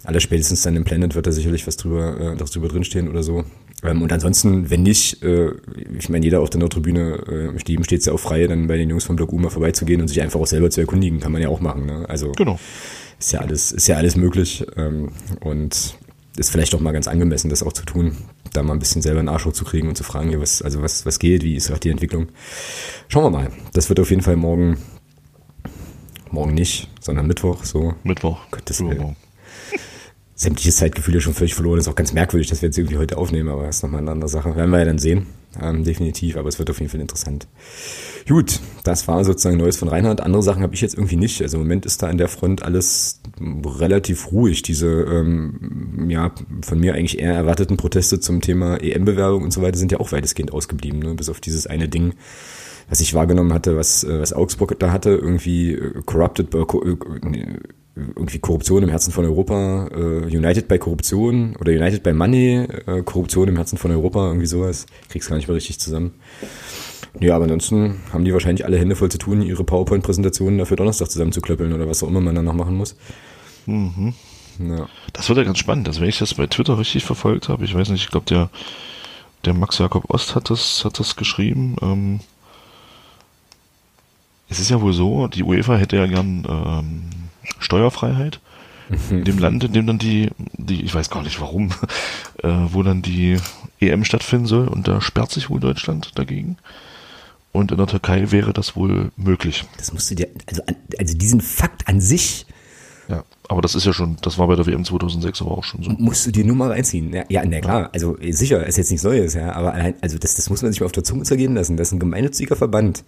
[0.04, 3.44] Aller spätestens dann im Planet wird da sicherlich was drüber, äh, darüber drinstehen oder so.
[3.84, 5.50] Ähm, und ansonsten, wenn nicht, äh,
[5.98, 8.78] ich meine, jeder auf der Nordtribüne, äh, jedem steht es ja auch frei, dann bei
[8.78, 11.32] den Jungs vom Block U mal vorbeizugehen und sich einfach auch selber zu erkundigen, kann
[11.32, 11.84] man ja auch machen.
[11.84, 12.06] Ne?
[12.08, 12.58] Also genau.
[13.18, 14.66] ist ja alles, ist ja alles möglich.
[14.76, 15.10] Ähm,
[15.40, 15.94] und
[16.38, 18.16] ist vielleicht auch mal ganz angemessen, das auch zu tun,
[18.52, 20.82] da mal ein bisschen selber einen Arsch zu kriegen und zu fragen, ja, was, also
[20.82, 22.28] was, was geht, wie ist auch die Entwicklung.
[23.08, 23.52] Schauen wir mal.
[23.72, 24.78] Das wird auf jeden Fall morgen,
[26.30, 27.94] morgen nicht, sondern Mittwoch, so.
[28.04, 28.38] Mittwoch.
[28.50, 29.16] Gottes Willen.
[30.34, 31.80] Sämtliches Zeitgefühl ist schon völlig verloren.
[31.80, 34.12] Ist auch ganz merkwürdig, dass wir jetzt irgendwie heute aufnehmen, aber das ist nochmal eine
[34.12, 34.54] andere Sache.
[34.54, 35.26] Werden wir ja dann sehen.
[35.60, 37.48] Ähm, definitiv, aber es wird auf jeden Fall interessant.
[38.28, 40.20] Gut, das war sozusagen Neues von Reinhard.
[40.20, 41.40] Andere Sachen habe ich jetzt irgendwie nicht.
[41.40, 44.62] Also im Moment ist da an der Front alles relativ ruhig.
[44.62, 46.32] Diese ähm, ja
[46.62, 50.12] von mir eigentlich eher erwarteten Proteste zum Thema EM-Bewerbung und so weiter sind ja auch
[50.12, 51.14] weitestgehend ausgeblieben, ne?
[51.14, 52.12] bis auf dieses eine Ding,
[52.88, 56.96] was ich wahrgenommen hatte, was, äh, was Augsburg da hatte, irgendwie äh, corrupted by, äh,
[58.14, 62.68] irgendwie Korruption im Herzen von Europa, United bei Korruption oder United by Money,
[63.04, 64.86] Korruption im Herzen von Europa, irgendwie sowas.
[65.08, 66.14] Krieg's gar nicht mehr richtig zusammen.
[67.18, 71.10] Ja, aber ansonsten haben die wahrscheinlich alle Hände voll zu tun, ihre PowerPoint-Präsentationen dafür Donnerstag
[71.10, 72.94] zusammenzuklöppeln oder was auch immer man dann noch machen muss.
[73.66, 74.14] Mhm.
[74.60, 74.88] Ja.
[75.12, 75.88] Das wird ja ganz spannend.
[75.88, 78.48] Also wenn ich das bei Twitter richtig verfolgt habe, ich weiß nicht, ich glaube der,
[79.44, 81.74] der Max Jakob Ost hat das, hat das geschrieben.
[81.82, 82.20] Ähm,
[84.48, 87.02] es ist ja wohl so, die UEFA hätte ja gern ähm,
[87.58, 88.40] Steuerfreiheit
[89.10, 91.70] in dem Land, in dem dann die, die, ich weiß gar nicht warum,
[92.42, 93.36] äh, wo dann die
[93.80, 96.56] EM stattfinden soll und da sperrt sich wohl Deutschland dagegen.
[97.52, 99.64] Und in der Türkei wäre das wohl möglich.
[99.78, 100.62] Das musst du dir, also,
[100.98, 102.46] also diesen Fakt an sich.
[103.08, 105.82] Ja, aber das ist ja schon, das war bei der WM 2006 aber auch schon
[105.82, 105.90] so.
[105.92, 107.12] Musst du dir nur mal reinziehen.
[107.12, 110.34] Ja, ja na klar, also sicher, ist jetzt nichts Neues, ja, aber allein, also das,
[110.34, 111.78] das muss man sich mal auf der Zunge zergehen lassen.
[111.78, 113.02] Das ist ein gemeinnütziger Verband.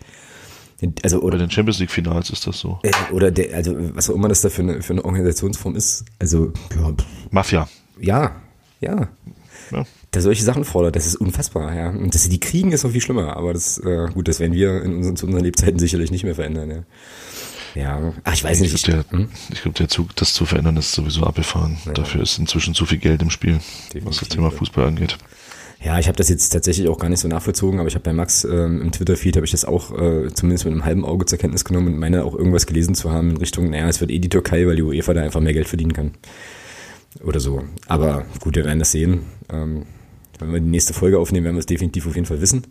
[1.02, 2.78] Also, oder, den Champions League Finals ist das so.
[2.82, 6.04] Äh, oder der, also was auch immer das da für eine, für eine Organisationsform ist.
[6.18, 6.92] Also, ja.
[7.30, 7.68] Mafia.
[8.00, 8.36] Ja,
[8.80, 9.08] ja.
[9.70, 10.96] ja der solche Sachen fordert.
[10.96, 11.90] Das ist unfassbar, ja.
[11.90, 13.36] Und dass sie die kriegen, ist noch viel schlimmer.
[13.36, 16.34] Aber das, äh, gut, das werden wir in unseren, zu unseren Lebzeiten sicherlich nicht mehr
[16.34, 16.82] verändern, ja.
[17.76, 18.74] Ja, ach, ich weiß nicht.
[18.74, 19.28] Ich glaube, der, hm?
[19.62, 21.78] glaub, der Zug, das zu verändern, ist sowieso abgefahren.
[21.94, 23.60] Dafür ist inzwischen zu viel Geld im Spiel,
[23.94, 25.18] Definitiv, was das Thema Fußball angeht.
[25.82, 28.12] Ja, ich habe das jetzt tatsächlich auch gar nicht so nachvollzogen, aber ich habe bei
[28.12, 31.38] Max ähm, im Twitter-Feed habe ich das auch äh, zumindest mit einem halben Auge zur
[31.38, 34.18] Kenntnis genommen und meine auch irgendwas gelesen zu haben in Richtung, naja, es wird eh
[34.18, 36.12] die Türkei, weil die UEFA da einfach mehr Geld verdienen kann.
[37.24, 37.64] Oder so.
[37.88, 39.20] Aber gut, wir werden das sehen.
[39.50, 39.86] Ähm,
[40.38, 42.66] wenn wir die nächste Folge aufnehmen, werden wir es definitiv auf jeden Fall wissen.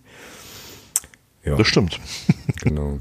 [1.44, 1.56] Ja.
[1.56, 2.00] Das stimmt.
[2.62, 3.00] genau.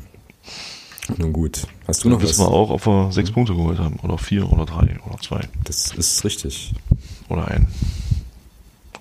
[1.17, 1.67] Nun gut.
[1.87, 2.47] Hast du noch wissen was?
[2.47, 3.99] wir auch, ob wir sechs Punkte geholt haben.
[4.03, 5.41] Oder vier oder drei oder zwei.
[5.65, 6.75] Das ist richtig.
[7.29, 7.67] Oder ein.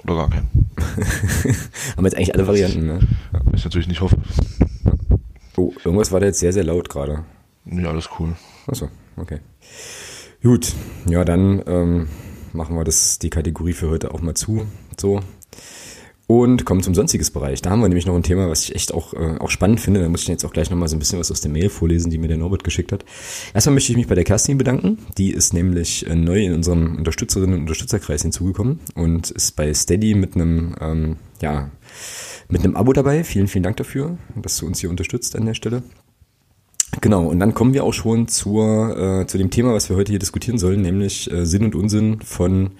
[0.07, 0.49] Oder gar keinen.
[0.77, 2.99] haben wir jetzt eigentlich alle Varianten, ne?
[3.33, 3.41] Ja.
[3.53, 4.17] Ich natürlich nicht hoffe.
[5.57, 7.25] Oh, irgendwas war da jetzt sehr, sehr laut gerade.
[7.65, 8.35] Nee, alles cool.
[8.67, 9.39] Achso, okay.
[10.41, 10.73] Gut,
[11.07, 12.07] ja, dann ähm,
[12.53, 14.65] machen wir das, die Kategorie für heute auch mal zu.
[14.97, 15.19] So,
[16.27, 17.61] und kommen zum sonstiges Bereich.
[17.61, 20.01] Da haben wir nämlich noch ein Thema, was ich echt auch, äh, auch spannend finde.
[20.01, 22.11] Da muss ich jetzt auch gleich nochmal so ein bisschen was aus der Mail vorlesen,
[22.11, 23.05] die mir der Norbert geschickt hat.
[23.53, 24.99] Erstmal möchte ich mich bei der Kerstin bedanken.
[25.17, 30.15] Die ist nämlich äh, neu in unserem Unterstützerinnen- und Unterstützerkreis hinzugekommen und ist bei Steady
[30.15, 31.71] mit einem, ähm, ja,
[32.49, 33.23] mit einem Abo dabei.
[33.23, 35.81] Vielen, vielen Dank dafür, dass du uns hier unterstützt an der Stelle.
[36.99, 40.11] Genau, und dann kommen wir auch schon zur, äh, zu dem Thema, was wir heute
[40.11, 42.71] hier diskutieren sollen, nämlich äh, Sinn und Unsinn von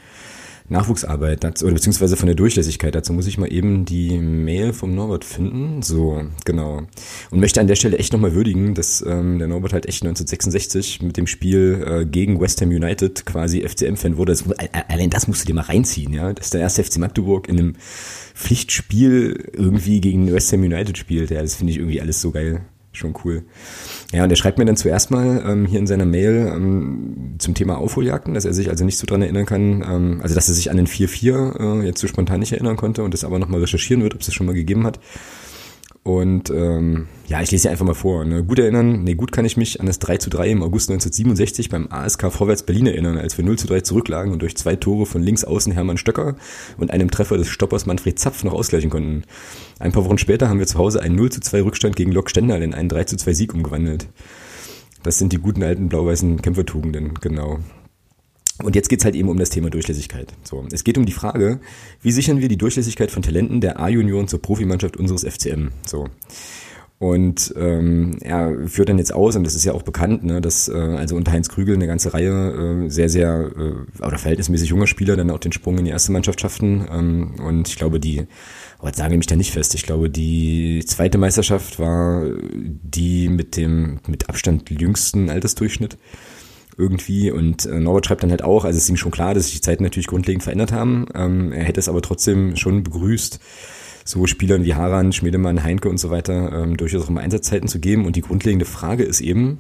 [0.70, 2.94] Nachwuchsarbeit dazu, oder beziehungsweise von der Durchlässigkeit.
[2.94, 5.82] Dazu muss ich mal eben die Mail vom Norbert finden.
[5.82, 6.84] So, genau.
[7.32, 11.02] Und möchte an der Stelle echt nochmal würdigen, dass ähm, der Norbert halt echt 1966
[11.02, 14.34] mit dem Spiel äh, gegen West Ham United quasi FCM-Fan wurde.
[14.34, 14.44] Das,
[14.90, 16.34] allein das musst du dir mal reinziehen, ja.
[16.34, 17.76] Dass der erste FC Magdeburg in einem
[18.36, 21.32] Pflichtspiel irgendwie gegen West Ham United spielt.
[21.32, 22.62] Ja, das finde ich irgendwie alles so geil
[22.98, 23.44] schon cool.
[24.12, 27.54] Ja, und er schreibt mir dann zuerst mal ähm, hier in seiner Mail ähm, zum
[27.54, 30.56] Thema Aufholjagden, dass er sich also nicht so dran erinnern kann, ähm, also dass er
[30.56, 33.62] sich an den 4-4 äh, jetzt so spontan nicht erinnern konnte und das aber nochmal
[33.62, 35.00] recherchieren wird, ob es das schon mal gegeben hat.
[36.08, 38.24] Und ähm, ja, ich lese hier einfach mal vor.
[38.24, 38.42] Ne?
[38.42, 41.68] Gut erinnern, nee, gut kann ich mich an das 3 zu 3 im August 1967
[41.68, 45.06] beim ASK Vorwärts Berlin erinnern, als wir 0 zu 3 zurücklagen und durch zwei Tore
[45.06, 46.38] von links außen Hermann Stöcker
[46.78, 49.24] und einem Treffer des Stoppers Manfred Zapf noch ausgleichen konnten.
[49.80, 52.30] Ein paar Wochen später haben wir zu Hause einen 0 zu 2 Rückstand gegen Lok
[52.30, 54.08] Stendal in einen 3 zu 2 Sieg umgewandelt.
[55.04, 57.60] Das sind die guten alten blau-weißen Kämpfertugenden, genau.
[58.64, 60.34] Und jetzt geht's halt eben um das Thema Durchlässigkeit.
[60.44, 61.60] So, es geht um die Frage,
[62.02, 65.70] wie sichern wir die Durchlässigkeit von Talenten der A-Junioren zur Profimannschaft unseres FCM?
[65.86, 66.08] So.
[67.00, 70.68] Und ähm, er führt dann jetzt aus, und das ist ja auch bekannt, ne, dass
[70.68, 74.88] äh, also unter Heinz Krügel eine ganze Reihe äh, sehr, sehr äh, oder verhältnismäßig junger
[74.88, 76.88] Spieler dann auch den Sprung in die erste Mannschaft schafften.
[76.92, 78.26] Ähm, und ich glaube, die,
[78.80, 83.30] aber jetzt sage ich mich da nicht fest, ich glaube, die zweite Meisterschaft war die
[83.30, 86.00] mit dem mit Abstand jüngsten Altersdurchschnitt
[86.78, 87.32] irgendwie.
[87.32, 89.56] Und äh, Norbert schreibt dann halt auch, also es ist ihm schon klar, dass sich
[89.56, 91.08] die Zeiten natürlich grundlegend verändert haben.
[91.16, 93.40] Ähm, er hätte es aber trotzdem schon begrüßt,
[94.06, 97.80] so Spielern wie Haran, Schmiedemann, Heinke und so weiter ähm, durchaus auch mal Einsatzzeiten zu
[97.80, 98.06] geben.
[98.06, 99.60] Und die grundlegende Frage ist eben,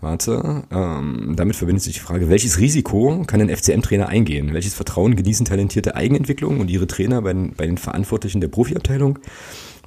[0.00, 4.54] warte, ähm, damit verbindet sich die Frage, welches Risiko kann ein FCM-Trainer eingehen?
[4.54, 9.18] Welches Vertrauen genießen talentierte Eigenentwicklung und ihre Trainer bei den, bei den Verantwortlichen der Profiabteilung?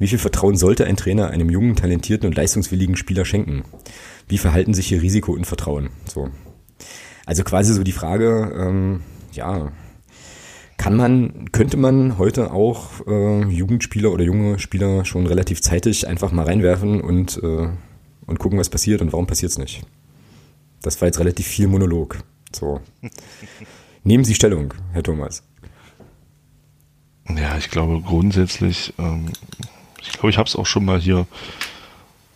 [0.04, 3.64] Wie viel Vertrauen sollte ein Trainer einem jungen, talentierten und leistungswilligen Spieler schenken?
[4.28, 5.90] wie verhalten sich hier Risiko und Vertrauen?
[6.12, 6.30] So.
[7.26, 9.02] Also quasi so die Frage, ähm,
[9.32, 9.72] ja,
[10.78, 16.32] kann man, könnte man heute auch äh, Jugendspieler oder junge Spieler schon relativ zeitig einfach
[16.32, 17.70] mal reinwerfen und, äh,
[18.26, 19.86] und gucken, was passiert und warum passiert es nicht?
[20.82, 22.18] Das war jetzt relativ viel Monolog.
[22.54, 22.82] So.
[24.04, 25.44] Nehmen Sie Stellung, Herr Thomas.
[27.30, 29.28] Ja, ich glaube grundsätzlich, ähm,
[30.04, 31.26] ich glaube, ich habe es auch schon mal hier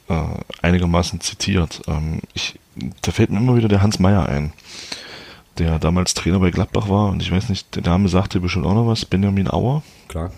[0.10, 0.24] äh,
[0.62, 1.82] einigermaßen zitiert.
[1.88, 2.60] Ähm, ich,
[3.02, 4.54] da fällt mir immer wieder der Hans Meyer ein,
[5.58, 8.74] der damals Trainer bei Gladbach war und ich weiß nicht, der Name sagte bestimmt auch
[8.74, 9.84] noch was, Benjamin Auer.
[10.08, 10.32] Klar.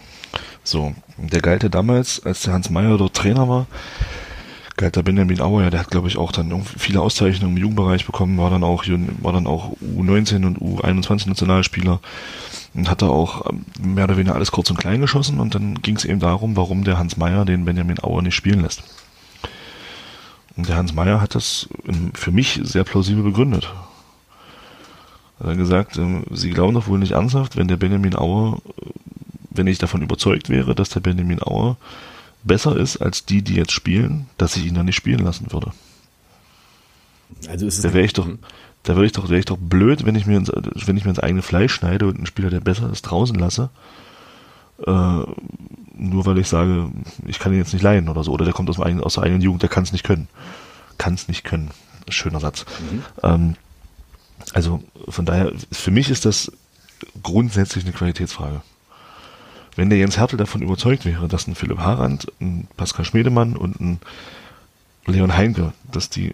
[0.64, 3.68] So, der galte damals, als der Hans Meyer dort Trainer war,
[4.78, 8.06] galt der Benjamin Auer, ja, der hat glaube ich auch dann viele Auszeichnungen im Jugendbereich
[8.06, 8.86] bekommen, war dann auch,
[9.22, 12.00] war dann auch U19 und U21 Nationalspieler
[12.74, 15.96] und hatte auch ähm, mehr oder weniger alles kurz und klein geschossen und dann ging
[15.96, 18.84] es eben darum, warum der Hans Meyer den Benjamin Auer nicht spielen lässt.
[20.56, 21.70] Und der Hans Meyer hat das
[22.14, 23.74] für mich sehr plausibel begründet.
[25.40, 28.86] Er hat gesagt, ähm, Sie glauben doch wohl nicht ernsthaft, wenn der Benjamin Auer, äh,
[29.52, 31.78] wenn ich davon überzeugt wäre, dass der Benjamin Auer
[32.44, 35.72] besser ist als die, die jetzt spielen, dass ich ihn dann nicht spielen lassen würde.
[37.48, 38.28] Also ist es da wäre ich doch,
[38.90, 41.12] da wäre ich doch, wäre ich doch blöd, wenn ich mir ins, wenn ich mir
[41.12, 43.70] ins eigene Fleisch schneide und einen Spieler, der besser ist, draußen lasse.
[44.80, 44.92] Äh,
[45.94, 46.90] nur weil ich sage,
[47.28, 49.26] ich kann ihn jetzt nicht leiden oder so, oder der kommt aus, eigenen, aus der
[49.26, 50.28] eigenen Jugend, der kann es nicht können.
[50.98, 51.70] Kann es nicht können.
[52.10, 52.66] Schöner Satz.
[52.92, 53.04] Mhm.
[53.22, 53.56] Ähm,
[54.54, 56.52] also von daher, für mich ist das
[57.22, 58.64] grundsätzlich eine Qualitätsfrage.
[59.76, 63.80] Wenn der Jens Hertel davon überzeugt wäre, dass ein Philipp Harand, ein Pascal Schmedemann und
[63.80, 64.00] ein
[65.06, 66.34] Leon Heinke, dass die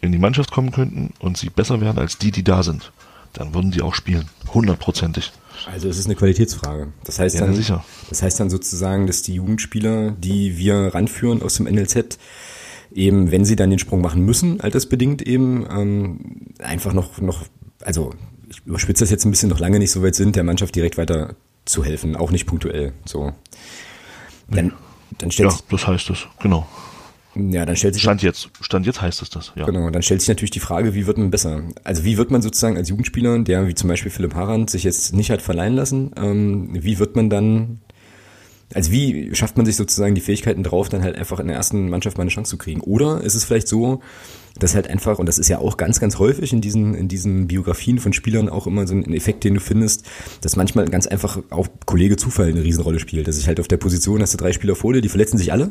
[0.00, 2.92] in die Mannschaft kommen könnten und sie besser werden als die, die da sind,
[3.32, 4.28] dann würden die auch spielen.
[4.52, 5.32] Hundertprozentig.
[5.70, 6.88] Also es ist eine Qualitätsfrage.
[7.04, 7.84] Das heißt ja, dann, sicher.
[8.08, 12.18] das heißt dann sozusagen, dass die Jugendspieler, die wir ranführen aus dem NLZ,
[12.92, 16.18] eben, wenn sie dann den Sprung machen müssen, altersbedingt eben, ähm,
[16.58, 17.44] einfach noch, noch,
[17.82, 18.12] also
[18.48, 20.98] ich überspitze das jetzt ein bisschen, noch lange nicht so weit sind, der Mannschaft direkt
[20.98, 22.92] weiter zu helfen, auch nicht punktuell.
[23.04, 23.32] So.
[24.48, 24.72] Dann,
[25.18, 26.66] dann stellt ja, das heißt es, genau.
[27.34, 29.64] Ja, dann stellt sich Stand jetzt, Stand jetzt heißt es das, ja.
[29.64, 31.62] Genau, dann stellt sich natürlich die Frage, wie wird man besser?
[31.84, 35.14] Also wie wird man sozusagen als Jugendspieler, der wie zum Beispiel Philipp Harand sich jetzt
[35.14, 37.80] nicht hat verleihen lassen, ähm, wie wird man dann,
[38.74, 41.88] also wie schafft man sich sozusagen die Fähigkeiten drauf, dann halt einfach in der ersten
[41.88, 42.80] Mannschaft mal eine Chance zu kriegen?
[42.80, 44.00] Oder ist es vielleicht so,
[44.58, 47.46] dass halt einfach, und das ist ja auch ganz, ganz häufig in diesen, in diesen
[47.46, 50.04] Biografien von Spielern auch immer so ein Effekt, den du findest,
[50.40, 53.28] dass manchmal ganz einfach auch Kollege Zufall eine Riesenrolle spielt.
[53.28, 55.52] Dass ich halt auf der Position hast du drei Spieler vor dir, die verletzen sich
[55.52, 55.70] alle.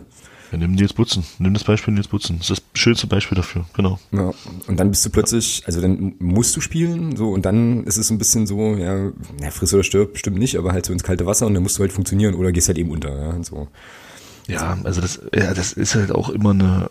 [0.51, 1.23] Ja, nimm Nils Butzen.
[1.37, 2.39] Nimm das Beispiel Nils Butzen.
[2.39, 3.99] Das ist das schönste Beispiel dafür, genau.
[4.11, 4.33] Ja,
[4.67, 8.09] und dann bist du plötzlich, also dann musst du spielen, so, und dann ist es
[8.09, 9.11] ein bisschen so, ja,
[9.41, 11.77] ja friss oder stirb, stimmt nicht, aber halt so ins kalte Wasser und dann musst
[11.77, 13.67] du halt funktionieren oder gehst halt eben unter, ja, und so.
[14.47, 16.89] Ja, also das, ja, das ist halt auch immer eine,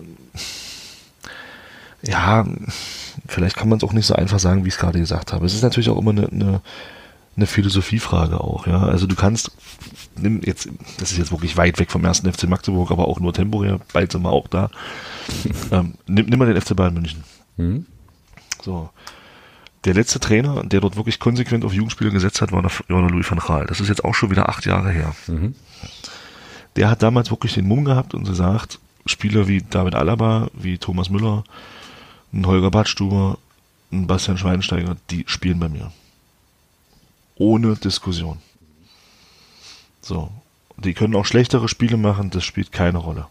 [2.03, 2.47] ja,
[3.27, 5.47] vielleicht kann man es auch nicht so einfach sagen, wie ich es gerade gesagt habe.
[5.47, 6.61] Es ist natürlich auch immer eine, eine,
[7.39, 8.83] eine Philosophiefrage auch, ja.
[8.83, 9.53] Also du kannst,
[10.17, 13.33] nimm jetzt, das ist jetzt wirklich weit weg vom ersten FC Magdeburg, aber auch nur
[13.33, 14.71] temporär, bald sind wir auch da.
[15.71, 17.23] ähm, nimm, nimm mal den FC Bayern München.
[17.57, 17.87] Mhm.
[18.63, 18.91] So.
[19.85, 23.11] Der letzte Trainer, der dort wirklich konsequent auf Jugendspieler gesetzt hat, war der, war der
[23.11, 23.67] Louis van Gaal.
[23.67, 25.15] Das ist jetzt auch schon wieder acht Jahre her.
[25.29, 25.55] Mhm.
[26.75, 31.09] Der hat damals wirklich den Mumm gehabt und gesagt, Spieler wie David Alaba, wie Thomas
[31.09, 31.45] Müller,
[32.33, 33.39] ein Holger Badstuber,
[33.93, 35.93] ein Bastian Schweinsteiger, die spielen bei mir.
[37.39, 38.39] Ohne Diskussion.
[40.01, 40.31] So.
[40.77, 43.27] Die können auch schlechtere Spiele machen, das spielt keine Rolle.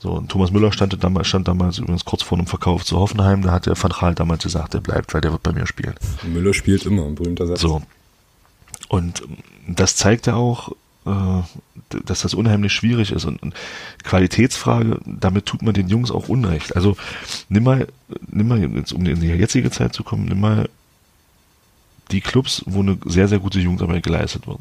[0.00, 3.42] So, und Thomas Müller stand damals, stand damals übrigens kurz vor einem Verkauf zu Hoffenheim,
[3.42, 5.94] da hat der Van Gaal damals gesagt, der bleibt, weil der wird bei mir spielen.
[6.24, 7.60] Müller spielt immer, ein berühmter Satz.
[7.60, 7.82] So.
[8.88, 9.22] Und
[9.68, 10.72] das zeigt ja auch,
[11.06, 11.42] äh,
[12.04, 13.24] dass das unheimlich schwierig ist.
[13.26, 13.54] Und, und
[14.02, 16.74] Qualitätsfrage, damit tut man den Jungs auch Unrecht.
[16.74, 16.96] Also
[17.48, 17.86] nimm mal,
[18.28, 20.68] nimm mal jetzt, um in die jetzige Zeit zu kommen, nimm mal
[22.12, 24.60] die Clubs, wo eine sehr, sehr gute Jugendarbeit geleistet wird.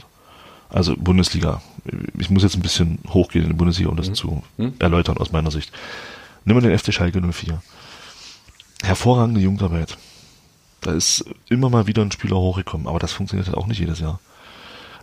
[0.70, 1.62] Also Bundesliga.
[2.18, 4.14] Ich muss jetzt ein bisschen hochgehen in die Bundesliga, um das mhm.
[4.16, 4.74] zu mhm.
[4.80, 5.72] erläutern aus meiner Sicht.
[6.46, 7.62] Nimm mal den FC Schalke 04.
[8.84, 9.98] Hervorragende Jugendarbeit.
[10.80, 14.00] Da ist immer mal wieder ein Spieler hochgekommen, aber das funktioniert halt auch nicht jedes
[14.00, 14.20] Jahr.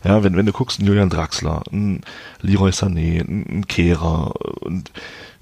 [0.04, 2.02] Ja, wenn, wenn du guckst, ein Julian Draxler, ein
[2.40, 4.90] Leroy Sané, ein, Kehrer und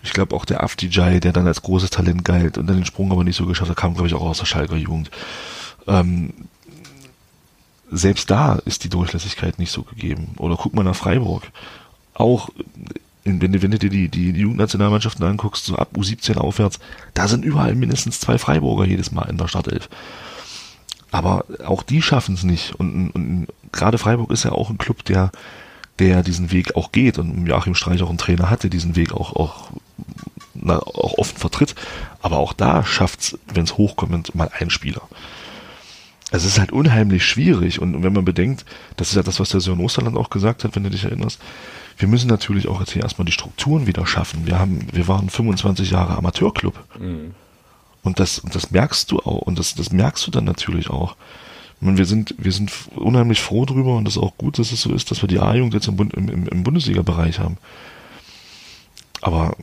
[0.03, 3.13] ich glaube auch der Afdijay, der dann als großes Talent galt und dann den Sprung
[3.13, 5.11] aber nicht so geschafft hat, kam glaube ich auch aus der Schalker Jugend.
[5.87, 6.33] Ähm,
[7.91, 10.35] selbst da ist die Durchlässigkeit nicht so gegeben.
[10.39, 11.45] Oder guck mal nach Freiburg.
[12.15, 12.51] Auch
[13.25, 16.79] wenn wenn du dir die, die, Jugendnationalmannschaften anguckst, so ab U17 aufwärts,
[17.15, 19.89] da sind überall mindestens zwei Freiburger jedes Mal in der Startelf.
[21.11, 22.75] Aber auch die schaffen es nicht.
[22.75, 25.31] Und, und, gerade Freiburg ist ja auch ein Club, der,
[25.99, 27.19] der diesen Weg auch geht.
[27.19, 29.71] Und Joachim Streich auch einen Trainer hat, der diesen Weg auch, auch,
[30.55, 31.75] na, auch oft vertritt.
[32.23, 35.03] Aber auch da schafft es, wenn es hochkommt, mal ein Spieler.
[36.31, 37.81] Es ist halt unheimlich schwierig.
[37.81, 38.65] Und wenn man bedenkt,
[38.97, 41.41] das ist ja das, was der Sören Osterland auch gesagt hat, wenn du dich erinnerst,
[41.99, 44.47] wir müssen natürlich auch jetzt hier erstmal die Strukturen wieder schaffen.
[44.47, 46.79] Wir haben, wir waren 25 Jahre Amateurclub.
[46.99, 47.35] Mhm.
[48.03, 51.17] Und das, und das merkst du auch, und das, das merkst du dann natürlich auch.
[51.81, 54.81] Meine, wir sind, wir sind unheimlich froh drüber und das ist auch gut, dass es
[54.81, 57.59] so ist, dass wir die A-Jugend jetzt im, im, im Bundesliga-Bereich haben.
[59.21, 59.57] Aber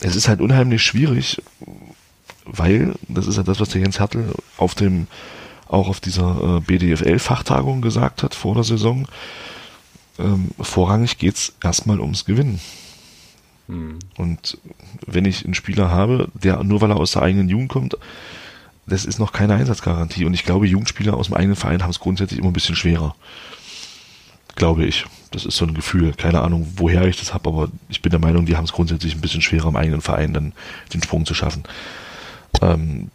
[0.00, 1.42] es ist halt unheimlich schwierig,
[2.44, 5.06] weil, das ist ja das, was der Jens Hertel auf dem
[5.70, 9.06] auch auf dieser äh, BDFL-Fachtagung gesagt hat vor der Saison.
[10.18, 12.60] Ähm, vorrangig geht's erstmal ums Gewinnen.
[13.68, 13.98] Mhm.
[14.16, 14.58] Und
[15.06, 17.96] wenn ich einen Spieler habe, der nur weil er aus der eigenen Jugend kommt,
[18.86, 20.24] das ist noch keine Einsatzgarantie.
[20.24, 23.14] Und ich glaube, Jugendspieler aus dem eigenen Verein haben es grundsätzlich immer ein bisschen schwerer.
[24.56, 25.06] Glaube ich.
[25.30, 26.12] Das ist so ein Gefühl.
[26.14, 29.14] Keine Ahnung, woher ich das habe, aber ich bin der Meinung, die haben es grundsätzlich
[29.14, 30.52] ein bisschen schwerer im eigenen Verein, dann
[30.92, 31.62] den Sprung zu schaffen.
[32.60, 33.12] Ähm,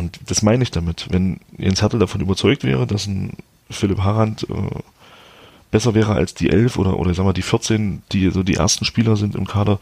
[0.00, 1.06] und das meine ich damit.
[1.10, 3.34] Wenn Jens Hertel davon überzeugt wäre, dass ein
[3.70, 4.80] Philipp Harand äh,
[5.70, 8.84] besser wäre als die elf oder, oder sagen wir die 14, die so die ersten
[8.84, 9.78] Spieler sind im Kader,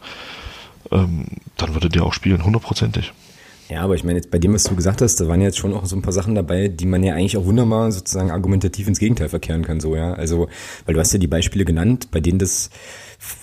[0.91, 1.25] ähm,
[1.57, 3.13] dann würde der auch spielen, hundertprozentig.
[3.69, 5.75] Ja, aber ich meine, jetzt bei dem, was du gesagt hast, da waren jetzt schon
[5.75, 8.99] auch so ein paar Sachen dabei, die man ja eigentlich auch wunderbar sozusagen argumentativ ins
[8.99, 10.13] Gegenteil verkehren kann, so, ja.
[10.13, 10.49] Also,
[10.85, 12.71] weil du hast ja die Beispiele genannt, bei denen das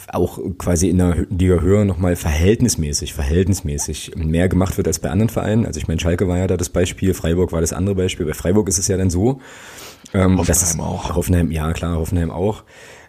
[0.08, 5.28] auch quasi in der Liga höher nochmal verhältnismäßig, verhältnismäßig mehr gemacht wird als bei anderen
[5.28, 5.66] Vereinen.
[5.66, 8.26] Also ich meine, Schalke war ja da das Beispiel, Freiburg war das andere Beispiel.
[8.26, 9.40] Bei Freiburg ist es ja dann so.
[10.14, 11.14] Ähm, Hoffenheim ist, auch.
[11.14, 12.64] Hoffenheim, ja klar, Hoffenheim auch.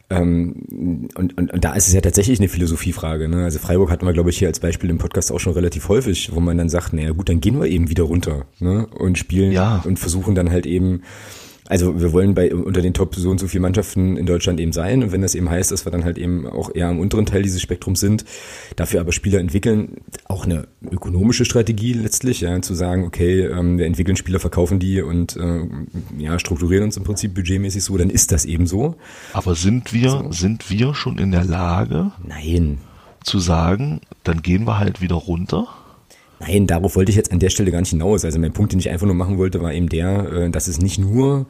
[0.09, 3.27] Ähm, und, und, und da ist es ja tatsächlich eine Philosophiefrage.
[3.27, 3.43] Ne?
[3.43, 6.33] Also Freiburg hatten wir, glaube ich, hier als Beispiel im Podcast auch schon relativ häufig,
[6.33, 8.87] wo man dann sagt, naja gut, dann gehen wir eben wieder runter ne?
[8.87, 9.81] und spielen ja.
[9.85, 11.03] und versuchen dann halt eben
[11.67, 14.71] also wir wollen bei unter den Top so und so viele Mannschaften in Deutschland eben
[14.71, 17.25] sein und wenn das eben heißt, dass wir dann halt eben auch eher am unteren
[17.25, 18.25] Teil dieses Spektrums sind,
[18.75, 23.85] dafür aber Spieler entwickeln, auch eine ökonomische Strategie letztlich, ja, zu sagen, okay, ähm, wir
[23.85, 25.67] entwickeln Spieler, verkaufen die und äh,
[26.17, 28.95] ja, strukturieren uns im Prinzip budgetmäßig so, dann ist das eben so.
[29.33, 30.31] Aber sind wir, so.
[30.31, 32.11] sind wir schon in der Lage?
[32.25, 32.79] Nein
[33.27, 35.67] zu sagen, dann gehen wir halt wieder runter?
[36.39, 38.23] Nein, darauf wollte ich jetzt an der Stelle gar nicht hinaus.
[38.23, 40.79] Also mein Punkt, den ich einfach nur machen wollte, war eben der, äh, dass es
[40.79, 41.47] nicht nur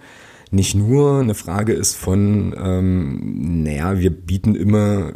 [0.52, 5.12] nicht nur eine Frage ist von, ähm, naja, wir bieten immer,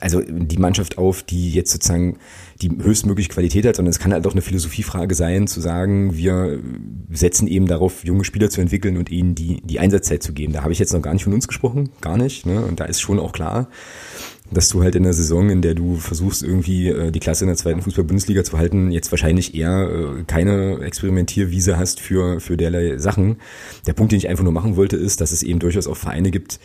[0.00, 2.18] also die Mannschaft auf, die jetzt sozusagen
[2.60, 6.60] die höchstmögliche Qualität hat, sondern es kann halt auch eine Philosophiefrage sein, zu sagen, wir
[7.10, 10.52] setzen eben darauf, junge Spieler zu entwickeln und ihnen die, die Einsatzzeit zu geben.
[10.52, 12.44] Da habe ich jetzt noch gar nicht von uns gesprochen, gar nicht.
[12.44, 12.64] Ne?
[12.64, 13.68] Und da ist schon auch klar,
[14.50, 17.48] dass du halt in der Saison, in der du versuchst, irgendwie äh, die Klasse in
[17.48, 22.98] der zweiten Fußball-Bundesliga zu halten, jetzt wahrscheinlich eher äh, keine Experimentierwiese hast für, für derlei
[22.98, 23.36] Sachen.
[23.86, 26.30] Der Punkt, den ich einfach nur machen wollte, ist, dass es eben durchaus auch Vereine
[26.30, 26.60] gibt,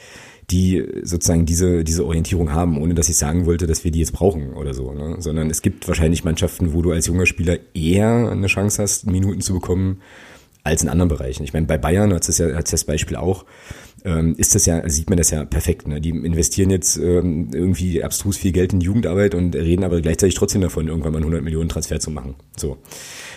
[0.51, 4.14] die sozusagen diese, diese Orientierung haben, ohne dass ich sagen wollte, dass wir die jetzt
[4.14, 5.18] brauchen oder so, ne?
[5.19, 9.41] sondern es gibt wahrscheinlich Mannschaften, wo du als junger Spieler eher eine Chance hast, Minuten
[9.41, 10.01] zu bekommen,
[10.64, 11.43] als in anderen Bereichen.
[11.43, 13.45] Ich meine, bei Bayern hat es ja hat's das Beispiel auch,
[14.05, 15.88] ähm, ist das ja, sieht man das ja perfekt.
[15.88, 16.01] Ne?
[16.01, 20.61] Die investieren jetzt ähm, irgendwie abstrus viel Geld in Jugendarbeit und reden aber gleichzeitig trotzdem
[20.61, 22.35] davon, irgendwann mal einen 100 Millionen Transfer zu machen.
[22.57, 22.77] So.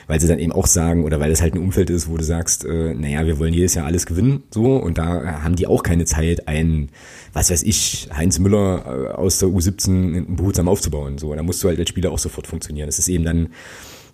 [0.06, 2.24] Weil sie dann eben auch sagen, oder weil es halt ein Umfeld ist, wo du
[2.24, 5.82] sagst, äh, naja, wir wollen jedes Jahr alles gewinnen, so, und da haben die auch
[5.82, 6.88] keine Zeit, einen,
[7.32, 11.18] was weiß ich, Heinz Müller äh, aus der U17 behutsam aufzubauen.
[11.18, 12.86] So, da musst du halt als Spieler auch sofort funktionieren.
[12.86, 13.48] Das ist eben dann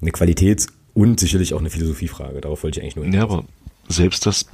[0.00, 2.40] eine Qualitäts- und sicherlich auch eine Philosophiefrage.
[2.40, 3.14] Darauf wollte ich eigentlich nur hin.
[3.14, 3.44] Ja, aber
[3.88, 4.46] selbst das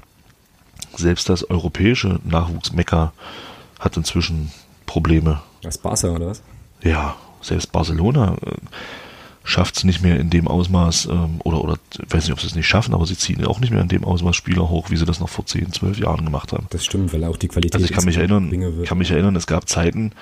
[0.97, 3.13] selbst das europäische Nachwuchsmecker
[3.79, 4.51] hat inzwischen
[4.87, 5.41] Probleme.
[5.63, 6.43] Das Barca oder was?
[6.83, 8.57] Ja, selbst Barcelona äh,
[9.45, 12.47] schafft es nicht mehr in dem Ausmaß, ähm, oder, oder ich weiß nicht, ob sie
[12.47, 14.97] es nicht schaffen, aber sie ziehen auch nicht mehr in dem Ausmaß Spieler hoch, wie
[14.97, 16.67] sie das noch vor 10, 12 Jahren gemacht haben.
[16.71, 17.75] Das stimmt, weil auch die Qualität.
[17.75, 20.13] Also ich kann mich erinnern, kann mich erinnern, es gab Zeiten,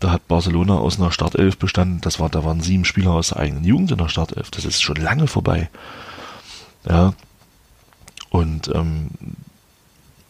[0.00, 3.38] da hat Barcelona aus einer Startelf bestanden, das war, da waren sieben Spieler aus der
[3.38, 4.50] eigenen Jugend in der Startelf.
[4.50, 5.70] Das ist schon lange vorbei.
[6.88, 7.14] Ja.
[8.30, 9.08] Und ähm,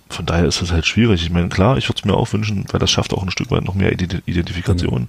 [0.08, 1.22] von daher ist es halt schwierig.
[1.22, 3.50] Ich meine, klar, ich würde es mir auch wünschen, weil das schafft auch ein Stück
[3.50, 5.08] weit noch mehr Identifikation.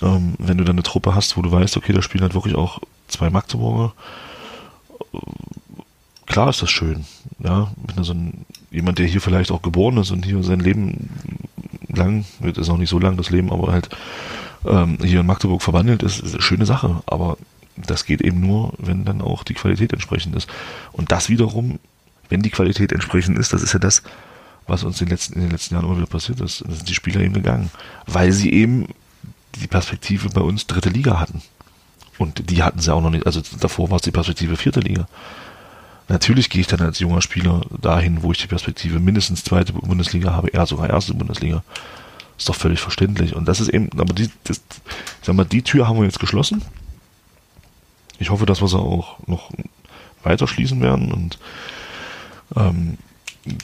[0.00, 0.16] Genau.
[0.16, 2.54] Ähm, wenn du dann eine Truppe hast, wo du weißt, okay, da spielen halt wirklich
[2.54, 3.94] auch zwei Magdeburger.
[5.14, 5.18] Äh,
[6.26, 7.06] klar ist das schön.
[7.38, 11.10] Ja, wenn so ein, jemand, der hier vielleicht auch geboren ist und hier sein Leben
[11.88, 13.88] lang, das ist auch nicht so lang das Leben, aber halt
[14.66, 17.02] ähm, hier in Magdeburg verwandelt ist, ist eine schöne Sache.
[17.06, 17.38] Aber
[17.76, 20.48] das geht eben nur, wenn dann auch die Qualität entsprechend ist.
[20.92, 21.78] Und das wiederum
[22.28, 24.02] wenn die Qualität entsprechend ist, das ist ja das,
[24.66, 26.64] was uns in den letzten, in den letzten Jahren immer wieder passiert ist.
[26.66, 27.70] Da sind die Spieler eben gegangen,
[28.06, 28.88] weil sie eben
[29.54, 31.42] die Perspektive bei uns dritte Liga hatten.
[32.18, 35.06] Und die hatten sie auch noch nicht, also davor war es die Perspektive vierte Liga.
[36.08, 40.32] Natürlich gehe ich dann als junger Spieler dahin, wo ich die Perspektive mindestens zweite Bundesliga
[40.32, 41.62] habe, eher sogar erste Bundesliga.
[42.38, 43.34] Ist doch völlig verständlich.
[43.34, 44.60] Und das ist eben, aber die, das,
[45.22, 46.62] sag mal, die Tür haben wir jetzt geschlossen.
[48.18, 49.50] Ich hoffe, dass wir sie auch noch
[50.22, 51.38] weiter schließen werden und
[52.54, 52.98] ähm,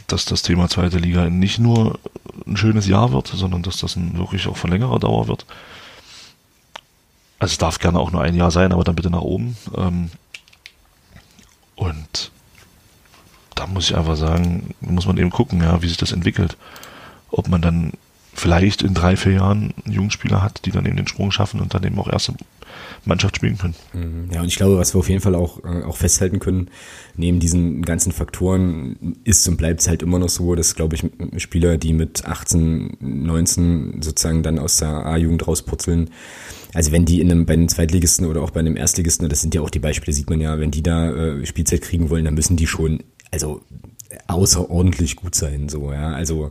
[0.06, 1.98] dass das Thema zweite Liga nicht nur
[2.46, 5.46] ein schönes Jahr wird, sondern dass das ein, wirklich auch von längerer Dauer wird.
[7.38, 9.56] Also es darf gerne auch nur ein Jahr sein, aber dann bitte nach oben.
[9.76, 10.10] Ähm,
[11.74, 12.30] und
[13.54, 16.56] da muss ich einfach sagen, muss man eben gucken, ja, wie sich das entwickelt.
[17.30, 17.92] Ob man dann
[18.34, 21.84] vielleicht in drei, vier Jahren Jungspieler hat, die dann eben den Sprung schaffen und dann
[21.84, 22.34] eben auch erste
[23.04, 23.74] Mannschaft spielen können.
[23.92, 24.30] Mhm.
[24.32, 26.68] Ja, und ich glaube, was wir auf jeden Fall auch, äh, auch festhalten können,
[27.16, 31.04] neben diesen ganzen Faktoren ist und bleibt es halt immer noch so, dass, glaube ich,
[31.42, 36.10] Spieler, die mit 18, 19 sozusagen dann aus der A-Jugend rausputzeln,
[36.74, 39.54] also wenn die in einem, bei einem Zweitligisten oder auch bei einem Erstligisten, das sind
[39.54, 42.34] ja auch die Beispiele, sieht man ja, wenn die da äh, Spielzeit kriegen wollen, dann
[42.34, 43.60] müssen die schon, also
[44.26, 46.50] außerordentlich gut sein, so, ja, also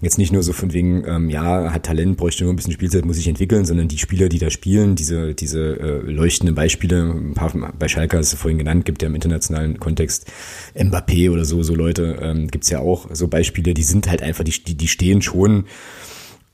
[0.00, 3.04] Jetzt nicht nur so von wegen, ähm, ja, hat Talent, bräuchte nur ein bisschen Spielzeit,
[3.04, 7.34] muss sich entwickeln, sondern die Spieler, die da spielen, diese, diese äh, leuchtenden Beispiele, ein
[7.34, 10.30] paar bei Schalke hast du vorhin genannt, gibt ja im internationalen Kontext
[10.76, 14.44] Mbappé oder so, so Leute, ähm, gibt's ja auch so Beispiele, die sind halt einfach,
[14.44, 15.64] die, die, die stehen schon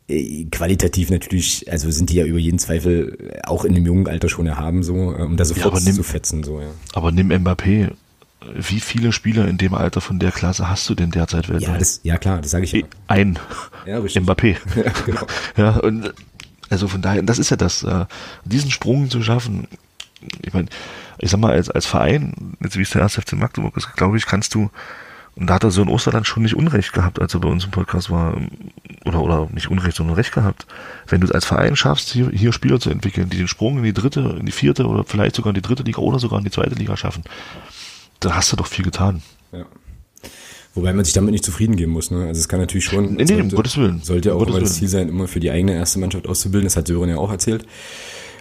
[0.08, 4.30] äh, qualitativ natürlich, also sind die ja über jeden Zweifel auch in dem jungen Alter
[4.30, 6.68] schon erhaben, so, äh, um da sofort ja, nimm, zu fetzen, so, ja.
[6.94, 7.90] Aber nimm Mbappé,
[8.54, 11.68] wie viele Spieler in dem Alter von der Klasse hast du denn derzeit weltweit?
[11.68, 12.82] Ja, das, ja klar, das sage ich ja.
[13.06, 13.38] Ein.
[13.86, 14.56] Ja, Mbappé.
[14.76, 15.26] Ja, genau.
[15.56, 16.12] ja, und
[16.70, 18.06] also von daher, das ist ja das, äh,
[18.44, 19.68] diesen Sprung zu schaffen.
[20.42, 20.68] Ich meine,
[21.18, 23.14] ich sag mal, als, als Verein, jetzt wie es der 1.
[23.14, 24.70] FC Magdeburg ist, glaube ich, kannst du,
[25.36, 27.64] und da hat er so in Osterland schon nicht Unrecht gehabt, als er bei uns
[27.64, 28.36] im Podcast war,
[29.04, 30.66] oder, oder nicht Unrecht, sondern Recht gehabt.
[31.06, 33.84] Wenn du es als Verein schaffst, hier, hier Spieler zu entwickeln, die den Sprung in
[33.84, 36.44] die dritte, in die vierte oder vielleicht sogar in die dritte Liga oder sogar in
[36.44, 37.24] die zweite Liga schaffen,
[38.20, 39.22] da hast du doch viel getan.
[39.52, 39.66] Ja.
[40.74, 42.10] Wobei man sich damit nicht zufrieden geben muss.
[42.10, 42.26] Ne?
[42.26, 43.14] Also es kann natürlich schon.
[43.14, 44.00] Nee, nee, um Gottes Willen.
[44.02, 46.66] Sollte ja auch immer das Ziel sein, immer für die eigene erste Mannschaft auszubilden.
[46.66, 47.64] Das hat Sören ja auch erzählt.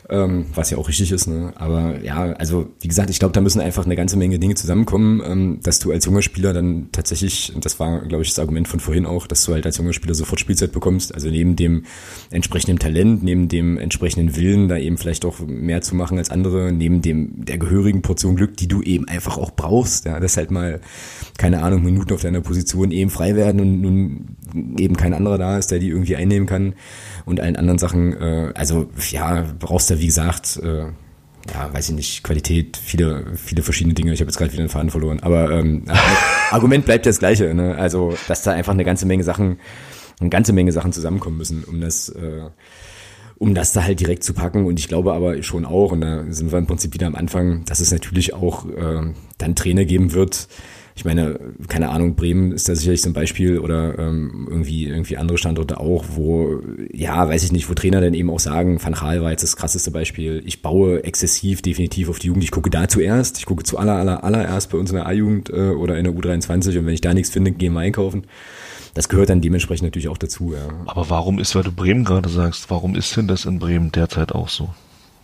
[0.10, 1.28] Ähm, was ja auch richtig ist.
[1.28, 1.54] Ne?
[1.56, 5.22] Aber ja, also wie gesagt, ich glaube, da müssen einfach eine ganze Menge Dinge zusammenkommen,
[5.26, 8.80] ähm, dass du als junger Spieler dann tatsächlich, das war, glaube ich, das Argument von
[8.80, 11.14] vorhin auch, dass du halt als junger Spieler sofort Spielzeit bekommst.
[11.14, 11.84] Also neben dem
[12.30, 16.72] entsprechenden Talent, neben dem entsprechenden Willen, da eben vielleicht auch mehr zu machen als andere,
[16.72, 20.06] neben dem der gehörigen Portion Glück, die du eben einfach auch brauchst.
[20.06, 20.82] Ja, dass halt mal,
[21.38, 25.58] keine Ahnung, Minuten auf deiner Position eben frei werden und nun eben kein anderer da
[25.58, 26.76] ist, der die irgendwie einnehmen kann
[27.26, 28.14] und allen anderen Sachen.
[28.14, 30.86] Äh, also ja, brauchst du wie gesagt, äh,
[31.52, 34.14] ja, weiß ich nicht, Qualität, viele, viele verschiedene Dinge.
[34.14, 35.20] Ich habe jetzt gerade wieder den Faden verloren.
[35.22, 35.84] Aber ähm,
[36.52, 37.54] Argument bleibt das gleiche.
[37.54, 37.76] Ne?
[37.76, 39.58] Also, dass da einfach eine ganze Menge Sachen,
[40.20, 42.44] eine ganze Menge Sachen zusammenkommen müssen, um das, äh,
[43.38, 44.66] um das da halt direkt zu packen.
[44.66, 47.66] Und ich glaube aber schon auch, und da sind wir im Prinzip wieder am Anfang,
[47.66, 50.48] dass es natürlich auch äh, dann Trainer geben wird,
[50.96, 55.18] ich meine, keine Ahnung, Bremen ist da sicherlich so ein Beispiel oder ähm, irgendwie irgendwie
[55.18, 56.60] andere Standorte auch, wo
[56.94, 59.56] ja, weiß ich nicht, wo Trainer dann eben auch sagen, Van Gaal war jetzt das
[59.56, 60.44] krasseste Beispiel.
[60.46, 62.44] Ich baue exzessiv definitiv auf die Jugend.
[62.44, 63.40] Ich gucke da zuerst.
[63.40, 66.14] Ich gucke zu aller aller allererst bei uns in der A-Jugend äh, oder in der
[66.14, 68.26] U23 und wenn ich da nichts finde, gehen wir einkaufen.
[68.94, 70.54] Das gehört dann dementsprechend natürlich auch dazu.
[70.54, 70.68] Ja.
[70.86, 74.34] Aber warum ist, weil du Bremen gerade sagst, warum ist denn das in Bremen derzeit
[74.34, 74.70] auch so?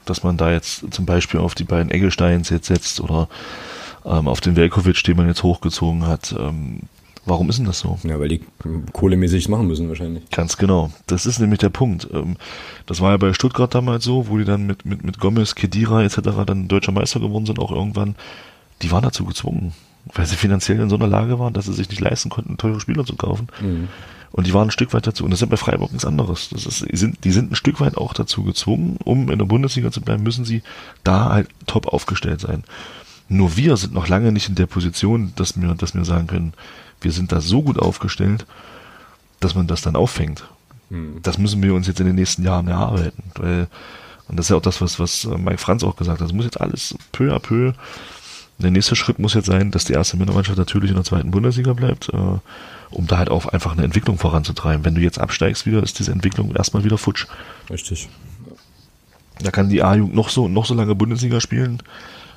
[0.06, 3.30] Dass man da jetzt zum Beispiel auf die beiden Eggesteins jetzt setzt oder
[4.06, 6.36] ähm, auf den Velkovic, den man jetzt hochgezogen hat.
[6.38, 6.82] Ähm,
[7.26, 7.98] warum ist denn das so?
[8.04, 8.42] Ja, weil die
[8.94, 10.30] kohlemäßig machen müssen wahrscheinlich.
[10.30, 10.92] Ganz genau.
[11.08, 12.08] Das ist nämlich der Punkt.
[12.14, 12.38] Ähm,
[12.86, 16.04] das war ja bei Stuttgart damals so, wo die dann mit, mit, mit Gomez, Kedira
[16.04, 16.20] etc.
[16.46, 18.16] dann deutscher Meister geworden sind, auch irgendwann.
[18.82, 19.74] Die waren dazu gezwungen,
[20.14, 22.80] weil sie finanziell in so einer Lage waren, dass sie sich nicht leisten konnten, teure
[22.80, 23.48] Spieler zu kaufen.
[23.62, 23.90] Mhm.
[24.32, 25.24] Und die waren ein Stück weit dazu.
[25.24, 26.50] Und das ist bei Freiburg nichts anderes.
[26.50, 29.46] Das ist, die, sind, die sind ein Stück weit auch dazu gezwungen, um in der
[29.46, 30.62] Bundesliga zu bleiben, müssen sie
[31.04, 32.64] da halt top aufgestellt sein.
[33.30, 36.54] Nur wir sind noch lange nicht in der Position, dass wir, dass wir sagen können,
[37.00, 38.46] wir sind da so gut aufgestellt,
[39.40, 40.44] dass man das dann auffängt.
[40.90, 41.20] Hm.
[41.22, 43.24] Das müssen wir uns jetzt in den nächsten Jahren erarbeiten.
[43.36, 43.68] Weil,
[44.28, 46.28] und das ist ja auch das, was, was Mike Franz auch gesagt hat.
[46.28, 47.74] Das muss jetzt alles peu à peu.
[48.58, 51.72] Der nächste Schritt muss jetzt sein, dass die erste Männermannschaft natürlich in der zweiten Bundesliga
[51.74, 52.40] bleibt, äh,
[52.90, 54.84] um da halt auch einfach eine Entwicklung voranzutreiben.
[54.84, 57.28] Wenn du jetzt absteigst wieder, ist diese Entwicklung erstmal wieder futsch.
[57.70, 58.10] Richtig.
[59.42, 61.82] Da kann die A-Jugend noch so, noch so lange Bundesliga spielen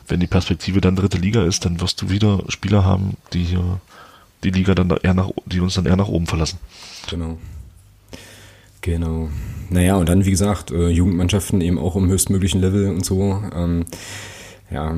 [0.09, 3.81] wenn die Perspektive dann dritte Liga ist, dann wirst du wieder Spieler haben, die hier
[4.45, 6.59] die Liga dann eher nach, die uns dann eher nach oben verlassen.
[7.09, 7.39] Genau.
[8.81, 9.29] Genau.
[9.71, 13.41] Naja, und dann, wie gesagt, äh, Jugendmannschaften eben auch im höchstmöglichen Level und so.
[13.55, 13.85] Ähm,
[14.71, 14.97] ja.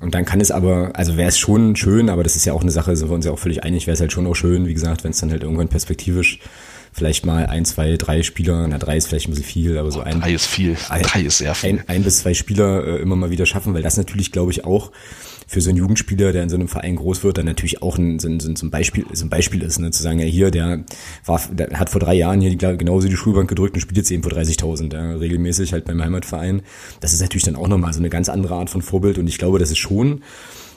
[0.00, 2.62] Und dann kann es aber, also wäre es schon schön, aber das ist ja auch
[2.62, 4.66] eine Sache, sind wir uns ja auch völlig einig, wäre es halt schon auch schön,
[4.66, 6.40] wie gesagt, wenn es dann halt irgendwann perspektivisch
[6.94, 10.00] vielleicht mal ein, zwei, drei Spieler, na drei ist vielleicht ein bisschen viel, aber so
[10.00, 10.20] ein.
[10.20, 11.70] Drei ist viel, ein, drei ist sehr viel.
[11.70, 14.64] Ein, ein bis zwei Spieler äh, immer mal wieder schaffen, weil das natürlich, glaube ich,
[14.64, 14.92] auch
[15.46, 18.18] für so einen Jugendspieler, der in so einem Verein groß wird, dann natürlich auch ein,
[18.20, 20.84] so, ein, so ein Beispiel, so ein Beispiel ist, ne, zu sagen, ja hier, der
[21.26, 24.10] war, der hat vor drei Jahren hier die, genauso die Schulbank gedrückt und spielt jetzt
[24.10, 26.62] eben vor 30.000, ja, regelmäßig halt beim Heimatverein.
[27.00, 29.38] Das ist natürlich dann auch nochmal so eine ganz andere Art von Vorbild und ich
[29.38, 30.22] glaube, das ist schon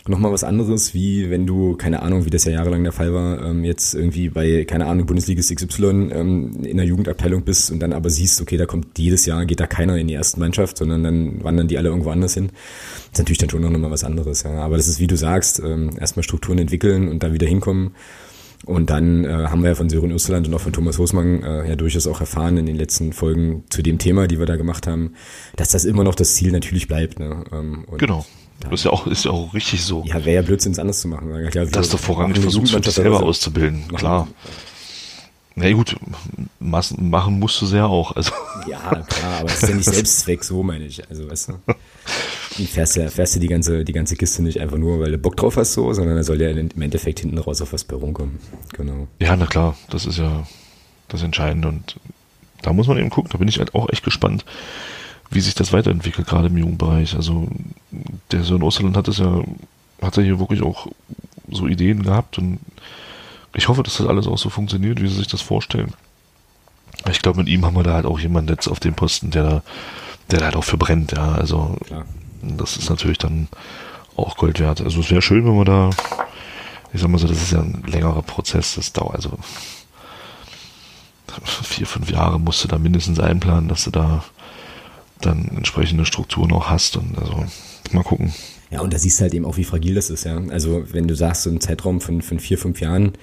[0.09, 3.43] nochmal was anderes, wie wenn du, keine Ahnung, wie das ja jahrelang der Fall war,
[3.43, 7.93] ähm, jetzt irgendwie bei, keine Ahnung, Bundesliga XY ähm, in der Jugendabteilung bist und dann
[7.93, 11.03] aber siehst, okay, da kommt jedes Jahr, geht da keiner in die erste Mannschaft, sondern
[11.03, 12.47] dann wandern die alle irgendwo anders hin.
[12.47, 14.51] Das ist natürlich dann schon nochmal was anderes, ja.
[14.51, 17.91] Aber das ist, wie du sagst, ähm, erstmal Strukturen entwickeln und dann wieder hinkommen.
[18.65, 21.69] Und dann äh, haben wir ja von Sören Österland und auch von Thomas Hosmann äh,
[21.69, 24.87] ja durchaus auch erfahren in den letzten Folgen zu dem Thema, die wir da gemacht
[24.87, 25.13] haben,
[25.55, 27.19] dass das immer noch das Ziel natürlich bleibt.
[27.19, 27.43] Ne?
[27.51, 28.25] Ähm, genau.
[28.59, 30.03] Das ist ja auch, ist ja auch richtig so.
[30.05, 31.29] Ja, wäre ja Blödsinn, es anders zu machen.
[31.51, 33.97] Ja, Dass du vorrangig versuchst, dich selber auszubilden, machen.
[33.97, 34.27] klar.
[35.55, 35.95] Na ja, gut,
[36.59, 38.15] machen musst du sehr auch.
[38.15, 38.31] Also.
[38.67, 41.09] Ja, klar, aber es ist ja nicht Selbstzweck, so meine ich.
[41.09, 41.53] Also, weißt du,
[42.65, 45.35] fährst du, fährst du die ganze, die ganze Kiste nicht einfach nur, weil du Bock
[45.35, 48.37] drauf hast, so, sondern da soll ja im Endeffekt hinten raus auf was bei rumkommen.
[48.73, 49.07] Genau.
[49.19, 50.45] Ja, na klar, das ist ja
[51.07, 51.95] das Entscheidende und
[52.61, 54.45] da muss man eben gucken, da bin ich halt auch echt gespannt,
[55.29, 57.15] wie sich das weiterentwickelt, gerade im Jugendbereich.
[57.15, 57.47] Also
[58.31, 59.41] der Sören Osterland hat es ja,
[60.01, 60.87] hat er hier wirklich auch
[61.49, 62.59] so Ideen gehabt und
[63.53, 65.93] ich hoffe, dass das alles auch so funktioniert, wie sie sich das vorstellen.
[67.09, 69.43] Ich glaube, mit ihm haben wir da halt auch jemanden jetzt auf dem Posten, der
[69.43, 69.63] da,
[70.29, 71.33] der da halt auch für brennt, ja.
[71.33, 72.05] Also Klar.
[72.41, 73.47] das ist natürlich dann
[74.15, 74.81] auch Gold wert.
[74.81, 75.89] Also es wäre schön, wenn wir da,
[76.93, 79.37] ich sag mal so, das ist ja ein längerer Prozess, das dauert also
[81.63, 84.23] vier, fünf Jahre musst du da mindestens einplanen, dass du da
[85.21, 86.97] dann entsprechende Strukturen auch hast.
[86.97, 87.45] Und also
[87.91, 88.33] mal gucken.
[88.69, 90.41] Ja, und da siehst du halt eben auch, wie fragil das ist, ja.
[90.49, 93.13] Also wenn du sagst, so ein Zeitraum von, von vier, fünf Jahren,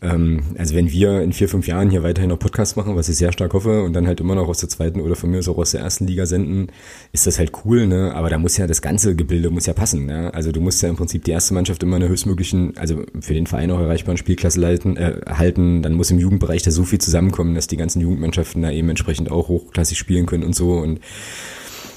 [0.00, 3.32] also wenn wir in vier, fünf Jahren hier weiterhin noch Podcasts machen, was ich sehr
[3.32, 5.72] stark hoffe, und dann halt immer noch aus der zweiten oder von mir auch aus
[5.72, 6.68] der ersten Liga senden,
[7.12, 8.14] ist das halt cool, ne?
[8.14, 10.32] Aber da muss ja das ganze Gebilde muss ja passen, ne?
[10.34, 13.34] Also du musst ja im Prinzip die erste Mannschaft immer in der höchstmöglichen, also für
[13.34, 17.00] den Verein auch erreichbaren Spielklasse leiten, äh, halten, dann muss im Jugendbereich da so viel
[17.00, 21.00] zusammenkommen, dass die ganzen Jugendmannschaften da eben entsprechend auch hochklassig spielen können und so und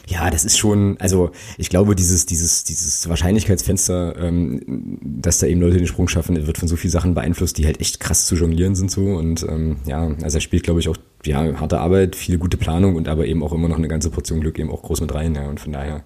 [0.07, 5.61] Ja, das ist schon, also ich glaube, dieses, dieses, dieses Wahrscheinlichkeitsfenster, ähm, dass da eben
[5.61, 8.36] Leute den Sprung schaffen, wird von so vielen Sachen beeinflusst, die halt echt krass zu
[8.36, 9.02] jonglieren sind so.
[9.02, 12.95] Und ähm, ja, also er spielt, glaube ich, auch ja, harte Arbeit, viel gute Planung
[12.95, 15.36] und aber eben auch immer noch eine ganze Portion Glück eben auch groß mit rein,
[15.36, 15.48] ja.
[15.48, 16.03] Und von daher.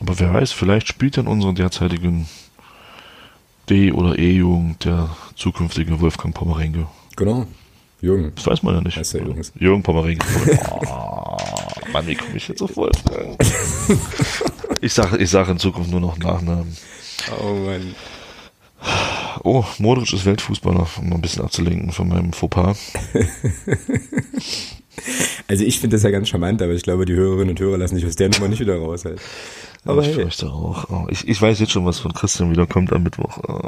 [0.00, 2.26] Aber wer weiß, vielleicht spielt in unserer derzeitigen
[3.68, 6.86] D- oder E-Jugend der zukünftige Wolfgang Pommerenke.
[7.16, 7.46] Genau.
[8.00, 8.32] Jürgen.
[8.34, 8.96] Das weiß man ja nicht.
[8.96, 9.52] Heißt ja übrigens.
[9.58, 10.26] Jürgen Pommerenke.
[10.90, 11.36] oh,
[11.92, 12.92] Mann, wie komme ich jetzt so voll?
[14.80, 16.76] ich sage ich sag in Zukunft nur noch Nachnamen.
[17.40, 17.94] Oh Mann.
[19.44, 22.78] Oh, Modric ist Weltfußballer, um mal ein bisschen abzulenken von meinem Fauxpas.
[25.48, 27.96] Also ich finde das ja ganz charmant, aber ich glaube, die Hörerinnen und Hörer lassen
[27.96, 29.04] sich aus der Nummer nicht wieder raus.
[29.04, 29.20] Halt.
[29.84, 30.14] Aber ich hey.
[30.14, 30.88] fürchte auch.
[30.90, 33.38] Oh, ich, ich weiß jetzt schon, was von Christian wieder kommt am Mittwoch.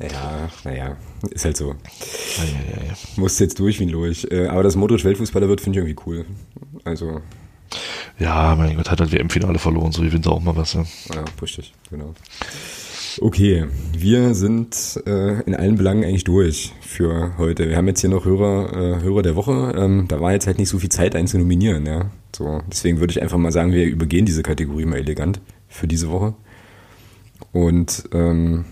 [0.00, 0.10] Oh, Christian.
[0.10, 0.96] Ja, naja,
[1.30, 1.68] ist halt so.
[1.68, 2.94] Ja, ja, ja.
[3.16, 4.26] Muss jetzt durch wie ein Lurch.
[4.30, 6.24] Äh, aber dass Modric Weltfußballer wird, finde ich irgendwie cool.
[6.84, 7.20] Also.
[8.18, 10.84] Ja, mein Gott, hat halt WM-Finale verloren, so gewinnt er auch mal was, ja.
[11.14, 12.14] Ja, richtig, genau.
[13.20, 17.68] Okay, wir sind äh, in allen Belangen eigentlich durch für heute.
[17.68, 19.74] Wir haben jetzt hier noch Hörer, äh, Hörer der Woche.
[19.76, 22.10] Ähm, da war jetzt halt nicht so viel Zeit, einen zu nominieren, ja.
[22.34, 26.10] So, deswegen würde ich einfach mal sagen, wir übergehen diese Kategorie mal elegant für diese
[26.10, 26.34] Woche.
[27.52, 28.64] Und ähm,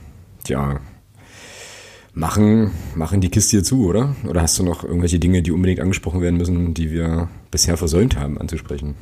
[0.46, 0.80] ja,
[2.18, 4.14] machen, machen die Kiste hier zu, oder?
[4.26, 8.16] Oder hast du noch irgendwelche Dinge, die unbedingt angesprochen werden müssen, die wir bisher versäumt
[8.16, 8.96] haben anzusprechen?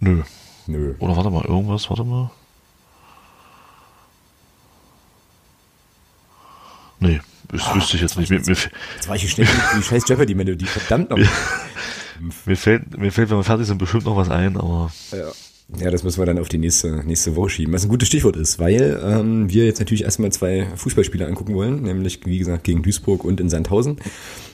[0.00, 0.22] Nö.
[0.66, 0.94] Nö.
[0.98, 2.30] Oder warte mal, irgendwas, warte mal.
[7.00, 8.30] Nee, das ah, wüsste ich jetzt nicht.
[8.30, 9.48] Mir, mir, jetzt war ich hier schnell
[9.78, 11.18] die scheiß Jeopardy-Melodie, verdammt noch.
[12.44, 14.92] mir, fällt, mir fällt, wenn wir fertig sind, bestimmt noch was ein, aber.
[15.12, 15.30] Ja.
[15.76, 18.36] Ja, das müssen wir dann auf die nächste, nächste Woche schieben, was ein gutes Stichwort
[18.36, 22.82] ist, weil ähm, wir jetzt natürlich erstmal zwei Fußballspiele angucken wollen, nämlich wie gesagt gegen
[22.82, 23.98] Duisburg und in Sandhausen.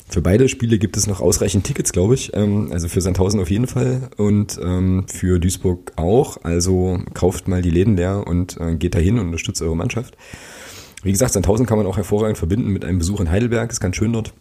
[0.08, 2.34] Für beide Spiele gibt es noch ausreichend Tickets, glaube ich.
[2.34, 6.38] Ähm, also für Sandhausen auf jeden Fall und ähm, für Duisburg auch.
[6.42, 10.16] Also kauft mal die Läden leer und äh, geht dahin und unterstützt eure Mannschaft.
[11.04, 13.94] Wie gesagt, Sandhausen kann man auch hervorragend verbinden mit einem Besuch in Heidelberg, ist ganz
[13.94, 14.34] schön dort.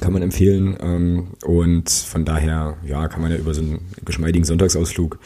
[0.00, 0.76] Kann man empfehlen.
[0.80, 5.18] Ähm, und von daher, ja, kann man ja über so einen geschmeidigen Sonntagsausflug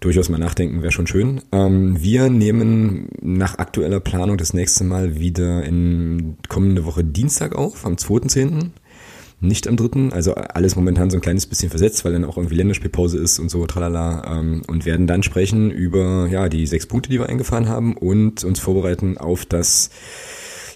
[0.00, 1.42] durchaus mal nachdenken, wäre schon schön.
[1.52, 7.84] Ähm, wir nehmen nach aktueller Planung das nächste Mal wieder in kommende Woche Dienstag auf,
[7.84, 8.70] am 2.10.
[9.42, 12.56] Nicht am 3., also alles momentan so ein kleines bisschen versetzt, weil dann auch irgendwie
[12.56, 17.10] Länderspielpause ist und so, tralala, ähm, und werden dann sprechen über ja die sechs Punkte,
[17.10, 19.90] die wir eingefahren haben und uns vorbereiten auf das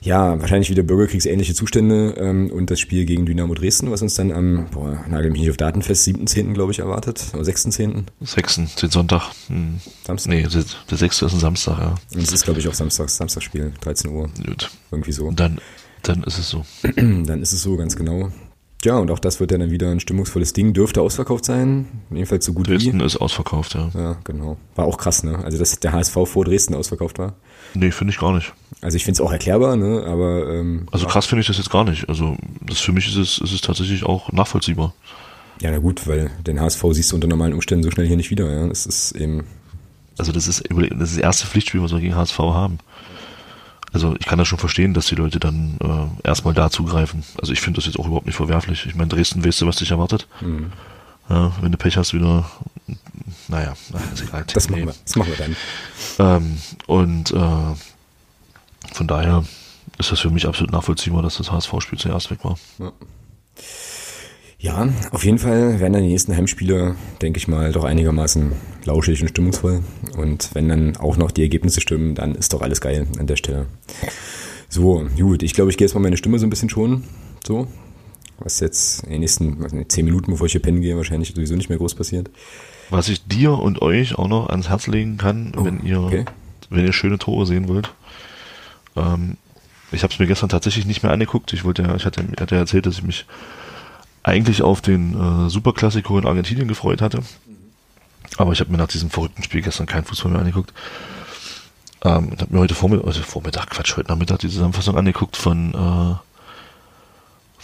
[0.04, 4.32] ja, wahrscheinlich wieder bürgerkriegsähnliche Zustände ähm, und das Spiel gegen Dynamo Dresden, was uns dann
[4.32, 6.52] am, boah, nagel mich nicht auf Datenfest, 7.10.
[6.52, 8.04] glaube ich erwartet, oder 6.10.
[8.20, 8.60] 6.
[8.80, 9.30] den Sonntag.
[9.48, 9.80] Hm.
[10.04, 10.30] Samstag?
[10.30, 10.46] Nee,
[10.90, 11.22] der 6.
[11.22, 11.94] ist ein Samstag, ja.
[12.14, 14.28] Und es ist glaube ich auch Samstags, Samstagsspiel, 13 Uhr.
[14.46, 14.70] Gut.
[14.90, 15.30] Irgendwie so.
[15.30, 15.58] Dann,
[16.02, 16.64] dann ist es so.
[16.94, 18.30] dann ist es so, ganz genau.
[18.84, 20.72] Ja, und auch das wird ja dann wieder ein stimmungsvolles Ding.
[20.72, 21.86] Dürfte ausverkauft sein.
[22.10, 23.04] Jedenfalls so gut Dresden wie.
[23.04, 23.90] ist ausverkauft, ja.
[23.94, 24.56] Ja, genau.
[24.76, 25.38] War auch krass, ne?
[25.44, 27.34] Also, dass der HSV vor Dresden ausverkauft war.
[27.74, 28.52] Nee, finde ich gar nicht.
[28.80, 30.04] Also ich finde es auch erklärbar, ne?
[30.06, 32.08] Aber ähm, also krass finde ich das jetzt gar nicht.
[32.08, 34.94] Also das für mich ist es, ist es tatsächlich auch nachvollziehbar.
[35.60, 38.30] Ja, na gut, weil den HSV siehst du unter normalen Umständen so schnell hier nicht
[38.30, 38.50] wieder.
[38.50, 39.44] Ja, das ist eben.
[40.18, 42.78] Also das ist das, ist das erste Pflichtspiel, was wir gegen HSV haben.
[43.94, 47.22] Also ich kann das schon verstehen, dass die Leute dann äh, erstmal da zugreifen.
[47.40, 48.86] Also ich finde das jetzt auch überhaupt nicht verwerflich.
[48.86, 50.26] Ich meine, Dresden weißt du, was dich erwartet.
[50.40, 50.72] Mhm.
[51.30, 52.44] Ja, wenn du Pech hast, wieder,
[53.46, 53.74] naja,
[54.12, 54.44] ist egal.
[54.52, 55.56] Das machen wir, das machen wir dann.
[56.18, 59.44] Ähm, und äh, von daher
[59.98, 62.58] ist das für mich absolut nachvollziehbar, dass das HSV-Spiel zuerst weg war.
[62.78, 62.92] Ja.
[64.64, 64.88] Ja.
[65.10, 68.52] auf jeden Fall werden dann die nächsten Heimspiele, denke ich mal, doch einigermaßen
[68.84, 69.82] lauschig und stimmungsvoll.
[70.16, 73.36] Und wenn dann auch noch die Ergebnisse stimmen, dann ist doch alles geil an der
[73.36, 73.66] Stelle.
[74.68, 77.04] So, gut, ich glaube, ich gehe jetzt mal meine Stimme so ein bisschen schonen.
[77.46, 77.68] So,
[78.38, 81.54] was jetzt in den nächsten nicht, zehn Minuten, bevor ich hier pennen gehe, wahrscheinlich sowieso
[81.54, 82.30] nicht mehr groß passiert.
[82.90, 86.24] Was ich dir und euch auch noch ans Herz legen kann, oh, wenn ihr okay.
[86.70, 87.94] wenn ihr schöne Tore sehen wollt.
[88.96, 89.36] Ähm,
[89.92, 91.52] ich habe es mir gestern tatsächlich nicht mehr angeguckt.
[91.52, 93.26] Ich wollte ja, ich hatte, hatte erzählt, dass ich mich
[94.24, 97.20] eigentlich auf den äh, Superklassiko in Argentinien gefreut hatte.
[98.36, 100.72] Aber ich habe mir nach diesem verrückten Spiel gestern kein Fußball mehr angeguckt.
[102.02, 105.74] Ähm, und habe mir heute Vormittag, also Vormittag, Quatsch, heute Nachmittag die Zusammenfassung angeguckt von
[105.74, 106.16] äh,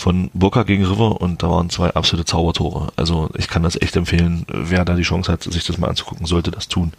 [0.00, 2.90] von Boca gegen River und da waren zwei absolute Zaubertore.
[2.96, 4.46] Also ich kann das echt empfehlen.
[4.48, 6.92] Wer da die Chance hat, sich das mal anzugucken, sollte das tun.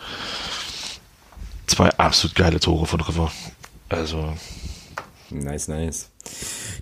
[1.65, 3.31] Zwei absolut geile Tore von River.
[3.89, 4.33] Also.
[5.31, 6.09] Nice, nice.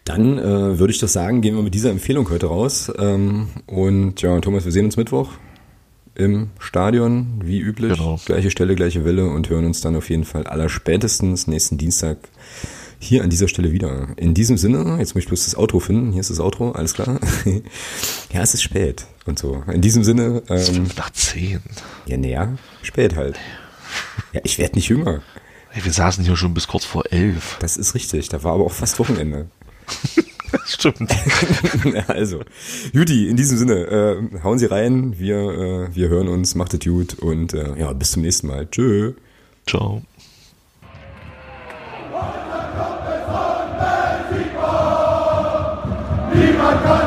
[0.06, 2.92] Dann äh, würde ich doch sagen, gehen wir mit dieser Empfehlung heute raus.
[2.98, 5.30] Ähm, und ja, Thomas, wir sehen uns Mittwoch
[6.16, 7.94] im Stadion, wie üblich.
[7.94, 8.20] Genau.
[8.26, 12.18] Gleiche Stelle, gleiche Welle und hören uns dann auf jeden Fall aller spätestens nächsten Dienstag
[13.00, 14.10] hier an dieser Stelle wieder.
[14.18, 16.12] In diesem Sinne, jetzt muss ich bloß das Outro finden.
[16.12, 17.20] Hier ist das Outro, alles klar.
[18.34, 19.64] ja, es ist spät und so.
[19.72, 20.44] In diesem Sinne.
[20.50, 21.62] Ähm, es ist nach zehn.
[22.06, 23.40] Ja, näher, spät halt.
[24.34, 25.22] Ja, ich werde nicht jünger.
[25.70, 27.58] Hey, wir saßen hier schon bis kurz vor elf.
[27.62, 29.48] Das ist richtig, da war aber auch fast Wochenende.
[30.66, 31.12] Stimmt.
[32.08, 32.42] also,
[32.94, 35.20] Juti, in diesem Sinne, äh, hauen Sie rein.
[35.20, 36.56] Wir, äh, wir hören uns.
[36.56, 38.68] Macht es gut und äh, ja, bis zum nächsten Mal.
[38.70, 39.14] Tschö.
[39.68, 40.02] Ciao.
[46.34, 46.99] Niemand kann